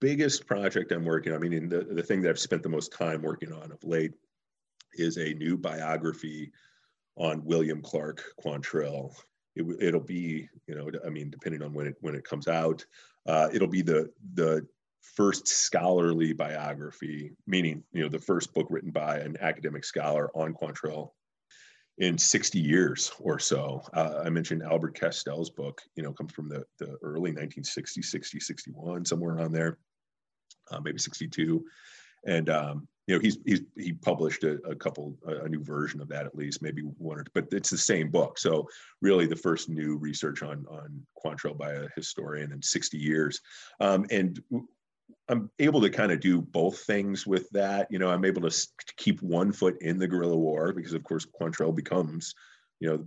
biggest 0.00 0.46
project 0.46 0.92
I'm 0.92 1.04
working 1.04 1.32
on, 1.32 1.44
I 1.44 1.48
mean, 1.48 1.68
the, 1.68 1.80
the 1.82 2.02
thing 2.02 2.22
that 2.22 2.30
I've 2.30 2.38
spent 2.38 2.62
the 2.62 2.68
most 2.68 2.92
time 2.92 3.22
working 3.22 3.52
on 3.52 3.70
of 3.70 3.82
late 3.84 4.12
is 4.94 5.18
a 5.18 5.34
new 5.34 5.56
biography 5.56 6.50
on 7.16 7.44
William 7.44 7.82
Clark 7.82 8.22
Quantrill. 8.42 9.14
It, 9.56 9.92
will 9.92 10.00
be, 10.00 10.48
you 10.66 10.74
know, 10.74 10.90
I 11.04 11.10
mean, 11.10 11.28
depending 11.28 11.62
on 11.62 11.74
when 11.74 11.86
it 11.88 11.96
when 12.00 12.14
it 12.14 12.24
comes 12.24 12.48
out, 12.48 12.84
uh, 13.26 13.48
it'll 13.52 13.68
be 13.68 13.82
the 13.82 14.10
the 14.34 14.66
first 15.02 15.48
scholarly 15.48 16.32
biography, 16.32 17.32
meaning 17.46 17.82
you 17.92 18.02
know 18.02 18.08
the 18.08 18.18
first 18.18 18.54
book 18.54 18.68
written 18.70 18.90
by 18.90 19.18
an 19.18 19.36
academic 19.40 19.84
scholar 19.84 20.30
on 20.34 20.54
Quantrill 20.54 21.10
in 21.98 22.16
60 22.16 22.58
years 22.58 23.12
or 23.20 23.38
so. 23.38 23.82
Uh, 23.92 24.22
I 24.24 24.30
mentioned 24.30 24.62
Albert 24.62 24.98
Castel's 24.98 25.50
book, 25.50 25.82
you 25.96 26.02
know, 26.02 26.12
comes 26.12 26.32
from 26.32 26.48
the, 26.48 26.64
the 26.78 26.96
early 27.02 27.30
1960s, 27.30 28.04
60, 28.04 28.40
61, 28.40 29.04
somewhere 29.04 29.34
around 29.34 29.52
there, 29.52 29.76
uh, 30.70 30.80
maybe 30.80 30.98
62. 30.98 31.64
And 32.26 32.50
um, 32.50 32.88
you 33.10 33.16
know 33.16 33.20
he's 33.20 33.38
he's 33.44 33.62
he 33.76 33.92
published 33.92 34.44
a, 34.44 34.58
a 34.64 34.74
couple 34.74 35.16
a, 35.26 35.48
new 35.48 35.64
version 35.64 36.00
of 36.00 36.08
that 36.08 36.26
at 36.26 36.36
least 36.36 36.62
maybe 36.62 36.82
one 36.82 37.18
or 37.18 37.24
two, 37.24 37.30
but 37.34 37.48
it's 37.50 37.70
the 37.70 37.76
same 37.76 38.08
book. 38.08 38.38
So 38.38 38.68
really 39.02 39.26
the 39.26 39.34
first 39.34 39.68
new 39.68 39.96
research 39.96 40.44
on 40.44 40.64
on 40.70 41.04
Quantrill 41.18 41.58
by 41.58 41.72
a 41.72 41.88
historian 41.96 42.52
in 42.52 42.62
60 42.62 42.98
years. 42.98 43.40
Um, 43.80 44.06
and 44.10 44.40
I'm 45.28 45.50
able 45.58 45.80
to 45.80 45.90
kind 45.90 46.12
of 46.12 46.20
do 46.20 46.40
both 46.40 46.80
things 46.82 47.26
with 47.26 47.50
that. 47.50 47.88
You 47.90 47.98
know 47.98 48.10
I'm 48.10 48.24
able 48.24 48.48
to 48.48 48.68
keep 48.96 49.20
one 49.22 49.50
foot 49.50 49.76
in 49.80 49.98
the 49.98 50.06
guerrilla 50.06 50.36
war 50.36 50.72
because 50.72 50.92
of 50.92 51.02
course 51.02 51.26
Quantrill 51.26 51.74
becomes 51.74 52.32
you 52.78 52.88
know 52.90 53.06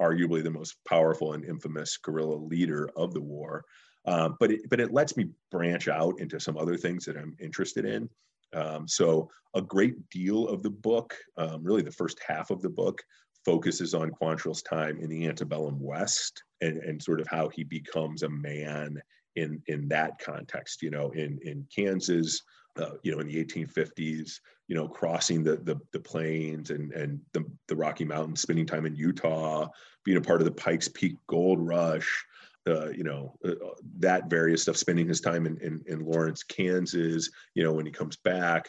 arguably 0.00 0.42
the 0.42 0.50
most 0.50 0.74
powerful 0.88 1.34
and 1.34 1.44
infamous 1.44 1.96
guerrilla 1.96 2.34
leader 2.34 2.90
of 2.96 3.14
the 3.14 3.20
war 3.20 3.64
um, 4.06 4.36
but 4.40 4.50
it, 4.50 4.68
but 4.68 4.80
it 4.80 4.92
lets 4.92 5.16
me 5.16 5.28
branch 5.50 5.88
out 5.88 6.20
into 6.20 6.38
some 6.38 6.56
other 6.56 6.76
things 6.76 7.04
that 7.04 7.16
I'm 7.16 7.36
interested 7.40 7.84
in 7.84 8.08
um, 8.54 8.86
so 8.86 9.30
a 9.54 9.62
great 9.62 10.08
deal 10.10 10.48
of 10.48 10.62
the 10.62 10.70
book, 10.70 11.16
um, 11.36 11.62
really 11.62 11.82
the 11.82 11.92
first 11.92 12.20
half 12.26 12.50
of 12.50 12.62
the 12.62 12.70
book, 12.70 13.02
focuses 13.44 13.94
on 13.94 14.10
Quantrill's 14.10 14.62
time 14.62 14.98
in 15.00 15.10
the 15.10 15.26
antebellum 15.26 15.78
West 15.80 16.42
and, 16.62 16.78
and 16.78 17.02
sort 17.02 17.20
of 17.20 17.26
how 17.28 17.48
he 17.48 17.62
becomes 17.64 18.22
a 18.22 18.28
man 18.28 19.02
in 19.36 19.60
in 19.66 19.88
that 19.88 20.18
context. 20.18 20.82
You 20.82 20.90
know, 20.90 21.10
in 21.10 21.38
in 21.42 21.66
Kansas, 21.74 22.42
uh, 22.76 22.92
you 23.02 23.12
know, 23.12 23.20
in 23.20 23.26
the 23.26 23.44
1850s, 23.44 24.40
you 24.68 24.74
know, 24.74 24.88
crossing 24.88 25.42
the 25.42 25.56
the, 25.56 25.76
the 25.92 26.00
plains 26.00 26.70
and 26.70 26.92
and 26.92 27.20
the, 27.32 27.44
the 27.68 27.76
Rocky 27.76 28.04
Mountains, 28.04 28.40
spending 28.40 28.66
time 28.66 28.86
in 28.86 28.96
Utah, 28.96 29.68
being 30.04 30.18
a 30.18 30.22
part 30.22 30.40
of 30.40 30.46
the 30.46 30.52
Pikes 30.52 30.88
Peak 30.88 31.16
Gold 31.26 31.60
Rush 31.60 32.24
uh, 32.66 32.88
you 32.90 33.04
know, 33.04 33.34
uh, 33.44 33.52
that 33.98 34.30
various 34.30 34.62
stuff, 34.62 34.76
spending 34.76 35.06
his 35.06 35.20
time 35.20 35.46
in, 35.46 35.58
in, 35.58 35.82
in, 35.86 36.04
Lawrence, 36.04 36.42
Kansas, 36.42 37.30
you 37.54 37.62
know, 37.62 37.72
when 37.72 37.84
he 37.84 37.92
comes 37.92 38.16
back, 38.16 38.68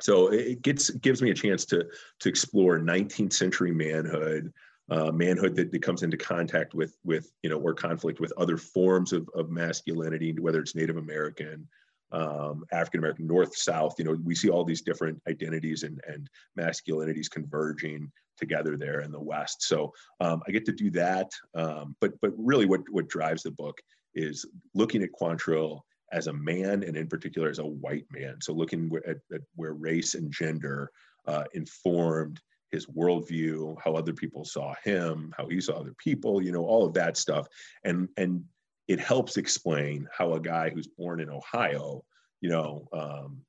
so 0.00 0.28
it 0.32 0.62
gets 0.62 0.90
gives 0.90 1.22
me 1.22 1.30
a 1.30 1.34
chance 1.34 1.64
to 1.66 1.86
to 2.20 2.28
explore 2.28 2.78
19th 2.78 3.32
century 3.32 3.72
manhood 3.72 4.52
uh, 4.90 5.10
manhood 5.12 5.56
that, 5.56 5.70
that 5.72 5.82
comes 5.82 6.02
into 6.02 6.16
contact 6.16 6.74
with 6.74 6.96
with 7.04 7.30
you 7.42 7.50
know 7.50 7.58
or 7.58 7.74
conflict 7.74 8.20
with 8.20 8.32
other 8.36 8.56
forms 8.56 9.12
of, 9.12 9.28
of 9.34 9.50
masculinity 9.50 10.34
whether 10.40 10.60
it's 10.60 10.74
native 10.74 10.96
american 10.96 11.66
um, 12.14 12.64
african 12.72 13.00
american 13.00 13.26
north 13.26 13.56
south 13.56 13.94
you 13.98 14.04
know 14.04 14.16
we 14.24 14.34
see 14.34 14.48
all 14.48 14.64
these 14.64 14.82
different 14.82 15.20
identities 15.28 15.82
and 15.82 16.00
and 16.06 16.28
masculinities 16.58 17.30
converging 17.30 18.10
together 18.36 18.76
there 18.76 19.00
in 19.00 19.12
the 19.12 19.20
west 19.20 19.62
so 19.62 19.92
um, 20.20 20.42
i 20.46 20.50
get 20.50 20.64
to 20.64 20.72
do 20.72 20.90
that 20.90 21.30
um, 21.54 21.94
but 22.00 22.12
but 22.20 22.32
really 22.36 22.66
what 22.66 22.80
what 22.90 23.08
drives 23.08 23.42
the 23.42 23.50
book 23.50 23.80
is 24.14 24.46
looking 24.74 25.02
at 25.02 25.10
quantrill 25.12 25.80
as 26.12 26.28
a 26.28 26.32
man 26.32 26.84
and 26.84 26.96
in 26.96 27.08
particular 27.08 27.48
as 27.48 27.58
a 27.58 27.66
white 27.66 28.06
man. 28.10 28.36
So 28.40 28.52
looking 28.52 28.90
at, 29.06 29.16
at 29.32 29.40
where 29.56 29.74
race 29.74 30.14
and 30.14 30.32
gender 30.32 30.90
uh, 31.26 31.44
informed 31.54 32.40
his 32.70 32.86
worldview, 32.86 33.76
how 33.82 33.94
other 33.94 34.12
people 34.12 34.44
saw 34.44 34.74
him, 34.84 35.32
how 35.36 35.48
he 35.48 35.60
saw 35.60 35.74
other 35.74 35.94
people, 35.98 36.42
you 36.42 36.52
know, 36.52 36.64
all 36.64 36.84
of 36.84 36.94
that 36.94 37.16
stuff. 37.16 37.46
And, 37.84 38.08
and 38.16 38.44
it 38.88 39.00
helps 39.00 39.36
explain 39.36 40.08
how 40.16 40.34
a 40.34 40.40
guy 40.40 40.70
who's 40.70 40.86
born 40.86 41.20
in 41.20 41.30
Ohio, 41.30 42.04
you 42.40 42.50
know, 42.50 42.86
um, 42.92 43.40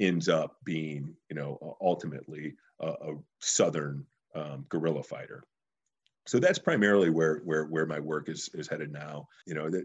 ends 0.00 0.28
up 0.28 0.56
being, 0.64 1.14
you 1.28 1.36
know, 1.36 1.76
ultimately 1.80 2.54
a, 2.80 2.88
a 2.88 3.14
Southern 3.40 4.04
um, 4.34 4.64
guerrilla 4.68 5.02
fighter. 5.02 5.44
So 6.26 6.38
that's 6.38 6.58
primarily 6.58 7.10
where 7.10 7.38
where 7.44 7.64
where 7.64 7.86
my 7.86 8.00
work 8.00 8.28
is 8.28 8.50
is 8.54 8.68
headed 8.68 8.92
now. 8.92 9.26
You 9.46 9.54
know, 9.54 9.70
that 9.70 9.84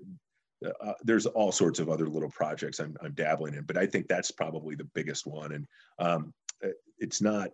uh, 0.82 0.94
there's 1.04 1.26
all 1.26 1.52
sorts 1.52 1.80
of 1.80 1.90
other 1.90 2.08
little 2.08 2.30
projects 2.30 2.80
I'm, 2.80 2.96
I'm 3.02 3.14
dabbling 3.14 3.54
in, 3.54 3.64
but 3.64 3.78
I 3.78 3.86
think 3.86 4.08
that's 4.08 4.32
probably 4.32 4.76
the 4.76 4.90
biggest 4.96 5.28
one. 5.28 5.52
And 5.52 5.68
um, 6.00 6.34
uh, 6.64 6.70
it's 6.98 7.22
not, 7.22 7.50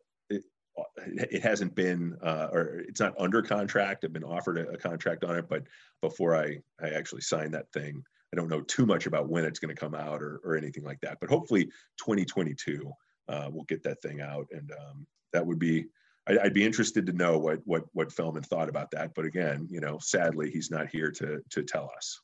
it, 1.05 1.41
hasn't 1.41 1.75
been, 1.75 2.17
uh, 2.23 2.47
or 2.51 2.79
it's 2.87 2.99
not 2.99 3.13
under 3.19 3.41
contract. 3.41 4.03
I've 4.03 4.13
been 4.13 4.23
offered 4.23 4.57
a, 4.57 4.69
a, 4.69 4.77
contract 4.77 5.23
on 5.23 5.37
it, 5.37 5.49
but 5.49 5.63
before 6.01 6.35
I, 6.35 6.59
I 6.81 6.89
actually 6.89 7.21
sign 7.21 7.51
that 7.51 7.71
thing, 7.71 8.03
I 8.33 8.37
don't 8.37 8.49
know 8.49 8.61
too 8.61 8.85
much 8.85 9.07
about 9.07 9.29
when 9.29 9.45
it's 9.45 9.59
going 9.59 9.73
to 9.73 9.79
come 9.79 9.95
out 9.95 10.21
or, 10.21 10.41
or 10.43 10.55
anything 10.55 10.83
like 10.83 10.99
that. 11.01 11.17
But 11.19 11.29
hopefully 11.29 11.65
2022, 11.97 12.91
uh, 13.27 13.49
we'll 13.51 13.65
get 13.65 13.83
that 13.83 14.01
thing 14.01 14.21
out. 14.21 14.47
And 14.51 14.71
um, 14.71 15.05
that 15.33 15.45
would 15.45 15.59
be, 15.59 15.85
I, 16.27 16.37
would 16.43 16.53
be 16.53 16.65
interested 16.65 17.05
to 17.05 17.13
know 17.13 17.37
what, 17.37 17.59
what, 17.65 17.83
what 17.93 18.09
Fellman 18.09 18.45
thought 18.45 18.69
about 18.69 18.91
that. 18.91 19.13
But 19.15 19.25
again, 19.25 19.67
you 19.69 19.81
know, 19.81 19.97
sadly, 19.99 20.51
he's 20.51 20.71
not 20.71 20.89
here 20.89 21.11
to, 21.11 21.41
to 21.49 21.63
tell 21.63 21.89
us. 21.95 22.19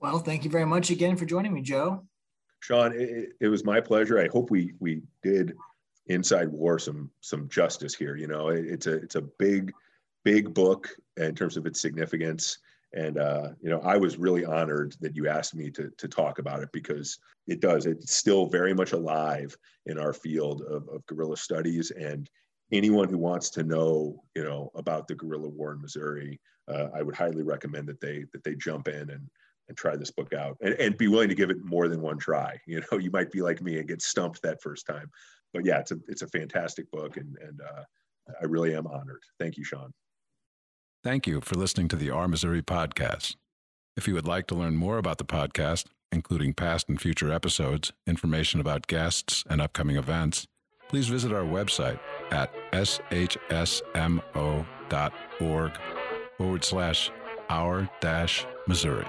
Well, 0.00 0.18
thank 0.20 0.44
you 0.44 0.50
very 0.50 0.66
much 0.66 0.90
again 0.90 1.16
for 1.16 1.24
joining 1.24 1.52
me, 1.52 1.62
Joe. 1.62 2.04
Sean, 2.60 2.92
it, 2.92 3.30
it, 3.40 3.48
was 3.48 3.64
my 3.64 3.80
pleasure. 3.80 4.18
I 4.20 4.28
hope 4.28 4.50
we 4.50 4.74
we 4.80 5.02
did 5.22 5.54
inside 6.08 6.48
war 6.48 6.78
some 6.78 7.10
some 7.20 7.48
justice 7.48 7.94
here. 7.94 8.16
You 8.16 8.26
know, 8.26 8.48
it, 8.48 8.66
it's 8.66 8.86
a 8.86 8.94
it's 8.94 9.14
a 9.14 9.22
big 9.22 9.72
big 10.24 10.52
book 10.52 10.88
in 11.16 11.34
terms 11.34 11.56
of 11.56 11.66
its 11.66 11.80
significance. 11.80 12.58
And 12.94 13.18
uh, 13.18 13.50
you 13.60 13.70
know, 13.70 13.80
I 13.80 13.96
was 13.96 14.18
really 14.18 14.44
honored 14.44 14.96
that 15.00 15.16
you 15.16 15.28
asked 15.28 15.54
me 15.54 15.70
to 15.72 15.90
to 15.96 16.08
talk 16.08 16.38
about 16.38 16.62
it 16.62 16.70
because 16.72 17.18
it 17.46 17.60
does. 17.60 17.86
It's 17.86 18.14
still 18.14 18.46
very 18.46 18.74
much 18.74 18.92
alive 18.92 19.56
in 19.86 19.98
our 19.98 20.12
field 20.12 20.62
of, 20.62 20.88
of 20.88 21.04
guerrilla 21.06 21.36
studies. 21.36 21.90
And 21.90 22.28
anyone 22.72 23.08
who 23.08 23.18
wants 23.18 23.50
to 23.50 23.62
know, 23.62 24.22
you 24.34 24.44
know, 24.44 24.70
about 24.74 25.08
the 25.08 25.14
guerrilla 25.14 25.48
war 25.48 25.72
in 25.72 25.80
Missouri, 25.80 26.40
uh, 26.68 26.88
I 26.94 27.02
would 27.02 27.14
highly 27.14 27.42
recommend 27.42 27.88
that 27.88 28.00
they 28.00 28.24
that 28.32 28.44
they 28.44 28.54
jump 28.54 28.88
in 28.88 29.10
and 29.10 29.28
and 29.68 29.76
try 29.76 29.96
this 29.96 30.10
book 30.10 30.32
out 30.32 30.56
and, 30.62 30.74
and 30.74 30.96
be 30.96 31.08
willing 31.08 31.28
to 31.28 31.34
give 31.34 31.50
it 31.50 31.62
more 31.62 31.88
than 31.88 32.00
one 32.00 32.18
try. 32.18 32.58
You 32.66 32.80
know, 32.80 32.98
you 32.98 33.10
might 33.10 33.30
be 33.30 33.42
like 33.42 33.60
me 33.60 33.78
and 33.78 33.88
get 33.88 34.02
stumped 34.02 34.42
that 34.42 34.62
first 34.62 34.86
time. 34.86 35.10
But 35.52 35.64
yeah, 35.64 35.78
it's 35.78 35.92
a 35.92 35.98
it's 36.08 36.22
a 36.22 36.28
fantastic 36.28 36.90
book 36.90 37.16
and 37.16 37.36
and 37.40 37.60
uh, 37.60 37.82
I 38.40 38.44
really 38.44 38.74
am 38.74 38.86
honored. 38.86 39.22
Thank 39.38 39.56
you, 39.56 39.64
Sean. 39.64 39.92
Thank 41.02 41.26
you 41.26 41.40
for 41.40 41.54
listening 41.54 41.88
to 41.88 41.96
the 41.96 42.10
Our 42.10 42.28
Missouri 42.28 42.62
podcast. 42.62 43.36
If 43.96 44.06
you 44.06 44.14
would 44.14 44.26
like 44.26 44.46
to 44.48 44.54
learn 44.54 44.76
more 44.76 44.98
about 44.98 45.18
the 45.18 45.24
podcast, 45.24 45.86
including 46.12 46.54
past 46.54 46.88
and 46.88 47.00
future 47.00 47.32
episodes, 47.32 47.92
information 48.06 48.60
about 48.60 48.86
guests, 48.86 49.44
and 49.48 49.60
upcoming 49.60 49.96
events, 49.96 50.46
please 50.88 51.08
visit 51.08 51.32
our 51.32 51.44
website 51.44 51.98
at 52.30 52.52
shsmo.org 52.72 53.82
forward 56.36 56.64
slash 56.64 57.10
our 57.50 57.88
dash 58.00 58.46
Missouri. 58.66 59.06